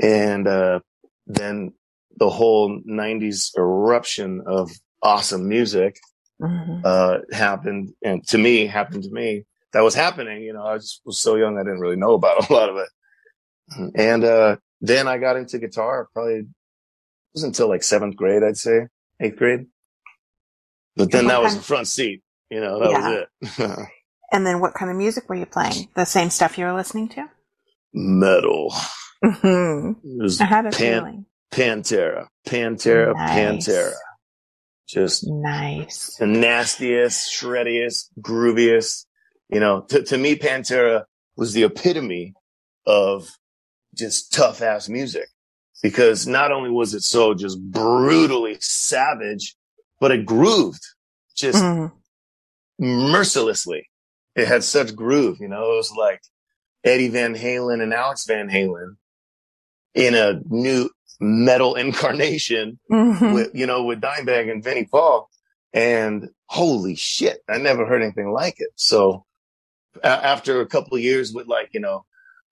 And, 0.00 0.46
uh, 0.46 0.80
then 1.26 1.72
the 2.16 2.30
whole 2.30 2.80
nineties 2.84 3.50
eruption 3.58 4.42
of 4.46 4.70
awesome 5.02 5.48
music, 5.48 5.98
Mhm. 6.40 6.82
uh, 6.84 7.18
happened 7.32 7.94
and 8.04 8.26
to 8.28 8.38
me, 8.38 8.66
happened 8.66 9.02
to 9.02 9.10
me. 9.10 9.44
That 9.76 9.82
was 9.84 9.94
happening, 9.94 10.42
you 10.42 10.54
know, 10.54 10.64
I 10.64 10.76
just 10.78 11.02
was 11.04 11.18
so 11.18 11.36
young, 11.36 11.58
I 11.58 11.62
didn't 11.62 11.80
really 11.80 11.96
know 11.96 12.14
about 12.14 12.48
a 12.50 12.52
lot 12.52 12.70
of 12.70 12.76
it. 12.78 12.88
And, 13.94 14.24
uh, 14.24 14.56
then 14.80 15.06
I 15.06 15.18
got 15.18 15.36
into 15.36 15.58
guitar 15.58 16.08
probably 16.14 16.34
it 16.34 16.46
wasn't 17.34 17.54
until 17.54 17.68
like 17.68 17.82
seventh 17.82 18.16
grade, 18.16 18.42
I'd 18.42 18.56
say 18.56 18.86
eighth 19.20 19.36
grade. 19.36 19.66
But 20.96 21.10
then 21.10 21.26
that 21.26 21.42
was 21.42 21.56
the 21.56 21.62
front 21.62 21.88
seat, 21.88 22.22
you 22.50 22.60
know, 22.60 22.78
that 22.80 22.90
was 22.90 23.26
it. 23.68 23.78
And 24.32 24.46
then 24.46 24.60
what 24.60 24.74
kind 24.74 24.90
of 24.90 24.96
music 24.96 25.28
were 25.28 25.34
you 25.36 25.46
playing? 25.46 25.88
The 25.94 26.04
same 26.04 26.30
stuff 26.30 26.58
you 26.58 26.64
were 26.64 26.72
listening 26.74 27.08
to? 27.10 27.28
Metal. 27.94 28.74
hmm 29.22 29.92
It 30.02 30.22
was 30.22 30.40
I 30.40 30.44
had 30.46 30.66
a 30.66 30.70
Pan- 30.70 31.02
feeling. 31.02 31.26
Pantera, 31.52 32.26
Pantera, 32.46 33.14
Nice. 33.14 33.68
Pantera. 33.68 33.92
Just 34.88 35.24
Nice. 35.28 36.16
the 36.18 36.26
nastiest, 36.26 37.32
shreddiest, 37.32 38.08
grooviest. 38.20 39.05
You 39.48 39.60
know, 39.60 39.82
to, 39.82 40.02
to 40.02 40.18
me, 40.18 40.34
Pantera 40.36 41.04
was 41.36 41.52
the 41.52 41.64
epitome 41.64 42.34
of 42.86 43.28
just 43.94 44.32
tough 44.32 44.60
ass 44.62 44.88
music 44.88 45.28
because 45.82 46.26
not 46.26 46.50
only 46.52 46.70
was 46.70 46.94
it 46.94 47.02
so 47.02 47.34
just 47.34 47.60
brutally 47.60 48.56
savage, 48.60 49.54
but 50.00 50.10
it 50.10 50.26
grooved 50.26 50.82
just 51.36 51.62
Mhm. 51.62 51.92
mercilessly. 52.78 53.88
It 54.34 54.48
had 54.48 54.64
such 54.64 54.94
groove, 54.96 55.38
you 55.40 55.48
know, 55.48 55.72
it 55.72 55.76
was 55.76 55.92
like 55.96 56.20
Eddie 56.84 57.08
Van 57.08 57.34
Halen 57.34 57.82
and 57.82 57.92
Alex 57.94 58.24
Van 58.26 58.48
Halen 58.48 58.96
in 59.94 60.14
a 60.14 60.40
new 60.48 60.90
metal 61.20 61.74
incarnation 61.84 62.78
Mhm. 62.90 63.34
with, 63.34 63.50
you 63.54 63.66
know, 63.66 63.84
with 63.84 64.00
Dimebag 64.00 64.50
and 64.50 64.62
Vinnie 64.62 64.84
Paul. 64.86 65.28
And 65.72 66.30
holy 66.46 66.94
shit, 66.94 67.42
I 67.48 67.58
never 67.58 67.86
heard 67.86 68.02
anything 68.02 68.30
like 68.32 68.60
it. 68.60 68.70
So 68.76 69.25
after 70.04 70.60
a 70.60 70.66
couple 70.66 70.96
of 70.96 71.02
years 71.02 71.32
with 71.32 71.46
like, 71.46 71.70
you 71.72 71.80
know, 71.80 72.04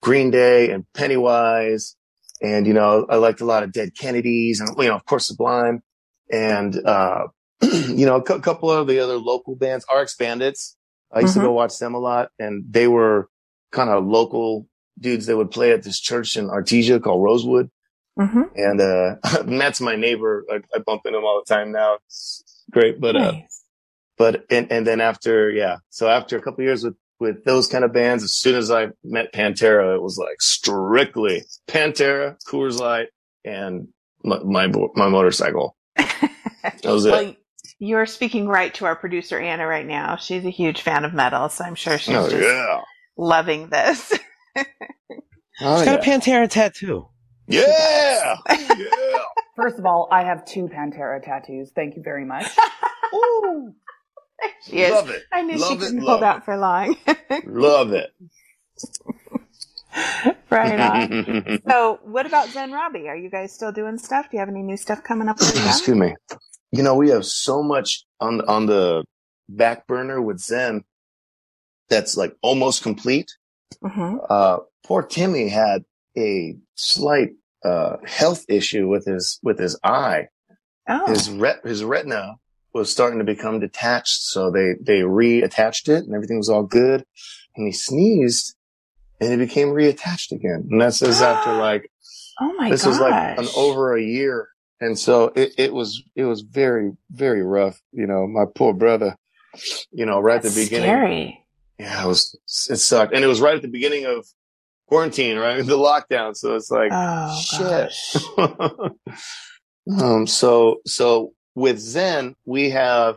Green 0.03 0.31
Day 0.31 0.71
and 0.71 0.85
Pennywise 0.95 1.97
and, 2.43 2.67
you 2.67 2.75
know, 2.75 3.07
I 3.09 3.17
liked 3.17 3.41
a 3.41 3.45
lot 3.47 3.63
of 3.63 3.73
Dead 3.73 3.97
Kennedys 3.97 4.61
and, 4.61 4.71
you 4.79 4.89
know, 4.89 4.97
of 4.97 5.05
course 5.07 5.27
Sublime 5.27 5.83
and, 6.31 6.77
uh, 6.85 7.29
you 7.63 8.05
know, 8.07 8.17
a 8.17 8.23
cou- 8.23 8.41
couple 8.41 8.71
of 8.71 8.87
the 8.87 8.99
other 9.01 9.17
local 9.17 9.57
bands, 9.57 9.87
RX 9.95 10.17
Bandits. 10.17 10.77
I 11.13 11.21
used 11.21 11.35
to 11.35 11.41
go 11.41 11.53
watch 11.53 11.79
them 11.79 11.95
a 11.95 11.99
lot 11.99 12.31
and 12.39 12.65
they 12.69 12.89
were 12.89 13.29
kind 13.71 13.89
of 13.89 14.05
local 14.05 14.67
dudes 14.99 15.27
that 15.27 15.37
would 15.37 15.51
play 15.51 15.71
at 15.73 15.83
this 15.83 16.01
church 16.01 16.37
in 16.37 16.49
Artesia 16.49 17.03
called 17.03 17.23
Rosewood. 17.23 17.71
Mhm. 18.19 18.51
And, 18.55 18.81
uh, 18.81 19.43
Matt's 19.47 19.81
my 19.81 19.97
neighbor. 19.97 20.45
I, 20.51 20.61
I 20.75 20.79
bump 20.81 21.03
into 21.07 21.19
him 21.19 21.25
all 21.25 21.43
the 21.45 21.55
time 21.55 21.73
now. 21.73 21.99
It's 22.07 22.45
great. 22.71 23.01
But, 23.01 23.17
uh, 23.17 23.33
but, 24.19 24.45
and, 24.51 24.71
and 24.71 24.87
then 24.87 25.01
after, 25.01 25.51
yeah. 25.51 25.79
So 25.91 26.09
after 26.09 26.37
a 26.37 26.43
couple 26.43 26.63
years 26.65 26.85
with, 26.85 26.95
with 27.21 27.45
those 27.45 27.69
kind 27.69 27.85
of 27.85 27.93
bands, 27.93 28.25
as 28.25 28.33
soon 28.33 28.57
as 28.57 28.71
I 28.71 28.89
met 29.03 29.33
Pantera, 29.33 29.95
it 29.95 30.03
was 30.03 30.19
like 30.19 30.41
strictly 30.41 31.45
Pantera, 31.69 32.37
Coors 32.47 32.79
Light, 32.79 33.09
and 33.45 33.89
my, 34.23 34.39
my, 34.39 34.67
my 34.95 35.09
motorcycle. 35.09 35.77
That 35.97 36.85
was 36.85 37.05
it. 37.07 37.37
you're 37.79 38.07
speaking 38.07 38.49
right 38.49 38.73
to 38.75 38.87
our 38.87 38.97
producer 38.97 39.39
Anna 39.39 39.67
right 39.67 39.87
now. 39.87 40.17
She's 40.17 40.45
a 40.45 40.51
huge 40.51 40.83
fan 40.83 41.05
of 41.05 41.15
metal, 41.15 41.49
so 41.49 41.65
I'm 41.65 41.75
sure 41.75 41.99
she's 41.99 42.17
oh, 42.17 42.29
just 42.29 42.43
yeah. 42.43 42.81
loving 43.17 43.69
this. 43.69 44.13
Oh, 45.61 45.79
She's 45.79 45.85
got 45.87 46.01
a. 46.01 46.03
Pantera 46.03 46.49
tattoo. 46.51 47.09
yeah. 47.47 48.37
yeah. 48.51 48.87
First 49.57 49.79
of 49.79 49.87
all, 49.87 50.09
I 50.11 50.25
have 50.25 50.45
two 50.45 50.69
Pantera 50.69 51.23
tattoos. 51.23 51.71
Thank 51.75 51.97
you 51.97 52.03
very 52.03 52.25
much. 52.25 52.47
Ooh. 53.15 53.73
she 54.67 54.83
is. 54.83 54.91
Love 54.93 55.11
it. 55.11 55.23
I 55.33 55.43
knew 55.43 55.57
Love 55.57 55.71
she 55.73 55.77
couldn't 55.79 55.99
hold 56.03 56.23
out 56.23 56.45
for 56.45 56.57
long. 56.57 56.97
Love 57.45 57.93
it. 57.93 58.13
right 60.51 60.81
on. 60.81 61.61
So, 61.69 62.01
what 62.03 62.27
about 62.27 62.49
Zen 62.49 62.73
Robbi? 62.73 63.07
Are 63.07 63.17
you 63.17 63.31
guys 63.31 63.53
still 63.53 63.73
doing 63.73 63.99
stuff? 63.99 64.31
Do 64.31 64.37
you 64.37 64.41
have 64.41 64.49
any 64.49 64.63
new 64.63 64.77
stuff 64.77 65.03
coming 65.03 65.29
up? 65.29 65.37
Excuse 65.41 65.97
me. 65.97 66.15
You 66.73 66.83
know, 66.83 66.95
we 66.97 67.11
have 67.11 67.25
so 67.25 67.63
much 67.63 68.05
on 68.21 68.41
on 68.43 68.67
the 68.67 69.05
back 69.49 69.87
burner 69.87 70.21
with 70.21 70.41
Zen 70.41 70.85
that's 71.89 72.17
like 72.17 72.35
almost 72.43 72.83
complete. 72.83 73.31
Mhm. 73.83 74.19
Uh, 74.29 74.59
poor 74.85 75.03
Timmy 75.03 75.49
had 75.49 75.85
a 76.17 76.57
slight 76.75 77.31
uh, 77.65 77.97
health 78.05 78.45
issue 78.49 78.89
with 78.89 79.05
his 79.05 79.39
with 79.43 79.59
his 79.59 79.79
eye. 79.85 80.29
Oh, 80.89 81.07
His 81.07 81.31
ret 81.31 81.61
his 81.65 81.83
retina 81.85 82.35
was 82.75 82.91
starting 82.91 83.21
to 83.21 83.25
become 83.25 83.61
detached. 83.61 84.23
So 84.23 84.51
they, 84.51 84.75
they 84.81 85.01
reattached 85.01 85.89
it 85.89 86.05
and 86.05 86.15
everything 86.15 86.39
was 86.39 86.49
all 86.51 86.65
good. 86.65 87.05
And 87.57 87.67
he 87.67 87.73
sneezed 87.73 88.57
and 89.21 89.33
it 89.33 89.37
became 89.37 89.69
reattached 89.69 90.33
again. 90.33 90.67
And 90.71 90.81
that's 90.81 91.01
is 91.01 91.23
after 91.23 91.53
like, 91.57 91.91
Oh 92.41 92.53
my 92.59 92.69
this 92.69 92.83
gosh. 92.83 92.91
was 92.91 93.01
like 93.01 93.39
an 93.39 93.47
over 93.57 93.97
a 93.97 94.03
year. 94.03 94.49
And 94.81 94.99
so 94.99 95.33
it, 95.37 95.55
it 95.57 95.73
was, 95.73 96.03
it 96.17 96.25
was 96.25 96.41
very, 96.41 96.91
very 97.11 97.45
rough. 97.45 97.81
You 97.93 98.09
know, 98.09 98.27
my 98.27 98.45
poor 98.53 98.75
brother, 98.75 99.17
you 99.93 100.05
know, 100.05 100.19
right 100.19 100.37
at 100.37 100.43
the 100.43 100.51
beginning. 100.51 100.89
Scary. 100.89 101.47
Yeah, 101.79 102.05
it 102.05 102.09
was, 102.09 102.37
it 102.69 102.77
sucked. 102.77 103.15
And 103.15 103.25
it 103.25 103.29
was 103.29 103.41
right 103.41 103.55
at 103.55 103.63
the 103.63 103.69
beginning 103.69 104.05
of 104.07 104.27
quarantine, 104.89 105.39
right? 105.39 105.65
The 105.65 105.79
lockdown. 105.79 106.37
So 106.37 106.57
it's 106.57 106.73
like, 106.73 106.91
Oh 106.93 107.41
shit. 107.41 107.93
um, 110.03 110.27
so, 110.27 110.81
so 110.87 111.33
with 111.55 111.79
Zen, 111.79 112.35
we 112.45 112.71
have 112.71 113.17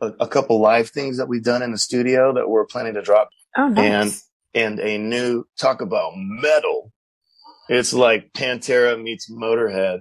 a, 0.00 0.12
a 0.20 0.28
couple 0.28 0.60
live 0.60 0.90
things 0.90 1.16
that 1.18 1.28
we've 1.28 1.42
done 1.44 1.62
in 1.62 1.72
the 1.72 1.78
studio 1.78 2.32
that 2.34 2.48
we're 2.48 2.66
planning 2.66 2.94
to 2.94 3.02
drop 3.02 3.30
Oh 3.56 3.68
nice. 3.68 4.28
and 4.54 4.78
a 4.80 4.98
new 4.98 5.44
talk 5.58 5.80
about 5.80 6.12
metal. 6.16 6.92
It's 7.68 7.92
like 7.94 8.32
Pantera 8.34 9.00
meets 9.02 9.30
Motorhead 9.30 10.00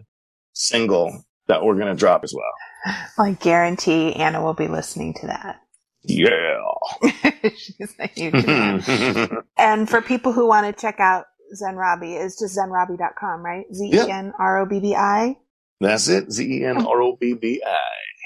single 0.54 1.24
that 1.48 1.64
we're 1.64 1.76
going 1.76 1.88
to 1.88 1.96
drop 1.96 2.24
as 2.24 2.34
well. 2.34 2.96
I 3.18 3.32
guarantee 3.34 4.14
Anna 4.14 4.44
will 4.44 4.54
be 4.54 4.68
listening 4.68 5.14
to 5.16 5.28
that. 5.28 5.62
Yeah. 6.04 6.60
She's 7.58 7.96
a 8.00 8.08
huge 8.08 8.44
fan. 8.46 9.30
And 9.58 9.90
for 9.90 10.02
people 10.02 10.34
who 10.34 10.48
want 10.48 10.68
to 10.68 10.80
check 10.80 11.00
out 11.00 11.26
Zen 11.56 11.76
Robbi, 11.76 12.24
it's 12.24 12.38
just 12.38 12.58
zenrobbi.com, 12.58 13.42
right? 13.44 13.66
Z 13.74 13.90
E 13.94 14.00
N 14.12 14.34
R 14.38 14.60
O 14.60 14.66
B 14.66 14.80
B 14.80 14.94
I. 14.96 15.38
That's 15.86 16.08
it. 16.08 16.32
Z 16.32 16.44
E 16.44 16.66
N 16.66 16.84
R 16.84 17.02
O 17.04 17.16
B 17.16 17.36
B 17.36 17.62
I. 17.64 17.78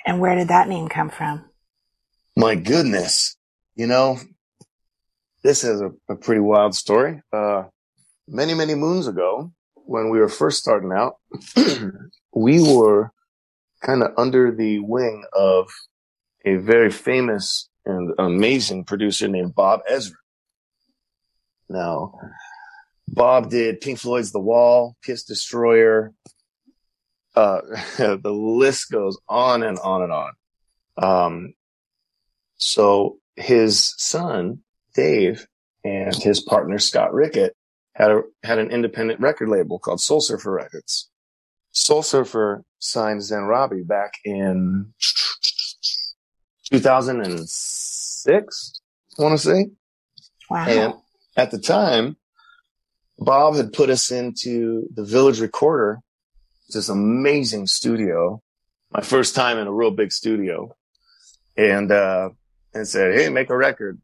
And 0.06 0.22
where 0.22 0.34
did 0.34 0.48
that 0.48 0.70
name 0.70 0.88
come 0.88 1.10
from? 1.10 1.44
My 2.38 2.56
goodness. 2.56 3.36
You 3.76 3.86
know, 3.86 4.18
this 5.44 5.66
is 5.66 5.82
a, 5.82 5.92
a 6.08 6.16
pretty 6.16 6.40
wild 6.40 6.74
story. 6.74 7.22
Uh, 7.34 7.64
many, 8.30 8.54
many 8.54 8.76
moons 8.76 9.08
ago, 9.08 9.52
when 9.74 10.10
we 10.10 10.20
were 10.20 10.30
first 10.30 10.60
starting 10.60 10.94
out, 10.94 11.18
we 12.34 12.62
were 12.62 13.12
kind 13.82 14.04
of 14.04 14.14
under 14.18 14.56
the 14.56 14.80
wing 14.80 15.26
of 15.34 15.70
a 16.46 16.56
very 16.56 16.90
famous 16.90 17.68
and 17.86 18.14
amazing 18.20 18.86
producer 18.86 19.28
named 19.28 19.54
Bob 19.54 19.82
Ezrin. 19.92 20.14
Now, 21.68 22.14
Bob 23.10 23.50
did 23.50 23.82
Pink 23.82 24.00
Floyd's 24.00 24.32
The 24.32 24.40
Wall, 24.40 24.96
Kiss 25.04 25.24
Destroyer. 25.24 26.14
Uh, 27.36 27.62
the 27.98 28.32
list 28.32 28.92
goes 28.92 29.18
on 29.28 29.64
and 29.64 29.80
on 29.80 30.04
and 30.04 30.12
on. 30.12 30.34
Um, 30.98 31.54
so 32.56 33.18
his 33.36 33.96
son, 33.98 34.60
Dave, 34.96 35.48
and 35.84 36.16
his 36.16 36.42
partner, 36.42 36.80
Scott 36.80 37.14
Rickett, 37.14 37.56
had 37.94 38.12
a, 38.12 38.22
had 38.44 38.60
an 38.60 38.72
independent 38.72 39.20
record 39.20 39.50
label 39.50 39.80
called 39.80 40.00
Soul 40.02 40.22
Surfer 40.22 40.52
Records. 40.52 41.10
Soul 41.72 42.04
Surfer 42.04 42.64
signed 42.80 43.24
Zen 43.24 43.42
Robbi 43.42 43.88
back 43.88 44.14
in 44.26 44.94
2006, 46.72 48.82
I 49.18 49.22
want 49.22 49.40
to 49.40 49.46
say. 49.46 49.70
Wow. 50.50 50.66
And 50.68 50.94
at 51.38 51.52
the 51.52 51.60
time, 51.60 52.18
Bob 53.18 53.56
had 53.56 53.72
put 53.74 53.90
us 53.90 54.12
into 54.12 54.88
the 54.94 55.04
Village 55.04 55.42
Recorder, 55.42 56.00
this 56.74 56.90
amazing 56.90 57.68
studio, 57.68 58.42
my 58.92 59.02
first 59.02 59.36
time 59.36 59.58
in 59.58 59.68
a 59.68 59.72
real 59.72 59.92
big 59.92 60.12
studio, 60.12 60.76
and 61.58 61.92
uh, 61.92 62.30
and 62.74 62.88
said, 62.88 63.18
"Hey, 63.18 63.30
make 63.30 63.50
a 63.50 63.58
record." 63.58 64.00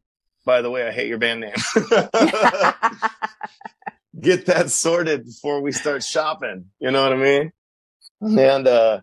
By 0.45 0.61
the 0.61 0.69
way, 0.69 0.87
I 0.87 0.91
hate 0.91 1.07
your 1.07 1.17
band 1.17 1.41
name. 1.41 1.55
Get 4.19 4.45
that 4.45 4.69
sorted 4.69 5.25
before 5.25 5.61
we 5.61 5.71
start 5.71 6.03
shopping. 6.03 6.65
You 6.79 6.91
know 6.91 7.01
what 7.03 7.13
I 7.13 7.17
mean? 7.17 7.51
And 8.21 8.67
uh, 8.67 9.01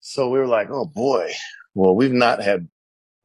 so 0.00 0.28
we 0.28 0.38
were 0.38 0.46
like, 0.46 0.68
"Oh 0.70 0.84
boy, 0.84 1.32
well, 1.74 1.94
we've 1.94 2.12
not 2.12 2.42
had 2.42 2.68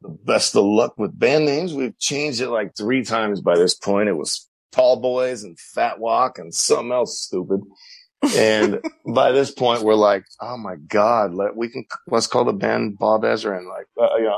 the 0.02 0.10
best 0.10 0.56
of 0.56 0.66
luck 0.66 0.98
with 0.98 1.18
band 1.18 1.46
names. 1.46 1.74
We've 1.74 1.98
changed 1.98 2.42
it 2.42 2.50
like 2.50 2.76
three 2.76 3.04
times 3.04 3.42
by 3.42 3.58
this 3.58 3.74
point. 3.74 4.10
It 4.10 4.18
was 4.18 4.48
Tall 4.72 4.98
Boys 4.98 5.44
and 5.44 5.58
Fat 5.58 6.00
Walk 6.00 6.40
and 6.40 6.54
something 6.54 6.92
else 6.92 7.22
stupid. 7.22 7.62
And 8.38 8.80
by 9.06 9.32
this 9.32 9.52
point, 9.52 9.82
we're 9.84 9.96
like, 9.96 10.24
oh 10.40 10.58
my 10.58 10.76
God, 10.76 11.34
let, 11.34 11.56
we 11.56 11.70
can, 11.70 11.86
let's 12.08 12.28
call 12.28 12.46
the 12.46 12.54
band 12.54 12.98
Bob 12.98 13.24
Ezrin 13.24 13.58
and 13.60 13.68
like, 13.68 13.88
uh, 14.02 14.16
yeah. 14.18 14.38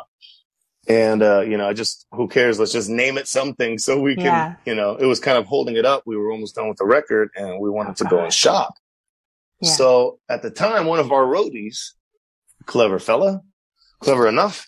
And, 0.88 1.24
uh, 1.24 1.42
you 1.42 1.58
know, 1.58 1.68
I 1.68 1.74
just, 1.74 2.06
who 2.12 2.28
cares? 2.28 2.60
Let's 2.60 2.72
just 2.72 2.90
name 2.90 3.18
it 3.18 3.28
something 3.28 3.78
so 3.80 4.00
we 4.00 4.16
can, 4.16 4.26
Yeah. 4.26 4.56
you 4.66 4.76
know, 4.76 4.96
it 4.96 5.06
was 5.06 5.20
kind 5.20 5.38
of 5.38 5.46
holding 5.46 5.76
it 5.78 5.86
up. 5.86 6.04
We 6.06 6.16
were 6.18 6.32
almost 6.32 6.56
done 6.56 6.68
with 6.68 6.78
the 6.78 6.86
record 6.86 7.30
and 7.36 7.60
we 7.60 7.70
wanted 7.70 7.96
to 7.98 8.04
go 8.06 8.24
and 8.24 8.32
shop. 8.34 8.76
Yeah. 9.62 9.72
So 9.72 10.20
at 10.30 10.42
the 10.42 10.52
time, 10.52 10.86
one 10.86 11.00
of 11.00 11.12
our 11.12 11.24
roadies, 11.26 11.92
clever 12.66 13.00
fella, 13.00 13.42
clever 14.00 14.28
enough, 14.28 14.68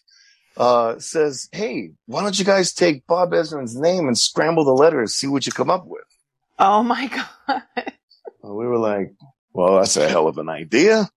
uh, 0.55 0.97
says, 0.97 1.49
Hey, 1.51 1.91
why 2.07 2.21
don't 2.23 2.37
you 2.39 2.45
guys 2.45 2.73
take 2.73 3.05
Bob 3.05 3.31
Ezrin's 3.31 3.75
name 3.79 4.07
and 4.07 4.17
scramble 4.17 4.63
the 4.65 4.71
letters, 4.71 5.13
see 5.13 5.27
what 5.27 5.45
you 5.45 5.51
come 5.51 5.69
up 5.69 5.85
with? 5.85 6.03
oh 6.59 6.81
my 6.81 7.07
god. 7.47 7.61
We 8.47 8.65
were 8.67 8.77
like, 8.77 9.13
well, 9.53 9.77
that's 9.77 9.97
a 9.97 10.07
hell 10.07 10.27
of 10.27 10.37
an 10.37 10.49
idea. 10.49 11.09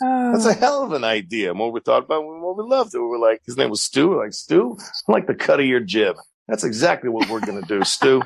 That's 0.00 0.46
Oh. 0.46 0.50
a 0.50 0.54
hell 0.54 0.82
of 0.82 0.92
an 0.92 1.04
idea. 1.04 1.54
What 1.54 1.72
we 1.72 1.80
thought 1.80 2.04
about, 2.04 2.24
what 2.24 2.56
we 2.56 2.64
loved 2.64 2.94
it. 2.94 2.98
We 2.98 3.06
were 3.06 3.18
like, 3.18 3.40
his 3.46 3.56
name 3.56 3.70
was 3.70 3.82
Stu. 3.82 4.08
We're 4.08 4.24
like, 4.24 4.32
Stu, 4.32 4.76
I 5.08 5.12
like 5.12 5.26
the 5.28 5.34
cut 5.34 5.60
of 5.60 5.66
your 5.66 5.80
jib. 5.80 6.16
That's 6.48 6.64
exactly 6.64 7.08
what 7.08 7.28
we're 7.28 7.40
going 7.40 7.60
to 7.60 7.68
do, 7.68 7.84
Stu. 7.84 8.20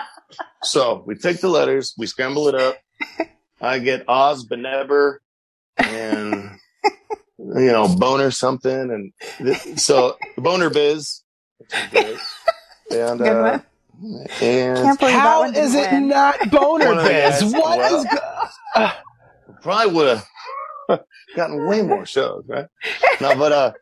So 0.62 1.02
we 1.06 1.16
take 1.16 1.40
the 1.40 1.48
letters, 1.48 1.94
we 1.98 2.06
scramble 2.06 2.48
it 2.48 2.54
up. 2.54 2.76
I 3.60 3.78
get 3.78 4.08
Oz 4.08 4.46
Beneber 4.46 5.18
and, 5.76 6.58
you 7.38 7.72
know, 7.72 7.94
Boner 7.94 8.30
something. 8.30 8.72
And 8.90 9.12
th- 9.38 9.78
so 9.78 10.16
Boner 10.38 10.70
Biz. 10.70 11.22
which 11.58 11.70
is 11.74 11.88
great. 11.90 12.18
And, 12.90 13.20
uh. 13.20 13.58
And 14.02 14.28
Can't 14.28 14.98
believe 14.98 15.14
that 15.14 15.20
How 15.20 15.40
one 15.40 15.54
is 15.54 15.74
it 15.74 15.90
win. 15.90 16.08
not 16.08 16.50
boner 16.50 16.86
One 16.86 16.98
of 16.98 17.04
the 17.04 17.10
biz? 17.10 17.52
What 17.52 17.78
well- 17.78 17.96
is 18.00 18.04
go- 18.74 18.90
probably 19.62 19.94
would 19.94 20.08
have 20.88 21.00
gotten 21.34 21.66
way 21.66 21.82
more 21.82 22.06
shows, 22.16 22.44
right? 22.48 22.66
No, 23.20 23.34
but 23.36 23.52
uh, 23.52 23.72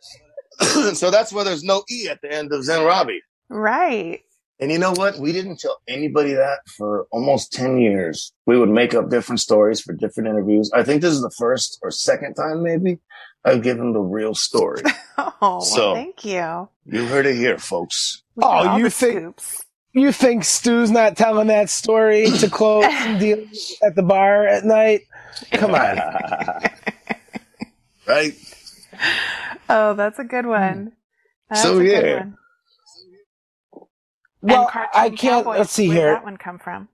so 0.95 1.11
that's 1.11 1.33
why 1.33 1.45
there's 1.45 1.65
no 1.65 1.83
e 1.91 2.09
at 2.09 2.21
the 2.23 2.33
end 2.33 2.53
of 2.53 2.65
Zen 2.65 2.81
Robbi. 2.81 3.19
Right. 3.49 4.21
And 4.61 4.71
you 4.71 4.79
know 4.79 4.93
what? 4.93 5.19
We 5.19 5.33
didn't 5.33 5.59
tell 5.59 5.79
anybody 5.89 6.33
that 6.35 6.61
for 6.79 7.07
almost 7.11 7.53
ten 7.53 7.79
years. 7.79 8.33
We 8.47 8.57
would 8.59 8.71
make 8.71 8.95
up 8.95 9.11
different 9.11 9.41
stories 9.41 9.81
for 9.81 9.93
different 9.93 10.29
interviews. 10.29 10.71
I 10.73 10.85
think 10.85 11.03
this 11.03 11.12
is 11.12 11.23
the 11.23 11.31
first 11.37 11.79
or 11.83 11.91
second 11.91 12.35
time, 12.35 12.62
maybe 12.62 13.01
I've 13.45 13.62
given 13.62 13.93
the 13.93 14.01
real 14.01 14.35
story. 14.35 14.83
Oh, 15.17 15.33
well, 15.41 15.61
So- 15.61 15.95
thank 15.95 16.25
you. 16.25 16.69
you 16.87 17.05
heard 17.07 17.25
it 17.27 17.37
here, 17.37 17.57
folks. 17.59 18.25
We 18.35 18.43
Oh, 18.45 18.77
you 18.79 18.91
think- 18.91 19.39
scoops. 19.41 19.64
You 19.95 20.12
think 20.12 20.45
Stu's 20.45 20.90
not 20.90 21.16
telling 21.16 21.47
that 21.47 21.70
story 21.70 22.26
to 22.38 22.51
close 22.51 22.84
deals 23.20 23.74
at 23.82 23.95
the 23.95 24.03
bar 24.03 24.47
at 24.47 24.64
night? 24.64 25.03
Come 25.53 25.74
on. 25.74 25.99
right? 28.07 28.34
Oh, 29.68 29.95
that's 29.95 30.18
a 30.18 30.24
good 30.24 30.47
one. 30.47 30.74
Hmm. 30.74 30.88
That's 31.51 31.62
So, 31.62 31.78
a 31.78 31.82
good 31.84 32.05
yeah. 32.05 32.18
one. 32.18 32.36
Well, 34.42 34.70
I 34.74 35.09
can't. 35.11 35.18
Cowboys, 35.45 35.59
Let's 35.59 35.72
see 35.72 35.88
where'd 35.88 35.99
here. 35.99 36.12
that 36.14 36.24
one 36.24 36.36
come 36.36 36.59
from? 36.59 36.88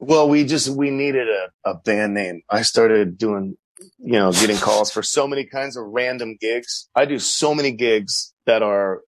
Well, 0.00 0.28
we 0.28 0.44
just 0.44 0.68
we 0.70 0.90
needed 0.90 1.28
a, 1.28 1.70
a 1.70 1.74
band 1.74 2.14
name. 2.14 2.42
I 2.50 2.62
started 2.62 3.18
doing, 3.18 3.56
you 3.98 4.12
know, 4.12 4.32
getting 4.32 4.56
calls 4.56 4.90
for 4.90 5.02
so 5.02 5.28
many 5.28 5.44
kinds 5.44 5.76
of 5.76 5.84
random 5.86 6.36
gigs. 6.40 6.88
I 6.94 7.04
do 7.04 7.18
so 7.20 7.54
many 7.54 7.70
gigs 7.72 8.32
that 8.46 8.62
are 8.62 9.02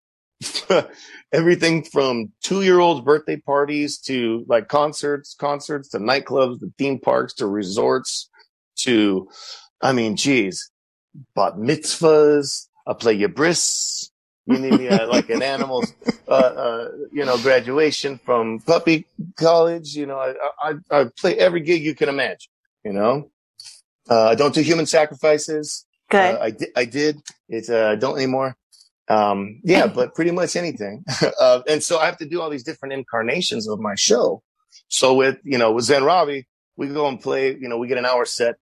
everything 1.32 1.84
from 1.84 2.32
two 2.42 2.62
year 2.62 2.80
olds 2.80 3.00
birthday 3.00 3.36
parties 3.36 3.98
to 3.98 4.44
like 4.48 4.68
concerts, 4.68 5.34
concerts 5.34 5.88
to 5.90 5.98
nightclubs, 5.98 6.60
to 6.60 6.72
theme 6.78 6.98
parks, 6.98 7.34
to 7.34 7.46
resorts, 7.46 8.28
to, 8.76 9.28
I 9.80 9.92
mean, 9.92 10.16
geez, 10.16 10.70
bat 11.34 11.54
mitzvahs. 11.54 12.68
I 12.86 12.94
play 12.94 13.14
your 13.14 13.28
bris. 13.28 14.10
You 14.46 14.58
need 14.58 14.78
me 14.78 14.90
like 14.90 15.30
an 15.30 15.40
animal, 15.40 15.84
uh, 16.26 16.30
uh, 16.30 16.88
you 17.12 17.24
know, 17.24 17.38
graduation 17.38 18.18
from 18.18 18.58
puppy 18.58 19.06
college. 19.36 19.94
You 19.94 20.06
know, 20.06 20.18
I, 20.18 20.34
I, 20.60 20.74
I 20.90 21.06
play 21.16 21.36
every 21.36 21.60
gig 21.60 21.82
you 21.82 21.94
can 21.94 22.08
imagine, 22.08 22.50
you 22.84 22.92
know, 22.92 23.30
uh, 24.10 24.30
I 24.30 24.34
don't 24.34 24.52
do 24.52 24.60
human 24.60 24.86
sacrifices. 24.86 25.86
Good. 26.10 26.34
Uh, 26.34 26.38
I 26.40 26.50
did, 26.50 26.68
I 26.74 26.84
did. 26.84 27.20
It's, 27.48 27.70
uh, 27.70 27.90
I 27.92 27.94
don't 27.94 28.16
anymore. 28.16 28.56
Um, 29.12 29.60
yeah, 29.64 29.86
but 29.98 30.14
pretty 30.14 30.30
much 30.30 30.56
anything. 30.56 31.04
uh, 31.40 31.62
and 31.68 31.82
so 31.82 31.98
I 31.98 32.06
have 32.06 32.18
to 32.18 32.26
do 32.28 32.40
all 32.40 32.50
these 32.50 32.64
different 32.64 32.94
incarnations 32.94 33.68
of 33.68 33.80
my 33.80 33.94
show. 33.94 34.42
So 34.88 35.14
with, 35.14 35.38
you 35.44 35.58
know, 35.58 35.72
with 35.72 35.84
Zen 35.84 36.02
Robbi, 36.02 36.44
we 36.76 36.88
go 36.88 37.06
and 37.08 37.20
play, 37.20 37.56
you 37.60 37.68
know, 37.68 37.78
we 37.78 37.88
get 37.88 37.98
an 37.98 38.06
hour 38.06 38.24
set 38.24 38.56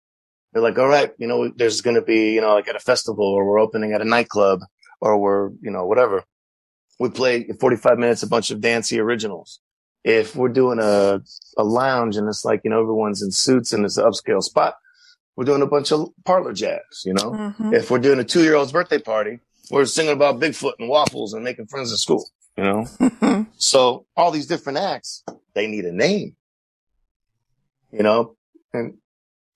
They're 0.53 0.63
like, 0.63 0.79
all 0.79 0.89
right, 0.89 1.13
you 1.19 1.29
know, 1.29 1.51
there's 1.57 1.81
going 1.81 1.97
to 1.97 2.03
be, 2.03 2.33
you 2.33 2.41
know, 2.41 2.55
like 2.55 2.69
at 2.69 2.77
a 2.77 2.81
festival 2.81 3.25
or 3.27 3.45
we're 3.47 3.61
opening 3.61 3.93
at 3.93 4.01
a 4.03 4.05
nightclub 4.05 4.61
or 5.01 5.19
we're, 5.19 5.51
you 5.63 5.71
know, 5.71 5.87
whatever. 5.87 6.25
We 6.99 7.11
play 7.11 7.49
45 7.61 7.99
minutes, 7.99 8.23
a 8.23 8.29
bunch 8.29 8.51
of 8.51 8.61
dancey 8.61 8.99
originals. 9.01 9.61
If 10.05 10.35
we're 10.37 10.49
doing 10.51 10.81
a, 10.81 11.21
a 11.59 11.65
lounge 11.65 12.17
and 12.17 12.29
it's 12.29 12.45
like, 12.45 12.63
you 12.65 12.71
know, 12.71 12.81
everyone's 12.81 13.23
in 13.23 13.31
suits 13.31 13.73
and 13.73 13.85
it's 13.85 13.99
an 13.99 14.05
upscale 14.05 14.43
spot, 14.43 14.75
we're 15.37 15.45
doing 15.45 15.63
a 15.63 15.67
bunch 15.67 15.93
of 15.93 16.09
parlor 16.25 16.53
jazz, 16.53 17.05
you 17.05 17.15
know? 17.15 17.31
Mhm. 17.33 17.75
If 17.75 17.91
we're 17.91 17.99
doing 18.01 18.19
a 18.19 18.25
two 18.25 18.43
year 18.43 18.57
old's 18.57 18.73
birthday 18.73 18.99
party, 18.99 19.41
we're 19.71 19.85
singing 19.87 20.13
about 20.13 20.41
Bigfoot 20.41 20.75
and 20.79 20.89
waffles 20.89 21.33
and 21.33 21.45
making 21.45 21.67
friends 21.67 21.93
at 21.93 21.99
school, 21.99 22.29
you 22.57 22.65
know? 22.65 22.87
So 23.57 24.07
all 24.17 24.31
these 24.31 24.47
different 24.47 24.79
acts, 24.79 25.23
they 25.55 25.67
need 25.67 25.85
a 25.85 25.93
name, 25.93 26.35
you 27.93 28.03
know, 28.03 28.37
and 28.73 28.95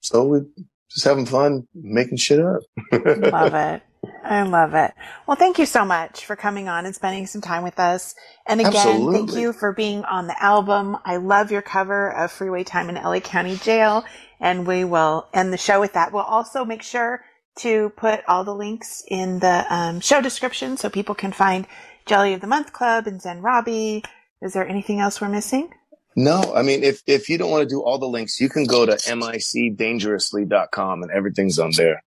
so 0.00 0.24
we're 0.24 0.44
just 0.90 1.06
having 1.06 1.24
fun 1.24 1.66
making 1.74 2.18
shit 2.18 2.38
up. 2.38 2.60
love 2.92 3.54
it. 3.54 3.82
I 4.22 4.42
love 4.42 4.74
it. 4.74 4.92
Well, 5.26 5.36
thank 5.36 5.58
you 5.58 5.64
so 5.64 5.84
much 5.84 6.26
for 6.26 6.36
coming 6.36 6.68
on 6.68 6.84
and 6.84 6.94
spending 6.94 7.26
some 7.26 7.40
time 7.40 7.62
with 7.62 7.78
us. 7.78 8.14
And 8.46 8.60
again, 8.60 9.10
thank 9.10 9.34
you 9.34 9.52
for 9.54 9.72
being 9.72 10.04
on 10.04 10.26
the 10.26 10.42
album. 10.42 10.98
I 11.04 11.16
love 11.16 11.50
your 11.50 11.62
cover 11.62 12.10
of 12.10 12.30
Freeway 12.30 12.64
Time 12.64 12.90
in 12.90 12.96
LA 12.96 13.20
County 13.20 13.56
Jail. 13.56 14.04
And 14.40 14.66
we 14.66 14.84
will 14.84 15.28
end 15.32 15.52
the 15.52 15.58
show 15.58 15.80
with 15.80 15.94
that. 15.94 16.12
We'll 16.12 16.22
also 16.22 16.64
make 16.64 16.82
sure 16.82 17.24
to 17.58 17.90
put 17.96 18.20
all 18.26 18.44
the 18.44 18.54
links 18.54 19.04
in 19.08 19.40
the 19.40 19.64
um, 19.72 20.00
show 20.00 20.20
description 20.20 20.76
so 20.76 20.88
people 20.90 21.14
can 21.14 21.32
find 21.32 21.66
Jelly 22.06 22.34
of 22.34 22.40
the 22.40 22.46
Month 22.46 22.72
Club 22.72 23.06
and 23.06 23.20
Zen 23.20 23.42
Robbi. 23.42 24.04
Is 24.42 24.52
there 24.52 24.66
anything 24.68 25.00
else 25.00 25.20
we're 25.20 25.28
missing? 25.28 25.70
no, 26.16 26.54
I 26.54 26.62
mean, 26.62 26.84
if, 26.84 27.02
if 27.06 27.28
you 27.28 27.38
don't 27.38 27.50
want 27.50 27.62
to 27.62 27.68
do 27.68 27.82
all 27.82 27.98
the 27.98 28.06
links, 28.06 28.40
you 28.40 28.48
can 28.48 28.66
go 28.66 28.86
to 28.86 28.92
micdangerously.com 28.92 31.02
and 31.02 31.10
everything's 31.10 31.58
on 31.58 31.72
there. 31.76 32.04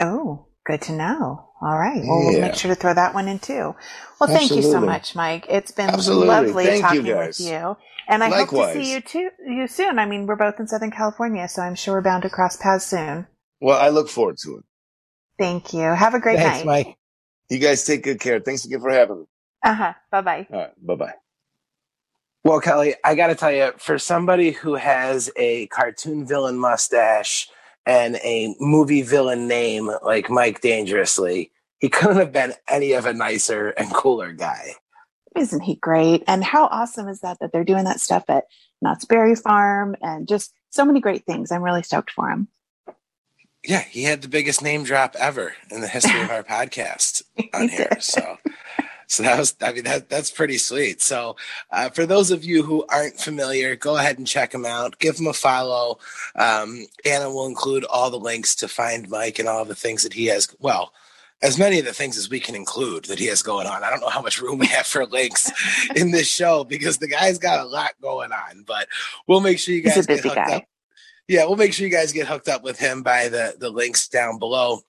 Oh, 0.00 0.46
good 0.66 0.82
to 0.82 0.92
know. 0.92 1.50
All 1.62 1.78
right. 1.78 2.02
Well, 2.04 2.18
we'll 2.18 2.40
make 2.40 2.56
sure 2.56 2.74
to 2.74 2.74
throw 2.74 2.92
that 2.94 3.14
one 3.14 3.28
in 3.28 3.38
too. 3.38 3.74
Well, 4.20 4.28
thank 4.28 4.50
you 4.50 4.62
so 4.62 4.80
much, 4.80 5.14
Mike. 5.14 5.46
It's 5.48 5.70
been 5.70 5.88
Absolutely. 5.88 6.26
lovely 6.26 6.64
Thank 6.66 6.82
talking 6.82 7.04
guys. 7.04 7.38
with 7.38 7.48
you. 7.48 7.76
And 8.06 8.22
I 8.22 8.44
hope 8.44 8.50
to 8.50 8.72
see 8.74 8.92
you 8.92 9.00
too, 9.00 9.30
you 9.46 9.66
soon. 9.66 9.98
I 9.98 10.06
mean, 10.06 10.26
we're 10.26 10.36
both 10.36 10.60
in 10.60 10.66
Southern 10.66 10.90
California, 10.90 11.48
so 11.48 11.62
I'm 11.62 11.74
sure 11.74 11.94
we're 11.94 12.02
bound 12.02 12.22
to 12.24 12.30
cross 12.30 12.56
paths 12.56 12.86
soon. 12.86 13.26
Well, 13.60 13.80
I 13.80 13.88
look 13.88 14.08
forward 14.08 14.36
to 14.42 14.58
it. 14.58 14.64
Thank 15.38 15.72
you. 15.72 15.80
Have 15.80 16.14
a 16.14 16.20
great 16.20 16.38
Thanks, 16.38 16.64
night. 16.64 16.86
Mike. 16.86 16.96
You 17.50 17.58
guys 17.58 17.84
take 17.84 18.02
good 18.02 18.20
care. 18.20 18.40
Thanks 18.40 18.64
again 18.64 18.80
for 18.80 18.90
having 18.90 19.20
me. 19.20 19.26
Uh 19.62 19.74
huh. 19.74 19.92
Bye 20.10 20.20
bye. 20.20 20.46
All 20.50 20.58
right. 20.58 20.86
Bye 20.86 20.94
bye. 20.94 21.14
Well, 22.44 22.60
Kelly, 22.60 22.94
I 23.02 23.14
got 23.14 23.28
to 23.28 23.34
tell 23.34 23.52
you, 23.52 23.72
for 23.78 23.98
somebody 23.98 24.50
who 24.50 24.74
has 24.74 25.30
a 25.36 25.66
cartoon 25.68 26.26
villain 26.26 26.58
mustache 26.58 27.48
and 27.86 28.16
a 28.16 28.54
movie 28.60 29.00
villain 29.00 29.48
name 29.48 29.90
like 30.02 30.28
Mike 30.28 30.60
Dangerously, 30.60 31.50
he 31.78 31.88
couldn't 31.88 32.18
have 32.18 32.32
been 32.32 32.52
any 32.68 32.92
of 32.92 33.06
a 33.06 33.14
nicer 33.14 33.70
and 33.70 33.92
cooler 33.94 34.32
guy. 34.32 34.74
Isn't 35.34 35.62
he 35.62 35.76
great? 35.76 36.22
And 36.26 36.44
how 36.44 36.66
awesome 36.66 37.08
is 37.08 37.20
that 37.20 37.38
that 37.40 37.50
they're 37.52 37.64
doing 37.64 37.84
that 37.84 38.00
stuff 38.00 38.24
at 38.28 38.44
Knott's 38.82 39.06
Berry 39.06 39.34
Farm 39.34 39.96
and 40.02 40.28
just 40.28 40.52
so 40.70 40.84
many 40.84 41.00
great 41.00 41.24
things. 41.24 41.50
I'm 41.50 41.62
really 41.62 41.82
stoked 41.82 42.10
for 42.10 42.30
him. 42.30 42.48
Yeah, 43.64 43.80
he 43.80 44.04
had 44.04 44.22
the 44.22 44.28
biggest 44.28 44.62
name 44.62 44.84
drop 44.84 45.16
ever 45.18 45.54
in 45.70 45.80
the 45.80 45.88
history 45.88 46.20
of 46.20 46.30
our 46.30 46.42
podcast 46.44 47.22
on 47.54 47.68
here. 47.68 47.96
So, 47.98 48.38
so 49.06 49.22
that 49.22 49.38
was, 49.38 49.56
I 49.62 49.72
mean, 49.72 49.84
that 49.84 50.08
that's 50.10 50.30
pretty 50.30 50.58
sweet. 50.58 51.00
So, 51.00 51.36
uh, 51.70 51.88
for 51.90 52.04
those 52.04 52.30
of 52.30 52.44
you 52.44 52.62
who 52.62 52.84
aren't 52.88 53.18
familiar, 53.18 53.74
go 53.74 53.96
ahead 53.96 54.18
and 54.18 54.26
check 54.26 54.52
him 54.52 54.66
out. 54.66 54.98
Give 54.98 55.16
him 55.16 55.26
a 55.26 55.32
follow. 55.32 55.98
Um, 56.36 56.86
Anna 57.04 57.30
will 57.30 57.46
include 57.46 57.84
all 57.84 58.10
the 58.10 58.18
links 58.18 58.54
to 58.56 58.68
find 58.68 59.08
Mike 59.08 59.38
and 59.38 59.48
all 59.48 59.64
the 59.64 59.74
things 59.74 60.02
that 60.02 60.12
he 60.12 60.26
has. 60.26 60.54
Well, 60.60 60.92
as 61.42 61.58
many 61.58 61.78
of 61.78 61.84
the 61.84 61.92
things 61.92 62.16
as 62.16 62.30
we 62.30 62.40
can 62.40 62.54
include 62.54 63.04
that 63.04 63.18
he 63.18 63.26
has 63.26 63.42
going 63.42 63.66
on. 63.66 63.84
I 63.84 63.90
don't 63.90 64.00
know 64.00 64.08
how 64.08 64.22
much 64.22 64.40
room 64.40 64.58
we 64.58 64.66
have 64.68 64.86
for 64.86 65.04
links 65.06 65.50
in 65.96 66.10
this 66.10 66.26
show 66.26 66.64
because 66.64 66.98
the 66.98 67.08
guy's 67.08 67.38
got 67.38 67.60
a 67.60 67.64
lot 67.64 67.92
going 68.00 68.32
on, 68.32 68.64
but 68.66 68.88
we'll 69.26 69.40
make 69.40 69.58
sure 69.58 69.74
you 69.74 69.82
guys 69.82 70.06
get 70.06 70.20
hooked 70.20 70.36
guy. 70.36 70.56
up. 70.56 70.64
Yeah, 71.28 71.46
we'll 71.46 71.56
make 71.56 71.72
sure 71.72 71.86
you 71.86 71.92
guys 71.92 72.12
get 72.12 72.26
hooked 72.26 72.48
up 72.48 72.62
with 72.62 72.78
him 72.78 73.02
by 73.02 73.28
the 73.28 73.56
the 73.58 73.70
links 73.70 74.08
down 74.08 74.38
below. 74.38 74.80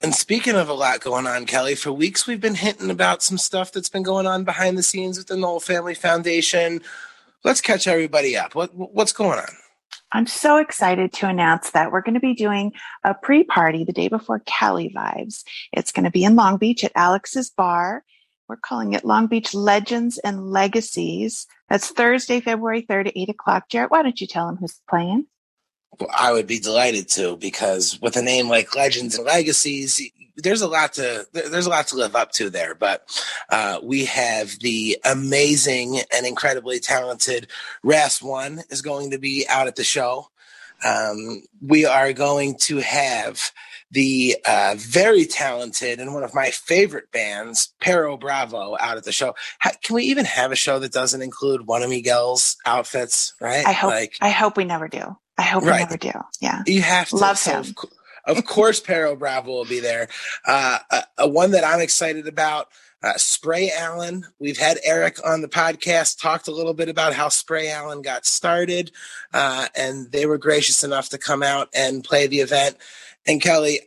And 0.00 0.14
speaking 0.14 0.54
of 0.54 0.68
a 0.68 0.74
lot 0.74 1.00
going 1.00 1.26
on, 1.26 1.46
Kelly, 1.46 1.74
for 1.74 1.90
weeks 1.92 2.26
we've 2.26 2.40
been 2.40 2.54
hinting 2.54 2.90
about 2.90 3.22
some 3.22 3.38
stuff 3.38 3.72
that's 3.72 3.88
been 3.88 4.04
going 4.04 4.26
on 4.26 4.44
behind 4.44 4.78
the 4.78 4.82
scenes 4.82 5.18
with 5.18 5.26
the 5.26 5.36
Nowell 5.36 5.60
Family 5.60 5.94
Foundation. 5.94 6.82
Let's 7.42 7.60
catch 7.60 7.86
everybody 7.88 8.36
up. 8.36 8.54
What 8.54 8.74
what's 8.74 9.12
going 9.12 9.38
on? 9.38 9.56
I'm 10.12 10.26
so 10.26 10.56
excited 10.56 11.12
to 11.14 11.28
announce 11.28 11.70
that 11.70 11.92
we're 11.92 12.00
going 12.00 12.14
to 12.14 12.20
be 12.20 12.34
doing 12.34 12.72
a 13.04 13.14
pre 13.14 13.44
party 13.44 13.84
the 13.84 13.92
day 13.92 14.08
before 14.08 14.42
Cali 14.46 14.90
Vibes. 14.94 15.42
It's 15.72 15.92
going 15.92 16.04
to 16.04 16.10
be 16.10 16.24
in 16.24 16.36
Long 16.36 16.56
Beach 16.56 16.84
at 16.84 16.92
Alex's 16.94 17.50
Bar. 17.50 18.04
We're 18.48 18.56
calling 18.56 18.94
it 18.94 19.04
Long 19.04 19.26
Beach 19.26 19.54
Legends 19.54 20.18
and 20.18 20.50
Legacies. 20.50 21.46
That's 21.68 21.90
Thursday, 21.90 22.40
February 22.40 22.82
3rd 22.82 23.08
at 23.08 23.16
8 23.16 23.28
o'clock. 23.28 23.68
Jarrett, 23.68 23.90
why 23.90 24.02
don't 24.02 24.20
you 24.20 24.26
tell 24.26 24.46
them 24.46 24.56
who's 24.56 24.80
playing? 24.88 25.26
Well, 25.98 26.10
I 26.16 26.32
would 26.32 26.46
be 26.46 26.58
delighted 26.60 27.08
to 27.10 27.36
because 27.36 27.98
with 28.00 28.16
a 28.16 28.22
name 28.22 28.48
like 28.48 28.74
Legends 28.76 29.16
and 29.16 29.26
Legacies, 29.26 30.00
there's 30.36 30.62
a 30.62 30.68
lot 30.68 30.92
to 30.94 31.26
there's 31.32 31.66
a 31.66 31.70
lot 31.70 31.88
to 31.88 31.96
live 31.96 32.14
up 32.14 32.30
to 32.32 32.50
there. 32.50 32.74
But 32.74 33.08
uh, 33.50 33.80
we 33.82 34.04
have 34.06 34.58
the 34.60 34.98
amazing 35.04 36.00
and 36.14 36.26
incredibly 36.26 36.78
talented 36.78 37.48
Ras 37.82 38.22
One 38.22 38.62
is 38.70 38.82
going 38.82 39.10
to 39.10 39.18
be 39.18 39.46
out 39.48 39.66
at 39.66 39.76
the 39.76 39.84
show. 39.84 40.30
Um, 40.84 41.42
we 41.60 41.86
are 41.86 42.12
going 42.12 42.56
to 42.58 42.76
have 42.78 43.50
the 43.90 44.36
uh, 44.46 44.74
very 44.78 45.24
talented 45.24 45.98
and 45.98 46.14
one 46.14 46.22
of 46.22 46.34
my 46.34 46.50
favorite 46.50 47.10
bands, 47.10 47.74
Perro 47.80 48.16
Bravo, 48.16 48.76
out 48.78 48.96
at 48.96 49.04
the 49.04 49.12
show. 49.12 49.34
Ha- 49.60 49.72
can 49.82 49.96
we 49.96 50.04
even 50.04 50.24
have 50.24 50.52
a 50.52 50.56
show 50.56 50.78
that 50.78 50.92
doesn't 50.92 51.22
include 51.22 51.66
one 51.66 51.82
of 51.82 51.90
Miguel's 51.90 52.56
outfits? 52.64 53.34
Right? 53.40 53.66
I 53.66 53.72
hope, 53.72 53.90
Like, 53.90 54.16
I 54.20 54.30
hope 54.30 54.56
we 54.56 54.64
never 54.64 54.88
do. 54.88 55.16
I 55.38 55.42
hope 55.42 55.62
Right. 55.64 55.74
we 55.74 55.78
never 55.78 55.96
do. 55.96 56.12
Yeah. 56.40 56.62
you 56.66 56.82
have 56.82 57.08
to 57.10 57.16
Love 57.16 57.38
so 57.38 57.62
him. 57.62 57.74
Of, 58.26 58.38
of 58.38 58.44
course, 58.44 58.80
Perro 58.80 59.16
Bravo 59.16 59.50
will 59.52 59.64
be 59.64 59.80
there. 59.80 60.08
Uh, 60.46 60.78
a, 60.90 61.02
a 61.18 61.28
one 61.28 61.52
that 61.52 61.64
I'm 61.64 61.80
excited 61.80 62.26
about. 62.28 62.68
Uh, 63.00 63.16
Spray 63.16 63.70
Allen. 63.70 64.26
We've 64.40 64.58
had 64.58 64.78
Eric 64.84 65.24
on 65.24 65.40
the 65.40 65.48
podcast, 65.48 66.20
talked 66.20 66.48
a 66.48 66.52
little 66.52 66.74
bit 66.74 66.88
about 66.88 67.14
how 67.14 67.28
Spray 67.28 67.70
Allen 67.70 68.02
got 68.02 68.26
started, 68.26 68.90
uh, 69.32 69.68
and 69.76 70.10
they 70.10 70.26
were 70.26 70.36
gracious 70.36 70.82
enough 70.82 71.08
to 71.10 71.18
come 71.18 71.44
out 71.44 71.68
and 71.72 72.02
play 72.02 72.26
the 72.26 72.40
event. 72.40 72.76
And 73.24 73.40
Kelly, 73.40 73.82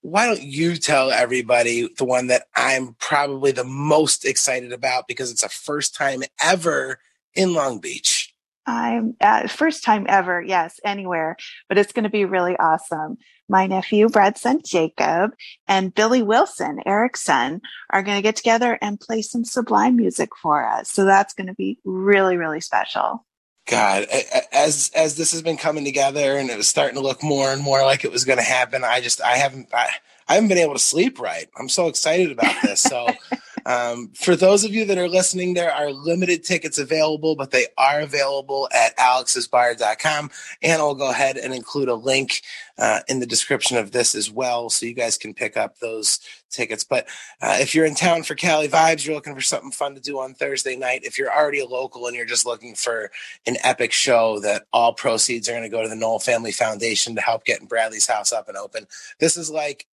why 0.00 0.26
don't 0.26 0.42
you 0.42 0.74
tell 0.76 1.12
everybody 1.12 1.88
the 1.96 2.04
one 2.04 2.26
that 2.26 2.48
I'm 2.56 2.96
probably 2.98 3.52
the 3.52 3.62
most 3.64 4.24
excited 4.24 4.72
about 4.72 5.06
because 5.06 5.30
it's 5.30 5.44
a 5.44 5.48
first 5.48 5.94
time 5.94 6.24
ever 6.42 6.98
in 7.34 7.54
Long 7.54 7.78
Beach? 7.78 8.25
I'm 8.66 9.16
uh, 9.20 9.46
first 9.48 9.84
time 9.84 10.06
ever, 10.08 10.42
yes, 10.42 10.80
anywhere, 10.84 11.36
but 11.68 11.78
it's 11.78 11.92
going 11.92 12.04
to 12.04 12.10
be 12.10 12.24
really 12.24 12.56
awesome. 12.56 13.18
My 13.48 13.66
nephew, 13.66 14.08
Brad's 14.08 14.40
son 14.40 14.60
Jacob, 14.64 15.32
and 15.68 15.94
Billy 15.94 16.22
Wilson, 16.22 16.80
Eric's 16.84 17.22
son, 17.22 17.60
are 17.90 18.02
going 18.02 18.18
to 18.18 18.22
get 18.22 18.34
together 18.34 18.76
and 18.82 18.98
play 18.98 19.22
some 19.22 19.44
sublime 19.44 19.96
music 19.96 20.30
for 20.42 20.66
us. 20.66 20.90
So 20.90 21.04
that's 21.04 21.32
going 21.32 21.46
to 21.46 21.54
be 21.54 21.78
really, 21.84 22.36
really 22.36 22.60
special. 22.60 23.24
God, 23.66 24.06
as 24.52 24.92
as 24.94 25.16
this 25.16 25.32
has 25.32 25.42
been 25.42 25.56
coming 25.56 25.84
together 25.84 26.36
and 26.36 26.50
it 26.50 26.56
was 26.56 26.68
starting 26.68 26.94
to 26.94 27.00
look 27.00 27.22
more 27.22 27.50
and 27.50 27.62
more 27.62 27.82
like 27.82 28.04
it 28.04 28.12
was 28.12 28.24
going 28.24 28.38
to 28.38 28.44
happen, 28.44 28.84
I 28.84 29.00
just 29.00 29.20
I 29.20 29.36
haven't 29.36 29.68
I, 29.74 29.88
I 30.28 30.34
haven't 30.34 30.48
been 30.48 30.58
able 30.58 30.74
to 30.74 30.80
sleep 30.80 31.20
right. 31.20 31.48
I'm 31.58 31.68
so 31.68 31.88
excited 31.88 32.30
about 32.30 32.54
this. 32.62 32.80
So, 32.80 33.08
um, 33.66 34.12
for 34.14 34.36
those 34.36 34.62
of 34.62 34.72
you 34.72 34.84
that 34.84 34.96
are 34.96 35.08
listening, 35.08 35.54
there 35.54 35.72
are 35.72 35.90
limited 35.90 36.44
tickets 36.44 36.78
available, 36.78 37.34
but 37.34 37.50
they 37.50 37.66
are 37.76 37.98
available 37.98 38.68
at 38.72 38.96
alexsbar.com. 38.96 40.30
And 40.62 40.80
I'll 40.80 40.94
go 40.94 41.10
ahead 41.10 41.36
and 41.36 41.52
include 41.52 41.88
a 41.88 41.94
link 41.94 42.42
uh, 42.78 43.00
in 43.08 43.18
the 43.18 43.26
description 43.26 43.76
of 43.76 43.90
this 43.90 44.14
as 44.14 44.30
well, 44.30 44.70
so 44.70 44.86
you 44.86 44.94
guys 44.94 45.18
can 45.18 45.34
pick 45.34 45.56
up 45.56 45.80
those 45.80 46.20
tickets. 46.48 46.84
But 46.84 47.08
uh, 47.42 47.56
if 47.60 47.74
you're 47.74 47.86
in 47.86 47.96
town 47.96 48.22
for 48.22 48.36
Cali 48.36 48.68
Vibes, 48.68 49.04
you're 49.04 49.16
looking 49.16 49.34
for 49.34 49.40
something 49.40 49.72
fun 49.72 49.96
to 49.96 50.00
do 50.00 50.20
on 50.20 50.34
Thursday 50.34 50.76
night. 50.76 51.00
If 51.02 51.18
you're 51.18 51.34
already 51.34 51.58
a 51.58 51.66
local 51.66 52.06
and 52.06 52.14
you're 52.14 52.24
just 52.24 52.46
looking 52.46 52.76
for 52.76 53.10
an 53.46 53.56
epic 53.64 53.90
show 53.90 54.38
that 54.40 54.66
all 54.72 54.94
proceeds 54.94 55.48
are 55.48 55.52
going 55.52 55.64
to 55.64 55.68
go 55.68 55.82
to 55.82 55.88
the 55.88 55.96
Nowell 55.96 56.20
Family 56.20 56.52
Foundation 56.52 57.16
to 57.16 57.20
help 57.20 57.44
getting 57.44 57.66
Bradley's 57.66 58.06
house 58.06 58.32
up 58.32 58.46
and 58.46 58.56
open. 58.56 58.86
This 59.18 59.36
is 59.36 59.50
like 59.50 59.86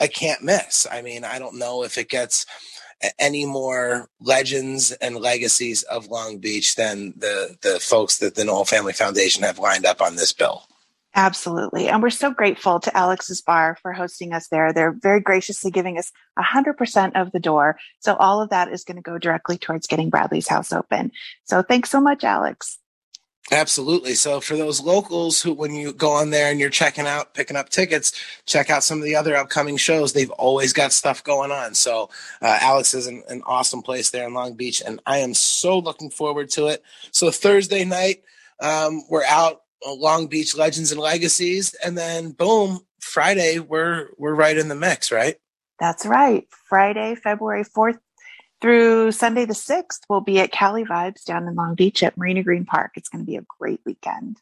a 0.00 0.08
can't 0.08 0.42
miss. 0.42 0.86
I 0.90 1.02
mean, 1.02 1.24
I 1.24 1.38
don't 1.38 1.58
know 1.58 1.82
if 1.82 1.98
it 1.98 2.08
gets 2.08 2.46
any 3.18 3.46
more 3.46 4.08
legends 4.20 4.92
and 4.92 5.16
legacies 5.16 5.82
of 5.84 6.08
Long 6.08 6.38
Beach 6.38 6.74
than 6.74 7.14
the 7.16 7.56
the 7.62 7.78
folks 7.80 8.18
that 8.18 8.34
the 8.34 8.44
Nowell 8.44 8.64
Family 8.64 8.92
Foundation 8.92 9.42
have 9.42 9.58
lined 9.58 9.86
up 9.86 10.00
on 10.00 10.16
this 10.16 10.32
bill. 10.32 10.64
Absolutely. 11.14 11.88
And 11.88 12.02
we're 12.02 12.10
so 12.10 12.30
grateful 12.30 12.78
to 12.80 12.96
Alex's 12.96 13.40
Bar 13.40 13.76
for 13.80 13.92
hosting 13.92 14.32
us 14.32 14.48
there. 14.48 14.72
They're 14.72 14.96
very 15.02 15.20
graciously 15.20 15.70
giving 15.70 15.98
us 15.98 16.12
100% 16.38 17.20
of 17.20 17.32
the 17.32 17.40
door. 17.40 17.76
So 17.98 18.14
all 18.16 18.42
of 18.42 18.50
that 18.50 18.70
is 18.70 18.84
going 18.84 18.98
to 18.98 19.02
go 19.02 19.18
directly 19.18 19.58
towards 19.58 19.86
getting 19.86 20.10
Bradley's 20.10 20.46
house 20.46 20.72
open. 20.72 21.10
So 21.44 21.62
thanks 21.62 21.90
so 21.90 22.00
much, 22.00 22.24
Alex. 22.24 22.78
Absolutely. 23.50 24.14
So 24.14 24.40
for 24.40 24.56
those 24.56 24.80
locals 24.82 25.40
who, 25.40 25.54
when 25.54 25.72
you 25.72 25.92
go 25.92 26.10
on 26.10 26.30
there 26.30 26.50
and 26.50 26.60
you're 26.60 26.68
checking 26.68 27.06
out, 27.06 27.32
picking 27.32 27.56
up 27.56 27.70
tickets, 27.70 28.12
check 28.44 28.68
out 28.68 28.82
some 28.82 28.98
of 28.98 29.04
the 29.04 29.16
other 29.16 29.34
upcoming 29.36 29.78
shows. 29.78 30.12
They've 30.12 30.30
always 30.32 30.74
got 30.74 30.92
stuff 30.92 31.24
going 31.24 31.50
on. 31.50 31.74
So 31.74 32.10
uh, 32.42 32.58
Alex 32.60 32.92
is 32.92 33.06
an, 33.06 33.22
an 33.28 33.42
awesome 33.46 33.80
place 33.80 34.10
there 34.10 34.26
in 34.26 34.34
Long 34.34 34.54
Beach, 34.54 34.82
and 34.86 35.00
I 35.06 35.18
am 35.18 35.32
so 35.32 35.78
looking 35.78 36.10
forward 36.10 36.50
to 36.50 36.66
it. 36.66 36.82
So 37.10 37.30
Thursday 37.30 37.84
night, 37.86 38.22
um, 38.60 39.02
we're 39.08 39.24
out 39.24 39.62
uh, 39.86 39.94
Long 39.94 40.26
Beach 40.26 40.54
Legends 40.54 40.92
and 40.92 41.00
Legacies, 41.00 41.74
and 41.82 41.96
then 41.96 42.32
boom, 42.32 42.80
Friday 43.00 43.60
we're 43.60 44.08
we're 44.18 44.34
right 44.34 44.58
in 44.58 44.68
the 44.68 44.74
mix, 44.74 45.10
right? 45.10 45.36
That's 45.80 46.04
right. 46.04 46.46
Friday, 46.50 47.14
February 47.14 47.64
4th 47.64 47.98
through 48.60 49.12
Sunday 49.12 49.44
the 49.44 49.54
6th, 49.54 50.00
we'll 50.08 50.20
be 50.20 50.40
at 50.40 50.52
Cali 50.52 50.84
Vibes 50.84 51.24
down 51.24 51.46
in 51.46 51.54
Long 51.54 51.74
Beach 51.74 52.02
at 52.02 52.16
Marina 52.16 52.42
Green 52.42 52.64
Park. 52.64 52.92
It's 52.96 53.08
going 53.08 53.24
to 53.24 53.30
be 53.30 53.36
a 53.36 53.44
great 53.58 53.80
weekend. 53.84 54.40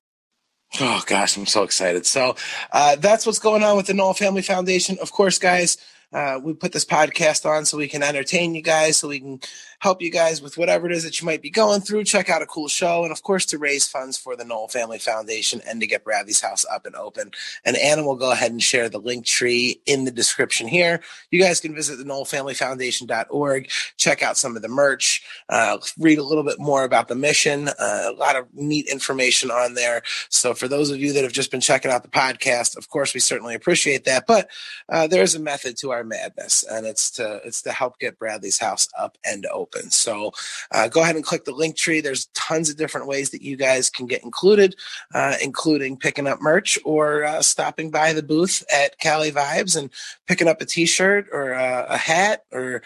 Oh 0.81 1.03
gosh, 1.07 1.37
I'm 1.37 1.47
so 1.47 1.63
excited. 1.63 2.07
So 2.07 2.35
uh, 2.73 2.97
that's 2.97 3.25
what's 3.25 3.39
going 3.39 3.63
on 3.63 3.77
with 3.77 3.87
the 3.87 3.95
Nowell 3.95 4.15
Family 4.15 4.43
Foundation. 4.43 4.99
Of 5.01 5.13
course, 5.13 5.39
guys, 5.39 5.79
uh, 6.13 6.41
we 6.43 6.55
put 6.55 6.73
this 6.73 6.85
podcast 6.85 7.45
on 7.45 7.65
so 7.65 7.77
we 7.77 7.89
can 7.89 8.03
entertain 8.03 8.55
you 8.55 8.63
guys, 8.63 8.97
so 8.97 9.09
we 9.09 9.21
can 9.21 9.41
help 9.81 10.01
you 10.01 10.11
guys 10.11 10.41
with 10.41 10.57
whatever 10.57 10.87
it 10.87 10.93
is 10.93 11.05
that 11.05 11.21
you 11.21 11.27
might 11.27 11.43
be 11.43 11.51
going 11.51 11.81
through. 11.81 12.05
Check 12.05 12.31
out 12.31 12.43
a 12.43 12.47
cool 12.47 12.69
show, 12.69 13.03
and 13.03 13.13
of 13.13 13.23
course, 13.23 13.45
to 13.47 13.59
raise 13.59 13.87
funds 13.87 14.17
for 14.17 14.37
the 14.37 14.45
Nowell 14.45 14.69
Family 14.69 14.99
Foundation 14.99 15.61
and 15.67 15.81
to 15.81 15.87
get 15.87 16.05
Bradley's 16.05 16.41
house 16.41 16.65
up 16.73 16.87
and 16.87 16.95
open. 16.95 17.33
And 17.65 17.77
Anna 17.77 18.05
will 18.05 18.17
go 18.17 18.33
ahead 18.33 18.51
and 18.51 18.63
share 18.63 18.89
the 18.89 18.99
link 18.99 19.27
tree 19.27 19.81
in 19.87 20.05
the 20.05 20.11
description 20.11 20.69
here. 20.69 21.03
You 21.31 21.41
guys 21.41 21.61
can 21.61 21.75
visit 21.75 21.97
the 21.97 22.05
NowellFamilyFoundation.org, 22.05 23.71
check 23.97 24.23
out 24.23 24.37
some 24.37 24.57
of 24.57 24.63
the 24.63 24.69
merch, 24.69 25.23
uh, 25.49 25.79
read 25.99 26.19
a 26.19 26.25
little 26.25 26.45
bit 26.45 26.59
more 26.59 26.85
about 26.85 27.09
the 27.09 27.15
mission. 27.15 27.69
Uh, 27.69 28.11
a 28.11 28.15
lot 28.17 28.37
of 28.37 28.47
neat 28.55 28.87
information 28.89 29.51
on 29.51 29.75
there. 29.75 30.03
So 30.29 30.55
for 30.55 30.69
those 30.69 30.91
of 30.91 30.99
you 30.99 31.13
that 31.13 31.25
have 31.25 31.33
just 31.33 31.51
been 31.51 31.61
checking 31.61 31.91
out 31.91 32.03
the 32.03 32.09
podcast, 32.09 32.77
of 32.77 32.89
course, 32.89 33.13
we 33.13 33.21
certainly 33.21 33.55
appreciate 33.55 34.05
that. 34.05 34.27
But 34.27 34.49
uh, 34.89 35.07
there 35.07 35.23
is 35.23 35.35
a 35.35 35.41
method 35.41 35.77
to 35.79 35.91
our 35.91 35.96
madness, 36.05 36.63
and 36.65 36.87
it's 36.87 37.11
to 37.13 37.41
it's 37.45 37.63
to 37.63 37.73
help 37.73 37.99
get 37.99 38.19
Bradley's 38.19 38.59
house 38.59 38.89
up 38.99 39.17
and 39.25 39.47
open. 39.47 39.91
So 39.91 40.33
uh, 40.73 40.89
go 40.89 41.03
ahead 41.03 41.17
and 41.17 41.25
click 41.25 41.45
the 41.45 41.53
link 41.53 41.77
tree. 41.77 42.01
There's 42.01 42.27
tons 42.35 42.71
of 42.71 42.77
different 42.77 43.07
ways 43.07 43.31
that 43.31 43.43
you 43.43 43.57
guys 43.57 43.91
can 43.91 44.07
get 44.07 44.25
included, 44.25 44.77
uh, 45.15 45.37
including 45.43 45.97
picking 45.97 46.27
up 46.27 46.41
merch 46.41 46.79
or 46.85 47.25
uh, 47.25 47.43
stopping 47.43 47.91
by 47.91 48.13
the 48.13 48.23
booth 48.23 48.65
at 48.73 48.99
Cali 48.99 49.33
Vibes 49.33 49.77
and 49.77 49.91
picking 50.27 50.49
up 50.49 50.61
a 50.61 50.67
T-shirt 50.67 51.27
or 51.33 51.53
a, 51.53 51.87
a 51.91 51.97
hat 51.97 52.45
or 52.53 52.83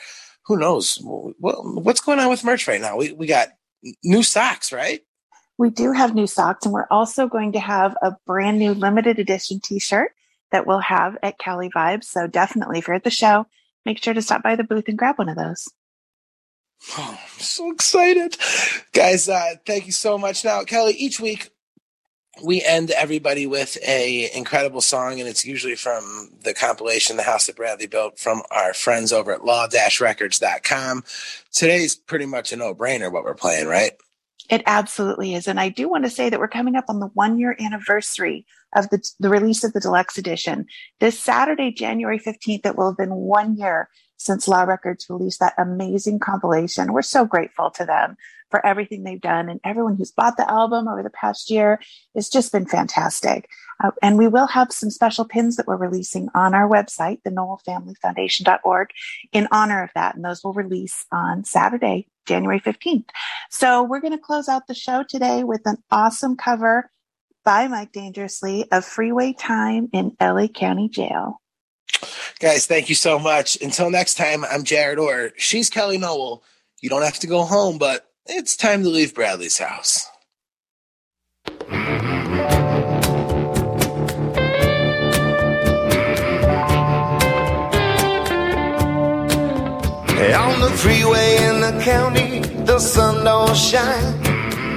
who 0.47 0.57
knows 0.57 0.99
what, 1.03 1.65
what's 1.65 2.01
going 2.01 2.19
on 2.19 2.29
with 2.29 2.45
merch 2.45 2.67
right 2.67 2.81
now. 2.81 2.97
We 2.97 3.13
we 3.13 3.27
got 3.27 3.49
new 4.05 4.23
socks, 4.23 4.73
right? 4.73 5.01
We 5.59 5.71
do 5.71 5.93
have 5.93 6.15
new 6.15 6.27
socks, 6.27 6.65
and 6.65 6.73
we're 6.73 6.87
also 6.91 7.29
going 7.29 7.53
to 7.53 7.61
have 7.61 7.97
a 8.03 8.17
brand 8.27 8.59
new 8.59 8.73
limited 8.73 9.19
edition 9.19 9.61
T-shirt 9.63 10.13
that 10.53 10.67
we'll 10.67 10.81
have 10.81 11.17
at 11.23 11.39
Cali 11.39 11.71
Vibes. 11.71 12.05
So 12.05 12.27
definitely, 12.27 12.79
if 12.79 12.89
you're 12.89 12.97
at 12.97 13.05
the 13.05 13.11
show, 13.11 13.47
make 13.85 14.03
sure 14.03 14.15
to 14.15 14.23
stop 14.23 14.43
by 14.43 14.57
the 14.57 14.65
booth 14.65 14.89
and 14.89 14.99
grab 14.99 15.19
one 15.19 15.29
of 15.29 15.37
those. 15.37 15.69
Oh, 16.97 17.19
I'm 17.21 17.41
so 17.41 17.71
excited. 17.73 18.37
Guys, 18.93 19.29
uh, 19.29 19.55
thank 19.67 19.87
you 19.87 19.93
so 19.93 20.17
much. 20.17 20.45
Now, 20.45 20.63
Kelly, 20.65 20.95
each 20.95 21.21
week 21.21 21.51
we 22.43 22.63
end 22.63 22.91
everybody 22.91 23.47
with 23.47 23.77
a 23.87 24.31
incredible 24.35 24.81
song, 24.81 25.21
and 25.21 25.29
it's 25.29 25.45
usually 25.45 25.75
from 25.75 26.31
the 26.43 26.55
compilation 26.55 27.17
The 27.17 27.23
House 27.23 27.47
That 27.47 27.57
Bradley 27.57 27.87
Built 27.87 28.19
from 28.19 28.43
our 28.51 28.73
friends 28.73 29.13
over 29.13 29.33
at 29.33 29.45
law-records.com. 29.45 31.05
Today's 31.53 31.97
pretty 31.97 32.27
much 32.27 32.53
a 32.53 32.57
no-brainer 32.57 33.13
what 33.13 33.25
we're 33.25 33.35
playing, 33.35 33.67
right? 33.67 33.93
It 34.49 34.63
absolutely 34.67 35.35
is. 35.35 35.47
And 35.47 35.61
I 35.61 35.69
do 35.69 35.89
want 35.89 36.05
to 36.05 36.11
say 36.11 36.29
that 36.29 36.41
we're 36.41 36.49
coming 36.49 36.77
up 36.77 36.87
on 36.89 36.99
the 36.99 37.07
one 37.09 37.39
year 37.39 37.57
anniversary 37.61 38.47
of 38.75 38.89
the, 38.91 39.03
the 39.19 39.29
release 39.29 39.65
of 39.65 39.73
the 39.73 39.81
deluxe 39.81 40.19
edition. 40.19 40.67
This 41.01 41.19
Saturday, 41.19 41.73
January 41.73 42.19
15th, 42.19 42.67
it 42.67 42.77
will 42.77 42.91
have 42.91 42.99
been 42.99 43.15
one 43.15 43.57
year 43.57 43.89
since 44.17 44.47
Law 44.47 44.65
Records 44.65 45.07
released 45.09 45.41
that 45.41 45.55
amazing 45.57 46.19
compilation. 46.19 46.93
We're 46.93 47.03
so 47.03 47.25
grateful 47.25 47.71
to 47.71 47.87
them 47.87 48.17
for 48.51 48.65
everything 48.67 49.03
they've 49.03 49.21
done 49.21 49.49
and 49.49 49.61
everyone 49.65 49.97
who's 49.97 50.13
bought 50.13 50.37
the 50.37 50.51
album 50.51 50.89
over 50.89 51.03
the 51.03 51.11
past 51.11 51.51
year. 51.51 51.81
It's 52.15 52.29
just 52.29 52.53
been 52.53 52.67
fantastic. 52.67 53.49
Uh, 53.83 53.93
and 54.03 54.19
we 54.19 54.29
will 54.29 54.49
have 54.49 54.73
some 54.73 54.91
special 54.91 55.25
pins 55.25 55.57
that 55.57 55.67
we're 55.67 55.77
releasing 55.77 56.29
on 56.35 56.55
our 56.55 56.69
website, 56.69 57.23
the 57.23 57.31
nowellfamilyfoundation.org, 57.31 58.89
in 59.33 59.49
honor 59.51 59.83
of 59.83 59.91
that. 59.95 60.17
And 60.17 60.25
those 60.25 60.45
will 60.45 60.53
release 60.53 61.07
on 61.11 61.45
Saturday, 61.45 62.07
January 62.27 62.61
15th. 62.61 63.09
So 63.49 63.83
we're 63.83 64.01
going 64.01 64.13
to 64.13 64.19
close 64.19 64.49
out 64.49 64.67
the 64.67 64.75
show 64.75 65.05
today 65.09 65.45
with 65.45 65.63
an 65.65 65.79
awesome 65.91 66.37
cover 66.37 66.91
by 67.51 67.67
Mike 67.67 67.91
Dangerously 67.91 68.71
of 68.71 68.85
Freeway 68.85 69.33
Time 69.33 69.89
in 69.93 70.17
LA 70.21 70.47
County 70.47 70.89
Jail. 70.89 71.43
Guys, 72.39 72.67
thank 72.67 72.89
you 72.89 72.95
so 72.95 73.19
much. 73.19 73.61
Until 73.61 73.91
next 73.91 74.15
time, 74.15 74.45
I'm 74.45 74.63
Jared 74.63 75.01
Orr. 75.01 75.33
She's 75.37 75.69
Kelly 75.69 75.99
Nowell. 75.99 76.45
You 76.81 76.89
don't 76.89 77.03
have 77.03 77.19
to 77.19 77.27
go 77.27 77.43
home, 77.43 77.77
but 77.77 78.09
it's 78.25 78.57
time 78.57 78.85
to 78.85 78.89
leave 78.89 79.17
Bradley's 79.17 79.59
house. 79.59 80.09
On 90.37 90.61
the 90.61 90.71
freeway 90.77 91.37
in 91.49 91.61
the 91.61 91.81
county, 91.83 92.43
the 92.63 92.79
sun 92.79 93.25
don't 93.25 93.57
shine. 93.57 94.21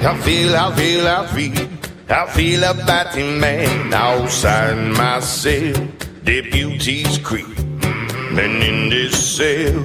I 0.03 0.19
feel, 0.23 0.55
I 0.55 0.75
feel, 0.75 1.07
I 1.07 1.27
feel, 1.27 1.82
I 2.13 2.27
feel 2.27 2.63
a 2.63 2.75
batty 2.75 3.23
man 3.23 3.91
outside 3.91 4.77
myself. 4.95 5.77
Deputies 6.23 7.17
creep, 7.17 7.57
and 7.57 8.63
in 8.63 8.89
this 8.89 9.35
cell, 9.35 9.83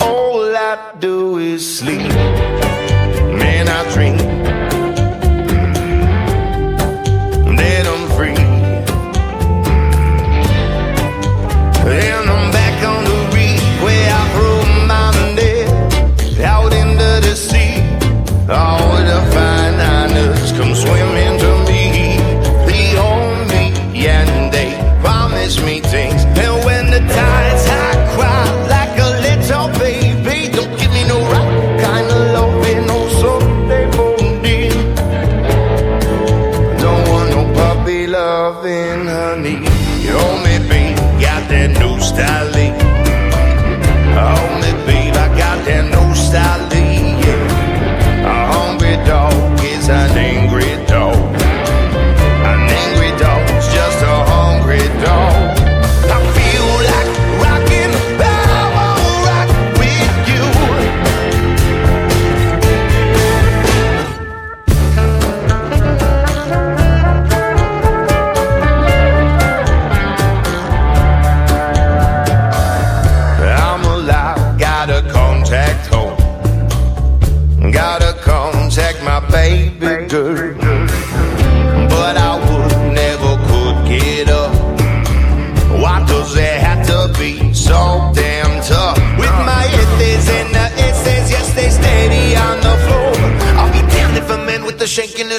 all 0.00 0.56
I 0.56 0.94
do 1.00 1.36
is 1.36 1.78
sleep. 1.80 2.08
Man, 3.40 3.68
I 3.68 3.92
dream 3.92 4.16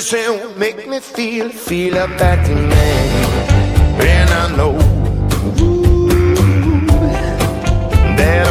shaking 0.05 0.39
oh, 0.39 0.49
his 0.49 0.57
make 0.57 0.87
me 0.87 0.99
feel, 0.99 1.49
feel 1.49 1.95
a 1.95 2.07
batty 2.07 2.53
man. 2.53 4.01
And 4.01 4.29
I 4.29 4.55
know 4.55 4.77
that 8.15 8.47